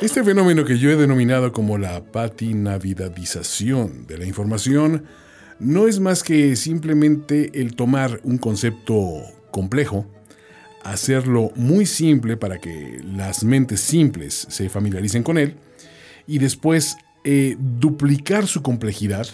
Este 0.00 0.24
fenómeno 0.24 0.64
que 0.64 0.78
yo 0.78 0.90
he 0.90 0.96
denominado 0.96 1.52
como 1.52 1.78
la 1.78 2.04
patinavidadización 2.04 4.06
de 4.06 4.18
la 4.18 4.26
información 4.26 5.06
no 5.58 5.86
es 5.86 6.00
más 6.00 6.22
que 6.22 6.56
simplemente 6.56 7.60
el 7.60 7.76
tomar 7.76 8.20
un 8.24 8.38
concepto 8.38 9.22
complejo, 9.50 10.06
hacerlo 10.82 11.52
muy 11.54 11.86
simple 11.86 12.36
para 12.36 12.58
que 12.58 13.00
las 13.04 13.44
mentes 13.44 13.80
simples 13.80 14.46
se 14.48 14.68
familiaricen 14.68 15.22
con 15.22 15.38
él 15.38 15.56
y 16.26 16.38
después 16.38 16.96
eh, 17.24 17.56
duplicar 17.58 18.46
su 18.46 18.62
complejidad 18.62 19.26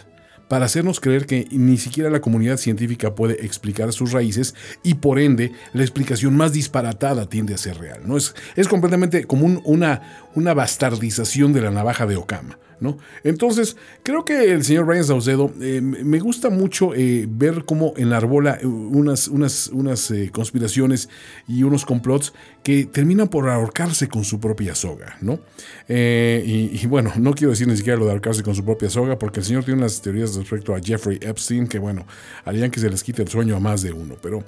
para 0.49 0.66
hacernos 0.66 1.01
creer 1.01 1.26
que 1.26 1.47
ni 1.51 1.76
siquiera 1.76 2.09
la 2.11 2.20
comunidad 2.20 2.57
científica 2.57 3.14
puede 3.14 3.44
explicar 3.44 3.92
sus 3.92 4.12
raíces 4.12 4.55
y 4.82 4.94
por 4.94 5.18
ende 5.18 5.53
la 5.72 5.82
explicación 5.82 6.36
más 6.36 6.53
disparatada 6.53 7.28
tiende 7.28 7.55
a 7.55 7.59
ser 7.59 7.78
real. 7.78 8.03
¿no? 8.05 8.16
Es, 8.16 8.34
es 8.55 8.68
completamente 8.68 9.24
como 9.24 9.47
un- 9.47 9.61
una, 9.64 10.28
una 10.34 10.55
bastardización 10.55 11.53
de 11.53 11.62
la 11.62 11.70
navaja 11.70 12.07
de 12.07 12.16
Okama. 12.16 12.59
¿No? 12.81 12.99
Entonces, 13.24 13.77
creo 14.03 14.24
que 14.24 14.53
el 14.53 14.64
señor 14.64 14.87
Brian 14.87 15.05
Saucedo 15.05 15.53
eh, 15.61 15.81
me 15.81 16.18
gusta 16.18 16.51
mucho 16.51 16.95
eh, 16.95 17.27
ver 17.29 17.64
cómo 17.64 17.95
enarbola 17.97 18.59
eh, 18.61 18.66
unas, 18.66 19.29
unas, 19.29 19.68
unas 19.68 20.12
conspiraciones 20.33 21.09
y 21.49 21.62
unos 21.62 21.85
complots 21.85 22.33
que 22.62 22.85
terminan 22.85 23.29
por 23.29 23.49
ahorcarse 23.49 24.09
con 24.09 24.24
su 24.24 24.41
propia 24.41 24.74
soga. 24.74 25.16
¿no? 25.20 25.41
Y, 25.89 26.81
y 26.81 26.87
bueno, 26.87 27.12
no 27.16 27.35
quiero 27.35 27.51
decir 27.51 27.68
ni 27.68 27.77
siquiera 27.77 27.99
lo 27.99 28.07
de 28.07 28.12
ahorcarse 28.12 28.43
con 28.43 28.55
su 28.55 28.64
propia 28.64 28.91
soga, 28.91 29.18
porque 29.18 29.41
el 29.41 29.47
señor 29.47 29.64
tiene 29.64 29.79
unas 29.79 30.01
teorías 30.01 30.35
respecto 30.35 30.74
a 30.74 30.81
Jeffrey 30.81 31.18
Epstein 31.20 31.66
que, 31.66 31.79
bueno, 31.79 32.07
harían 32.45 32.70
que 32.70 32.81
se 32.81 32.91
les 32.91 33.03
quite 33.03 33.22
el 33.22 33.29
sueño 33.29 33.57
a 33.57 33.61
más 33.61 33.83
de 33.83 33.93
uno. 33.93 34.16
Pero 34.20 34.43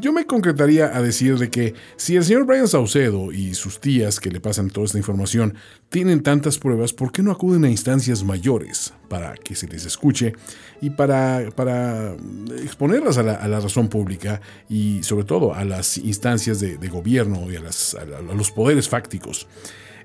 yo 0.00 0.12
me 0.12 0.26
concretaría 0.26 0.96
a 0.96 1.02
decir 1.02 1.38
de 1.38 1.50
que 1.50 1.74
si 1.96 2.16
el 2.16 2.24
señor 2.24 2.44
Brian 2.46 2.68
Saucedo 2.68 3.32
y 3.32 3.54
sus 3.54 3.80
tías 3.80 4.20
que 4.20 4.30
le 4.30 4.40
pasan 4.40 4.70
toda 4.70 4.86
esta 4.86 4.98
información 4.98 5.54
tienen 5.88 6.22
tantas 6.22 6.58
pruebas, 6.58 6.92
¿por 6.92 7.10
qué 7.10 7.22
no 7.22 7.32
acuden 7.32 7.64
a 7.64 7.70
instancias 7.70 8.22
mayores 8.22 8.92
para 9.08 9.34
que 9.34 9.54
se 9.54 9.66
les 9.66 9.84
escuche 9.84 10.34
y 10.80 10.90
para, 10.90 11.50
para 11.54 12.14
exponerlas 12.62 13.18
a 13.18 13.22
la, 13.22 13.60
razón 13.60 13.88
pública 13.88 14.40
y 14.68 15.02
sobre 15.02 15.24
todo 15.24 15.54
a 15.54 15.64
las 15.64 15.98
instancias 15.98 16.60
de, 16.60 16.76
gobierno 16.88 17.50
y 17.50 17.56
a, 17.56 17.60
las- 17.60 17.94
a 17.94 18.02
a 18.02 18.34
los 18.34 18.50
poderes 18.50 18.88
fácticos? 18.88 19.46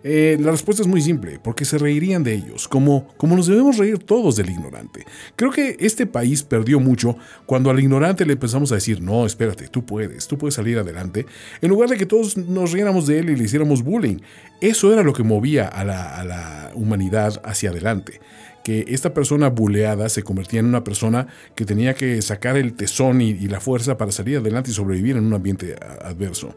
Eh, 0.03 0.37
la 0.39 0.51
respuesta 0.51 0.81
es 0.81 0.87
muy 0.87 1.01
simple, 1.01 1.39
porque 1.41 1.63
se 1.63 1.77
reirían 1.77 2.23
de 2.23 2.33
ellos, 2.33 2.67
como, 2.67 3.07
como 3.15 3.37
nos 3.37 3.47
debemos 3.47 3.77
reír 3.77 3.99
todos 3.99 4.35
del 4.35 4.49
ignorante. 4.49 5.05
Creo 5.37 5.49
que 5.49 5.77
este 5.79 6.05
país 6.05 6.43
perdió 6.43 6.81
mucho 6.81 7.15
cuando 7.45 7.69
al 7.69 7.79
ignorante 7.79 8.25
le 8.25 8.33
empezamos 8.33 8.71
a 8.73 8.75
decir, 8.75 9.01
no, 9.01 9.25
espérate, 9.25 9.69
tú 9.69 9.85
puedes, 9.85 10.27
tú 10.27 10.37
puedes 10.37 10.55
salir 10.55 10.77
adelante, 10.77 11.25
en 11.61 11.69
lugar 11.69 11.89
de 11.89 11.97
que 11.97 12.05
todos 12.05 12.35
nos 12.35 12.73
riéramos 12.73 13.07
de 13.07 13.19
él 13.19 13.29
y 13.29 13.37
le 13.37 13.45
hiciéramos 13.45 13.81
bullying. 13.81 14.17
Eso 14.59 14.91
era 14.91 15.03
lo 15.03 15.13
que 15.13 15.23
movía 15.23 15.67
a 15.67 15.85
la, 15.85 16.71
humanidad 16.75 17.41
hacia 17.43 17.69
adelante 17.69 18.19
que 18.63 18.85
esta 18.87 19.13
persona 19.13 19.49
buleada 19.49 20.07
se 20.07 20.23
convertía 20.23 20.61
en 20.61 20.67
una 20.67 20.85
persona 20.85 21.27
que 21.53 21.65
tenía 21.65 21.93
que 21.93 22.21
sacar 22.21 22.55
el 22.55 22.73
tesón 22.73 23.19
y, 23.19 23.33
la 23.47 23.59
fuerza 23.59 23.97
para 23.97 24.13
salir 24.13 24.37
adelante 24.37 24.71
y 24.71 24.73
sobrevivir 24.73 25.17
en 25.17 25.25
un 25.25 25.33
ambiente 25.33 25.75
adverso. 26.01 26.55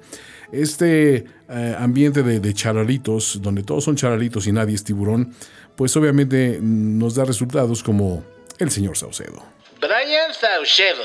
Este 0.53 1.25
eh, 1.49 1.77
ambiente 1.79 2.23
de, 2.23 2.41
de 2.41 2.55
charalitos, 2.55 3.41
donde 3.43 3.63
todos 3.63 3.85
son 3.85 3.97
charalitos 3.97 4.47
y 4.47 4.53
nadie 4.53 4.75
es 4.75 4.85
tiburón, 4.85 5.35
pues 5.77 5.97
obviamente 5.97 6.59
nos 6.61 7.15
da 7.15 7.25
resultados 7.25 7.83
como 7.83 8.25
el 8.59 8.71
señor 8.71 8.97
Saucedo. 8.97 9.43
Brian 9.81 10.33
Saucedo, 10.33 11.05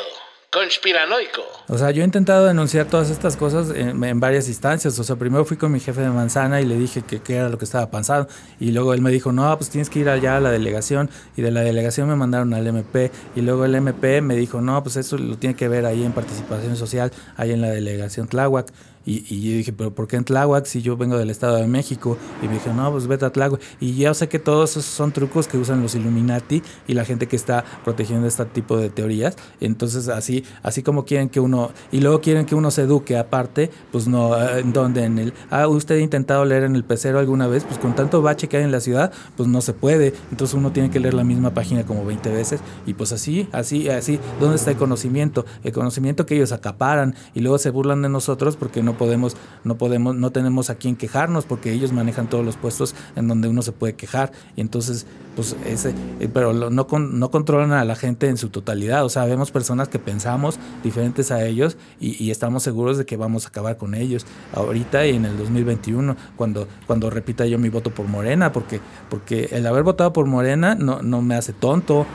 conspiranoico. 0.50 1.42
O 1.68 1.78
sea, 1.78 1.92
yo 1.92 2.02
he 2.02 2.06
intentado 2.06 2.46
denunciar 2.46 2.86
todas 2.88 3.10
estas 3.10 3.36
cosas 3.36 3.70
en, 3.76 4.02
en 4.04 4.20
varias 4.20 4.48
instancias. 4.48 4.98
O 4.98 5.04
sea, 5.04 5.18
primero 5.18 5.44
fui 5.44 5.58
con 5.58 5.72
mi 5.72 5.80
jefe 5.82 6.02
de 6.02 6.10
manzana 6.10 6.62
y 6.62 6.66
le 6.66 6.78
dije 6.78 7.02
que 7.02 7.22
qué 7.22 7.36
era 7.36 7.50
lo 7.50 7.58
que 7.58 7.66
estaba 7.66 7.92
pasando. 7.92 8.30
Y 8.60 8.72
luego 8.72 8.94
él 8.94 9.02
me 9.02 9.12
dijo, 9.12 9.34
no, 9.34 9.58
pues 9.58 9.70
tienes 9.70 9.90
que 9.90 10.00
ir 10.00 10.10
allá 10.10 10.38
a 10.38 10.40
la 10.40 10.52
delegación. 10.52 11.10
Y 11.36 11.42
de 11.42 11.52
la 11.52 11.62
delegación 11.62 12.08
me 12.08 12.16
mandaron 12.16 12.54
al 12.54 12.66
MP. 12.66 13.12
Y 13.36 13.42
luego 13.42 13.66
el 13.66 13.76
MP 13.76 14.22
me 14.22 14.36
dijo, 14.36 14.62
no, 14.62 14.82
pues 14.84 14.96
eso 14.96 15.18
lo 15.18 15.38
tiene 15.38 15.56
que 15.56 15.68
ver 15.68 15.86
ahí 15.86 16.04
en 16.04 16.14
participación 16.14 16.78
social, 16.78 17.12
ahí 17.36 17.52
en 17.52 17.62
la 17.62 17.70
delegación 17.70 18.28
Tláhuac. 18.28 18.72
Y, 19.06 19.26
y 19.34 19.50
yo 19.50 19.58
dije, 19.58 19.74
pero 19.74 19.94
¿por 19.94 20.08
qué 20.08 20.16
en 20.16 20.24
Tláhuac 20.24 20.66
si 20.66 20.82
yo 20.82 20.98
vengo 20.98 21.18
del 21.18 21.30
Estado 21.30 21.58
de 21.58 21.68
México? 21.68 22.18
Y 22.42 22.48
me 22.48 22.54
dijo, 22.56 22.74
no, 22.74 22.92
pues 22.92 23.08
vete 23.08 23.26
a 23.26 23.32
Tláhuac. 23.32 23.62
Y 23.80 23.96
yo 23.96 24.14
sé 24.14 24.30
que 24.30 24.40
todos 24.40 24.72
esos 24.72 24.86
son 24.86 25.12
trucos 25.12 25.48
que 25.48 25.58
usan 25.58 25.82
los 25.82 25.96
Illuminati 25.96 26.62
y 26.88 26.94
la 26.94 27.06
gente 27.06 27.28
que 27.28 27.36
está 27.36 27.64
protegiendo 27.84 28.28
este 28.28 28.46
tipo 28.46 28.78
de 28.78 28.90
teorías. 28.90 29.36
Entonces, 29.60 30.08
así, 30.08 30.44
así 30.64 30.84
como 30.84 31.06
quieren 31.06 31.30
que 31.30 31.40
uno, 31.40 31.72
y 31.92 32.02
luego 32.02 32.22
quieren 32.22 32.46
que 32.46 32.56
uno 32.56 32.72
se 32.72 32.84
eduque 32.84 33.18
aparte, 33.18 33.72
pues 33.92 34.08
no, 34.08 34.38
eh, 34.38 34.60
¿en 34.60 34.74
dónde? 34.74 35.04
En 35.04 35.20
el, 35.20 35.34
ah, 35.50 35.68
usted 35.68 35.96
ha 35.96 36.00
intentado 36.00 36.46
leer 36.46 36.64
en 36.64 36.76
el 36.76 36.84
pecero 36.84 37.20
alguna 37.20 37.48
vez, 37.48 37.64
pues 37.64 37.80
con 37.80 37.96
tanto 37.96 38.22
bache 38.22 38.48
que 38.48 38.58
hay 38.58 38.64
en 38.64 38.72
la 38.72 38.80
ciudad, 38.80 39.12
pues 39.38 39.50
no 39.50 39.62
se 39.62 39.74
puede. 39.74 40.14
Entonces 40.32 40.54
uno 40.56 40.72
tiene 40.72 40.90
que 40.90 41.00
leer 41.00 41.14
la 41.14 41.24
misma 41.24 41.54
página 41.54 41.86
como 41.86 42.06
20 42.06 42.30
veces. 42.30 42.62
Y 42.86 42.94
pues 42.94 43.12
así, 43.12 43.48
así, 43.52 43.90
así, 43.90 44.20
¿dónde 44.40 44.56
está 44.56 44.72
el 44.72 44.78
conocimiento? 44.78 45.46
El 45.64 45.72
conocimiento 45.72 46.26
que 46.26 46.36
ellos 46.36 46.52
acaparan 46.52 47.16
y 47.34 47.42
luego 47.42 47.58
se 47.58 47.70
burlan 47.70 48.02
de 48.02 48.10
nosotros 48.10 48.56
porque 48.58 48.84
no 48.84 48.91
podemos, 48.98 49.36
no 49.64 49.78
podemos, 49.78 50.16
no 50.16 50.32
tenemos 50.32 50.70
a 50.70 50.76
quién 50.76 50.96
quejarnos 50.96 51.46
porque 51.46 51.72
ellos 51.72 51.92
manejan 51.92 52.30
todos 52.30 52.46
los 52.46 52.58
puestos 52.58 52.96
en 53.16 53.28
donde 53.28 53.48
uno 53.48 53.62
se 53.62 53.72
puede 53.72 53.94
quejar. 53.96 54.32
Y 54.56 54.62
entonces, 54.62 55.06
pues 55.36 55.56
ese, 55.66 55.94
eh, 56.20 56.30
pero 56.34 56.54
no, 56.54 56.88
con- 56.88 57.20
no 57.20 57.32
controlan 57.32 57.72
a 57.74 57.86
la 57.86 57.96
gente 57.96 58.28
en 58.28 58.38
su 58.38 58.50
totalidad. 58.50 59.06
O 59.06 59.10
sea, 59.10 59.26
vemos 59.26 59.52
personas 59.52 59.88
que 59.88 60.00
pensamos 60.00 60.60
diferentes 60.84 61.32
a 61.32 61.46
ellos 61.46 61.78
y, 62.00 62.22
y 62.24 62.32
estamos 62.32 62.64
seguros 62.64 62.98
de 62.98 63.06
que 63.06 63.18
vamos 63.18 63.46
a 63.46 63.50
acabar 63.50 63.78
con 63.78 63.94
ellos 63.96 64.26
ahorita 64.54 65.06
y 65.08 65.16
en 65.16 65.26
el 65.26 65.38
2021, 65.38 66.16
cuando, 66.36 66.68
cuando 66.88 67.10
repita 67.10 67.46
yo 67.46 67.58
mi 67.58 67.70
voto 67.70 67.92
por 67.92 68.08
Morena, 68.08 68.52
porque, 68.52 68.80
porque 69.10 69.50
el 69.52 69.66
haber 69.68 69.84
votado 69.84 70.14
por 70.14 70.26
Morena 70.26 70.76
no, 70.76 71.02
no 71.02 71.22
me 71.22 71.36
hace 71.36 71.54
tonto. 71.54 72.06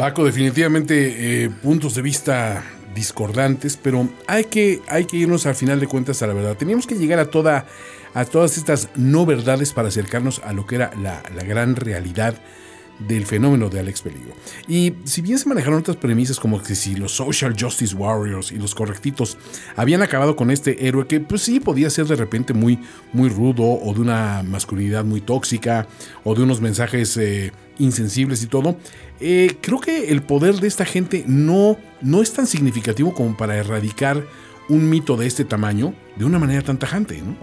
Paco, 0.00 0.24
definitivamente 0.24 1.44
eh, 1.44 1.50
puntos 1.50 1.94
de 1.94 2.00
vista 2.00 2.64
discordantes, 2.94 3.76
pero 3.76 4.08
hay 4.26 4.44
que, 4.44 4.80
hay 4.88 5.04
que 5.04 5.18
irnos 5.18 5.44
al 5.44 5.54
final 5.54 5.78
de 5.78 5.86
cuentas 5.88 6.22
a 6.22 6.26
la 6.26 6.32
verdad. 6.32 6.56
Teníamos 6.56 6.86
que 6.86 6.94
llegar 6.94 7.18
a, 7.18 7.26
toda, 7.26 7.66
a 8.14 8.24
todas 8.24 8.56
estas 8.56 8.88
no 8.96 9.26
verdades 9.26 9.74
para 9.74 9.88
acercarnos 9.88 10.40
a 10.42 10.54
lo 10.54 10.66
que 10.66 10.76
era 10.76 10.90
la, 11.02 11.22
la 11.36 11.44
gran 11.44 11.76
realidad 11.76 12.34
del 13.06 13.26
fenómeno 13.26 13.68
de 13.68 13.80
Alex 13.80 14.02
Peligro. 14.02 14.34
Y 14.68 14.94
si 15.04 15.22
bien 15.22 15.38
se 15.38 15.48
manejaron 15.48 15.80
otras 15.80 15.96
premisas 15.96 16.38
como 16.38 16.62
que 16.62 16.74
si 16.74 16.94
los 16.94 17.12
social 17.12 17.54
justice 17.58 17.94
warriors 17.94 18.52
y 18.52 18.58
los 18.58 18.74
correctitos 18.74 19.38
habían 19.76 20.02
acabado 20.02 20.36
con 20.36 20.50
este 20.50 20.86
héroe 20.86 21.06
que 21.06 21.20
pues 21.20 21.42
sí 21.42 21.60
podía 21.60 21.90
ser 21.90 22.06
de 22.06 22.16
repente 22.16 22.52
muy, 22.52 22.78
muy 23.12 23.28
rudo 23.28 23.64
o 23.64 23.94
de 23.94 24.00
una 24.00 24.42
masculinidad 24.42 25.04
muy 25.04 25.20
tóxica 25.20 25.86
o 26.24 26.34
de 26.34 26.42
unos 26.42 26.60
mensajes 26.60 27.16
eh, 27.16 27.52
insensibles 27.78 28.42
y 28.42 28.46
todo, 28.46 28.76
eh, 29.20 29.56
creo 29.60 29.80
que 29.80 30.10
el 30.10 30.22
poder 30.22 30.56
de 30.56 30.68
esta 30.68 30.84
gente 30.84 31.24
no, 31.26 31.78
no 32.02 32.22
es 32.22 32.32
tan 32.32 32.46
significativo 32.46 33.14
como 33.14 33.36
para 33.36 33.56
erradicar 33.56 34.24
un 34.68 34.88
mito 34.88 35.16
de 35.16 35.26
este 35.26 35.44
tamaño 35.44 35.94
de 36.16 36.24
una 36.24 36.38
manera 36.38 36.62
tan 36.62 36.78
tajante, 36.78 37.20
¿no? 37.22 37.36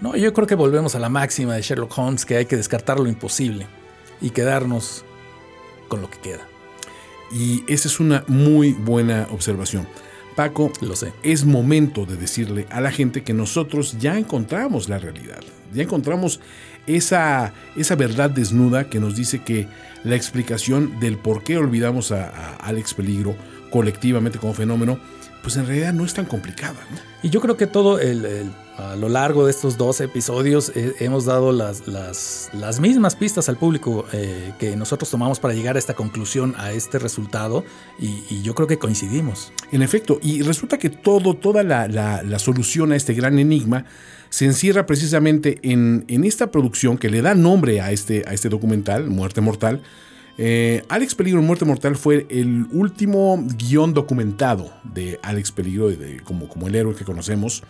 No, 0.00 0.16
yo 0.16 0.32
creo 0.32 0.46
que 0.46 0.54
volvemos 0.54 0.94
a 0.94 0.98
la 0.98 1.10
máxima 1.10 1.54
de 1.54 1.60
Sherlock 1.60 1.98
Holmes 1.98 2.24
que 2.24 2.36
hay 2.36 2.46
que 2.46 2.56
descartar 2.56 2.98
lo 2.98 3.06
imposible 3.06 3.66
y 4.20 4.30
quedarnos 4.30 5.04
con 5.88 6.00
lo 6.02 6.10
que 6.10 6.18
queda. 6.18 6.46
Y 7.32 7.64
esa 7.72 7.88
es 7.88 8.00
una 8.00 8.24
muy 8.26 8.72
buena 8.72 9.28
observación. 9.30 9.86
Paco, 10.36 10.72
Lo 10.80 10.96
sé. 10.96 11.12
es 11.22 11.44
momento 11.44 12.06
de 12.06 12.16
decirle 12.16 12.66
a 12.70 12.80
la 12.80 12.90
gente 12.92 13.22
que 13.22 13.32
nosotros 13.34 13.96
ya 13.98 14.16
encontramos 14.18 14.88
la 14.88 14.98
realidad, 14.98 15.40
ya 15.74 15.82
encontramos 15.82 16.40
esa, 16.86 17.52
esa 17.76 17.94
verdad 17.96 18.30
desnuda 18.30 18.88
que 18.88 19.00
nos 19.00 19.16
dice 19.16 19.42
que 19.42 19.68
la 20.02 20.14
explicación 20.16 20.98
del 20.98 21.18
por 21.18 21.42
qué 21.44 21.58
olvidamos 21.58 22.10
a, 22.12 22.28
a 22.30 22.56
Alex 22.56 22.94
Peligro 22.94 23.36
colectivamente 23.70 24.38
como 24.38 24.54
fenómeno, 24.54 24.98
pues 25.42 25.56
en 25.56 25.66
realidad 25.66 25.92
no 25.92 26.04
es 26.04 26.14
tan 26.14 26.24
complicada. 26.26 26.78
¿no? 26.90 26.98
Y 27.22 27.28
yo 27.30 27.40
creo 27.40 27.56
que 27.56 27.66
todo 27.66 27.98
el, 27.98 28.24
el- 28.24 28.50
a 28.80 28.96
lo 28.96 29.08
largo 29.08 29.44
de 29.44 29.50
estos 29.50 29.76
dos 29.76 30.00
episodios 30.00 30.72
eh, 30.74 30.94
hemos 31.00 31.24
dado 31.26 31.52
las, 31.52 31.86
las, 31.86 32.80
mismas 32.80 33.14
pistas 33.14 33.48
al 33.48 33.56
público 33.56 34.06
eh, 34.12 34.52
que 34.58 34.74
nosotros 34.76 35.10
tomamos 35.10 35.38
para 35.38 35.54
llegar 35.54 35.76
a 35.76 35.78
esta 35.78 35.94
conclusión, 35.94 36.54
a 36.56 36.72
este 36.72 36.98
resultado, 36.98 37.64
y, 37.98 38.42
yo 38.42 38.54
creo 38.54 38.66
que 38.66 38.78
coincidimos. 38.78 39.52
En 39.70 39.82
efecto, 39.82 40.18
y 40.22 40.42
resulta 40.42 40.78
que 40.78 40.88
todo, 40.90 41.34
toda 41.34 41.62
la, 41.62 41.86
la- 41.88 42.38
solución 42.38 42.92
a 42.92 42.96
este 42.96 43.12
gran 43.12 43.38
enigma 43.38 43.84
se 44.30 44.46
encierra 44.46 44.86
precisamente 44.86 45.58
en, 45.62 46.04
en 46.08 46.24
esta 46.24 46.50
producción 46.50 46.96
que 46.96 47.10
le 47.10 47.20
da 47.20 47.34
nombre 47.34 47.80
a 47.82 47.92
este, 47.92 48.24
a 48.26 48.32
este 48.32 48.48
documental, 48.48 49.08
Muerte 49.08 49.40
Mortal. 49.42 49.82
Eh, 50.38 50.82
Alex 50.88 51.14
Peligro, 51.14 51.42
Muerte 51.42 51.66
Mortal, 51.66 51.96
fue 51.96 52.26
el 52.30 52.66
último 52.72 53.44
guion 53.58 53.92
documentado 53.92 54.72
de 54.84 55.20
Alex 55.22 55.52
Peligro, 55.52 55.90
de- 55.90 56.20
como, 56.24 56.48
como 56.48 56.66
el 56.68 56.74
héroe 56.74 56.94
que 56.94 57.04
conocemos. 57.04 57.62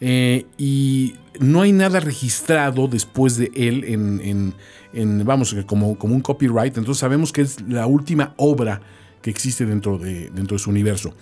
Eh, 0.00 0.46
y 0.56 1.14
no 1.40 1.62
hay 1.62 1.72
nada 1.72 2.00
registrado 2.00 2.88
después 2.88 3.36
de 3.36 3.50
él 3.54 3.84
en, 3.84 5.24
vamos, 5.24 5.54
como, 5.66 5.98
como 5.98 6.14
un 6.14 6.20
copyright. 6.20 6.76
Entonces 6.76 7.00
sabemos 7.00 7.32
que 7.32 7.42
es 7.42 7.60
la 7.62 7.86
última 7.86 8.34
obra 8.36 8.80
que 9.22 9.30
existe 9.30 9.66
dentro 9.66 9.98
de, 9.98 10.30
dentro 10.30 10.56
de 10.56 10.62
su 10.62 10.70
universo. 10.70 11.14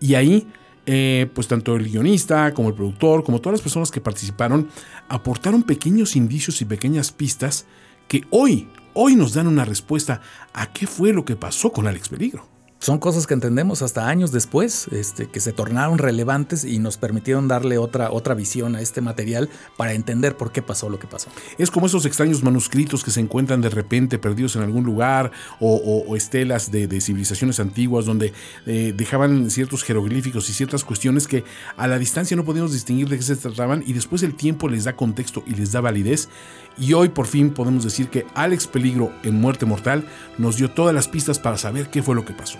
Y 0.00 0.14
ahí, 0.14 0.46
eh, 0.86 1.30
pues 1.34 1.48
tanto 1.48 1.76
el 1.76 1.88
guionista 1.88 2.52
como 2.52 2.68
el 2.68 2.74
productor, 2.74 3.24
como 3.24 3.40
todas 3.40 3.58
las 3.58 3.62
personas 3.62 3.90
que 3.90 4.00
participaron, 4.00 4.68
aportaron 5.08 5.62
pequeños 5.62 6.16
indicios 6.16 6.60
y 6.60 6.64
pequeñas 6.64 7.12
pistas 7.12 7.66
que 8.08 8.22
hoy, 8.30 8.68
hoy 8.92 9.16
nos 9.16 9.32
dan 9.32 9.46
una 9.46 9.64
respuesta 9.64 10.20
a 10.52 10.72
qué 10.72 10.86
fue 10.86 11.12
lo 11.12 11.24
que 11.24 11.36
pasó 11.36 11.72
con 11.72 11.86
Alex 11.86 12.08
Peligro. 12.08 12.53
Son 12.84 12.98
cosas 12.98 13.26
que 13.26 13.32
entendemos 13.32 13.80
hasta 13.80 14.08
años 14.08 14.30
después, 14.30 14.88
este, 14.88 15.24
que 15.24 15.40
se 15.40 15.54
tornaron 15.54 15.96
relevantes 15.96 16.66
y 16.66 16.78
nos 16.80 16.98
permitieron 16.98 17.48
darle 17.48 17.78
otra, 17.78 18.10
otra 18.10 18.34
visión 18.34 18.76
a 18.76 18.82
este 18.82 19.00
material 19.00 19.48
para 19.78 19.94
entender 19.94 20.36
por 20.36 20.52
qué 20.52 20.60
pasó 20.60 20.90
lo 20.90 20.98
que 20.98 21.06
pasó. 21.06 21.30
Es 21.56 21.70
como 21.70 21.86
esos 21.86 22.04
extraños 22.04 22.42
manuscritos 22.42 23.02
que 23.02 23.10
se 23.10 23.20
encuentran 23.20 23.62
de 23.62 23.70
repente 23.70 24.18
perdidos 24.18 24.56
en 24.56 24.64
algún 24.64 24.84
lugar 24.84 25.32
o, 25.60 26.14
estelas 26.14 26.70
de, 26.70 26.86
de 26.86 27.00
civilizaciones 27.00 27.58
antiguas 27.58 28.04
donde 28.04 28.34
eh, 28.66 28.92
dejaban 28.94 29.50
ciertos 29.50 29.82
jeroglíficos 29.82 30.50
y 30.50 30.52
ciertas 30.52 30.84
cuestiones 30.84 31.26
que 31.26 31.42
a 31.78 31.86
la 31.86 31.98
distancia 31.98 32.36
no 32.36 32.44
podíamos 32.44 32.74
distinguir 32.74 33.08
de 33.08 33.16
qué 33.16 33.22
se 33.22 33.36
trataban 33.36 33.82
y 33.86 33.94
después 33.94 34.22
el 34.22 34.34
tiempo 34.34 34.68
les 34.68 34.84
da 34.84 34.94
contexto 34.94 35.42
y 35.46 35.54
les 35.54 35.72
da 35.72 35.80
validez. 35.80 36.28
Y 36.76 36.92
hoy 36.92 37.08
por 37.08 37.28
fin 37.28 37.48
podemos 37.48 37.82
decir 37.82 38.10
que 38.10 38.26
Alex 38.34 38.66
Peligro 38.66 39.10
en 39.22 39.40
Muerte 39.40 39.64
Mortal 39.64 40.06
nos 40.36 40.58
dio 40.58 40.70
todas 40.70 40.94
las 40.94 41.08
pistas 41.08 41.38
para 41.38 41.56
saber 41.56 41.88
qué 41.88 42.02
fue 42.02 42.14
lo 42.14 42.26
que 42.26 42.34
pasó. 42.34 42.58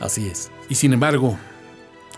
Así 0.00 0.26
es. 0.26 0.50
Y 0.68 0.74
sin 0.74 0.92
embargo, 0.92 1.38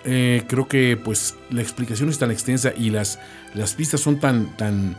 eh, 0.05 0.45
creo 0.49 0.67
que 0.67 0.97
pues 0.97 1.37
la 1.51 1.63
explicación 1.63 2.09
es 2.09 2.19
tan 2.19 2.31
extensa 2.31 2.73
y 2.77 2.91
las, 2.91 3.19
las 3.55 3.75
pistas 3.75 4.01
son 4.01 4.19
tan, 4.19 4.57
tan, 4.57 4.97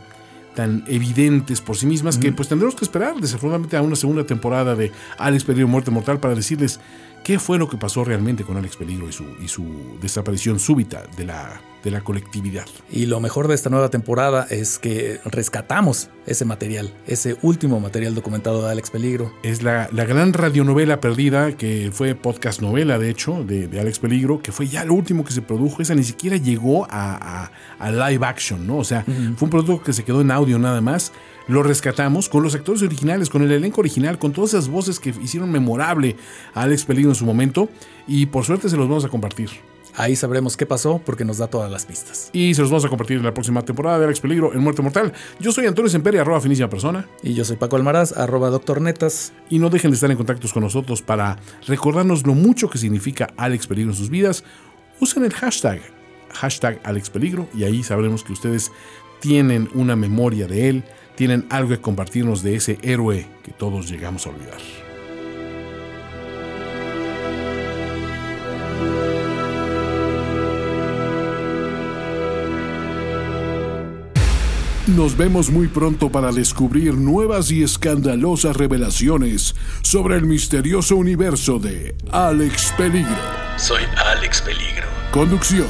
tan 0.54 0.84
evidentes 0.86 1.60
por 1.60 1.76
sí 1.76 1.86
mismas 1.86 2.18
que 2.18 2.32
pues 2.32 2.48
tendremos 2.48 2.74
que 2.74 2.84
esperar 2.84 3.16
desafortunadamente 3.16 3.76
a 3.76 3.82
una 3.82 3.96
segunda 3.96 4.24
temporada 4.24 4.74
de 4.74 4.92
Alex 5.18 5.44
Peligro 5.44 5.68
Muerte 5.68 5.90
Mortal 5.90 6.20
para 6.20 6.34
decirles 6.34 6.80
qué 7.24 7.38
fue 7.38 7.58
lo 7.58 7.68
que 7.68 7.76
pasó 7.76 8.04
realmente 8.04 8.44
con 8.44 8.56
Alex 8.56 8.76
Peligro 8.76 9.08
y 9.08 9.12
su, 9.12 9.24
y 9.42 9.48
su 9.48 9.98
desaparición 10.00 10.58
súbita 10.58 11.04
de 11.16 11.24
la, 11.24 11.60
de 11.84 11.90
la 11.90 12.02
colectividad. 12.02 12.66
Y 12.90 13.06
lo 13.06 13.20
mejor 13.20 13.48
de 13.48 13.54
esta 13.54 13.70
nueva 13.70 13.90
temporada 13.90 14.46
es 14.50 14.78
que 14.78 15.20
rescatamos 15.24 16.08
ese 16.26 16.44
material, 16.44 16.92
ese 17.06 17.36
último 17.42 17.80
material 17.80 18.14
documentado 18.14 18.64
de 18.64 18.70
Alex 18.70 18.90
Peligro. 18.90 19.32
Es 19.42 19.62
la, 19.62 19.88
la 19.92 20.04
gran 20.04 20.32
radionovela 20.32 21.00
perdida, 21.00 21.56
que 21.56 21.90
fue 21.92 22.14
podcast 22.14 22.60
novela, 22.62 22.98
de 22.98 23.10
hecho, 23.10 23.42
de, 23.44 23.66
de 23.66 23.80
Alex 23.80 23.98
Peligro, 23.98 24.40
que 24.40 24.52
fue 24.52 24.68
ya 24.68 24.84
lo 24.84 24.94
último 24.94 25.24
que 25.24 25.32
se 25.32 25.42
produjo. 25.42 25.82
Esa 25.82 25.94
ni 25.94 26.04
siquiera 26.04 26.36
llegó 26.36 26.84
a, 26.90 27.44
a- 27.46 27.50
a 27.78 27.90
live 28.10 28.24
action, 28.24 28.66
¿no? 28.66 28.78
O 28.78 28.84
sea, 28.84 29.04
fue 29.36 29.46
un 29.46 29.50
producto 29.50 29.82
que 29.82 29.92
se 29.92 30.04
quedó 30.04 30.20
en 30.20 30.30
audio 30.30 30.58
nada 30.58 30.80
más. 30.80 31.12
Lo 31.48 31.64
rescatamos 31.64 32.28
con 32.28 32.44
los 32.44 32.54
actores 32.54 32.82
originales, 32.82 33.28
con 33.28 33.42
el 33.42 33.50
elenco 33.50 33.80
original, 33.80 34.16
con 34.18 34.32
todas 34.32 34.50
esas 34.54 34.68
voces 34.68 35.00
que 35.00 35.12
hicieron 35.22 35.50
memorable 35.50 36.14
a 36.54 36.62
Alex 36.62 36.84
Peligro 36.84 37.10
en 37.10 37.16
su 37.16 37.24
momento. 37.26 37.68
Y 38.06 38.26
por 38.26 38.44
suerte 38.44 38.68
se 38.68 38.76
los 38.76 38.88
vamos 38.88 39.04
a 39.04 39.08
compartir. 39.08 39.50
Ahí 39.94 40.16
sabremos 40.16 40.56
qué 40.56 40.66
pasó 40.66 41.00
porque 41.04 41.24
nos 41.24 41.38
da 41.38 41.48
todas 41.48 41.70
las 41.70 41.84
pistas. 41.84 42.30
Y 42.32 42.54
se 42.54 42.62
los 42.62 42.70
vamos 42.70 42.84
a 42.84 42.88
compartir 42.88 43.18
en 43.18 43.24
la 43.24 43.34
próxima 43.34 43.62
temporada 43.62 43.98
de 43.98 44.06
Alex 44.06 44.20
Peligro 44.20 44.52
en 44.54 44.60
Muerte 44.60 44.82
Mortal. 44.82 45.12
Yo 45.38 45.52
soy 45.52 45.66
Antonio 45.66 45.90
Semperi, 45.90 46.18
arroba 46.18 46.40
finísima 46.40 46.68
persona. 46.68 47.06
Y 47.22 47.34
yo 47.34 47.44
soy 47.44 47.56
Paco 47.56 47.76
Almaraz, 47.76 48.12
arroba 48.16 48.50
doctor 48.50 48.80
Netas. 48.80 49.32
Y 49.50 49.58
no 49.58 49.70
dejen 49.70 49.90
de 49.90 49.96
estar 49.96 50.10
en 50.10 50.16
contacto 50.16 50.48
con 50.52 50.62
nosotros 50.62 51.02
para 51.02 51.38
recordarnos 51.66 52.26
lo 52.26 52.34
mucho 52.34 52.70
que 52.70 52.78
significa 52.78 53.28
Alex 53.36 53.66
Peligro 53.66 53.90
en 53.92 53.96
sus 53.96 54.10
vidas. 54.10 54.44
Usen 55.00 55.24
el 55.24 55.32
hashtag, 55.32 55.80
hashtag 56.32 56.80
Alex 56.84 57.10
Peligro, 57.10 57.48
y 57.54 57.64
ahí 57.64 57.82
sabremos 57.82 58.24
que 58.24 58.32
ustedes 58.32 58.70
tienen 59.20 59.68
una 59.74 59.96
memoria 59.96 60.46
de 60.46 60.68
él, 60.68 60.84
tienen 61.16 61.46
algo 61.50 61.70
que 61.70 61.80
compartirnos 61.80 62.42
de 62.42 62.56
ese 62.56 62.78
héroe 62.82 63.26
que 63.42 63.52
todos 63.52 63.88
llegamos 63.88 64.26
a 64.26 64.30
olvidar. 64.30 64.81
Nos 74.96 75.16
vemos 75.16 75.48
muy 75.48 75.68
pronto 75.68 76.10
para 76.10 76.30
descubrir 76.32 76.92
nuevas 76.92 77.50
y 77.50 77.62
escandalosas 77.62 78.54
revelaciones 78.54 79.54
sobre 79.80 80.16
el 80.16 80.24
misterioso 80.24 80.96
universo 80.96 81.58
de 81.58 81.96
Alex 82.10 82.74
Peligro. 82.76 83.16
Soy 83.56 83.84
Alex 83.96 84.42
Peligro. 84.42 84.86
Conducción: 85.10 85.68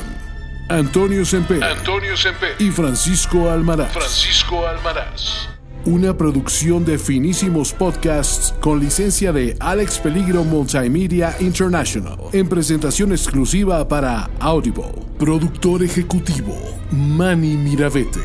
Antonio 0.68 1.24
Semper 1.24 1.62
Antonio 1.62 2.16
Semper. 2.16 2.56
y 2.58 2.72
Francisco 2.72 3.48
Almaraz. 3.48 3.92
Francisco 3.92 4.66
Almaraz. 4.66 5.51
Una 5.84 6.16
producción 6.16 6.84
de 6.84 6.96
finísimos 6.96 7.72
podcasts 7.72 8.54
con 8.60 8.78
licencia 8.78 9.32
de 9.32 9.56
Alex 9.58 9.98
Peligro 9.98 10.44
Multimedia 10.44 11.34
International. 11.40 12.16
En 12.32 12.48
presentación 12.48 13.10
exclusiva 13.10 13.88
para 13.88 14.30
Audible. 14.38 14.92
Productor 15.18 15.82
ejecutivo: 15.82 16.56
Manny 16.92 17.56
Miravete. 17.56 18.20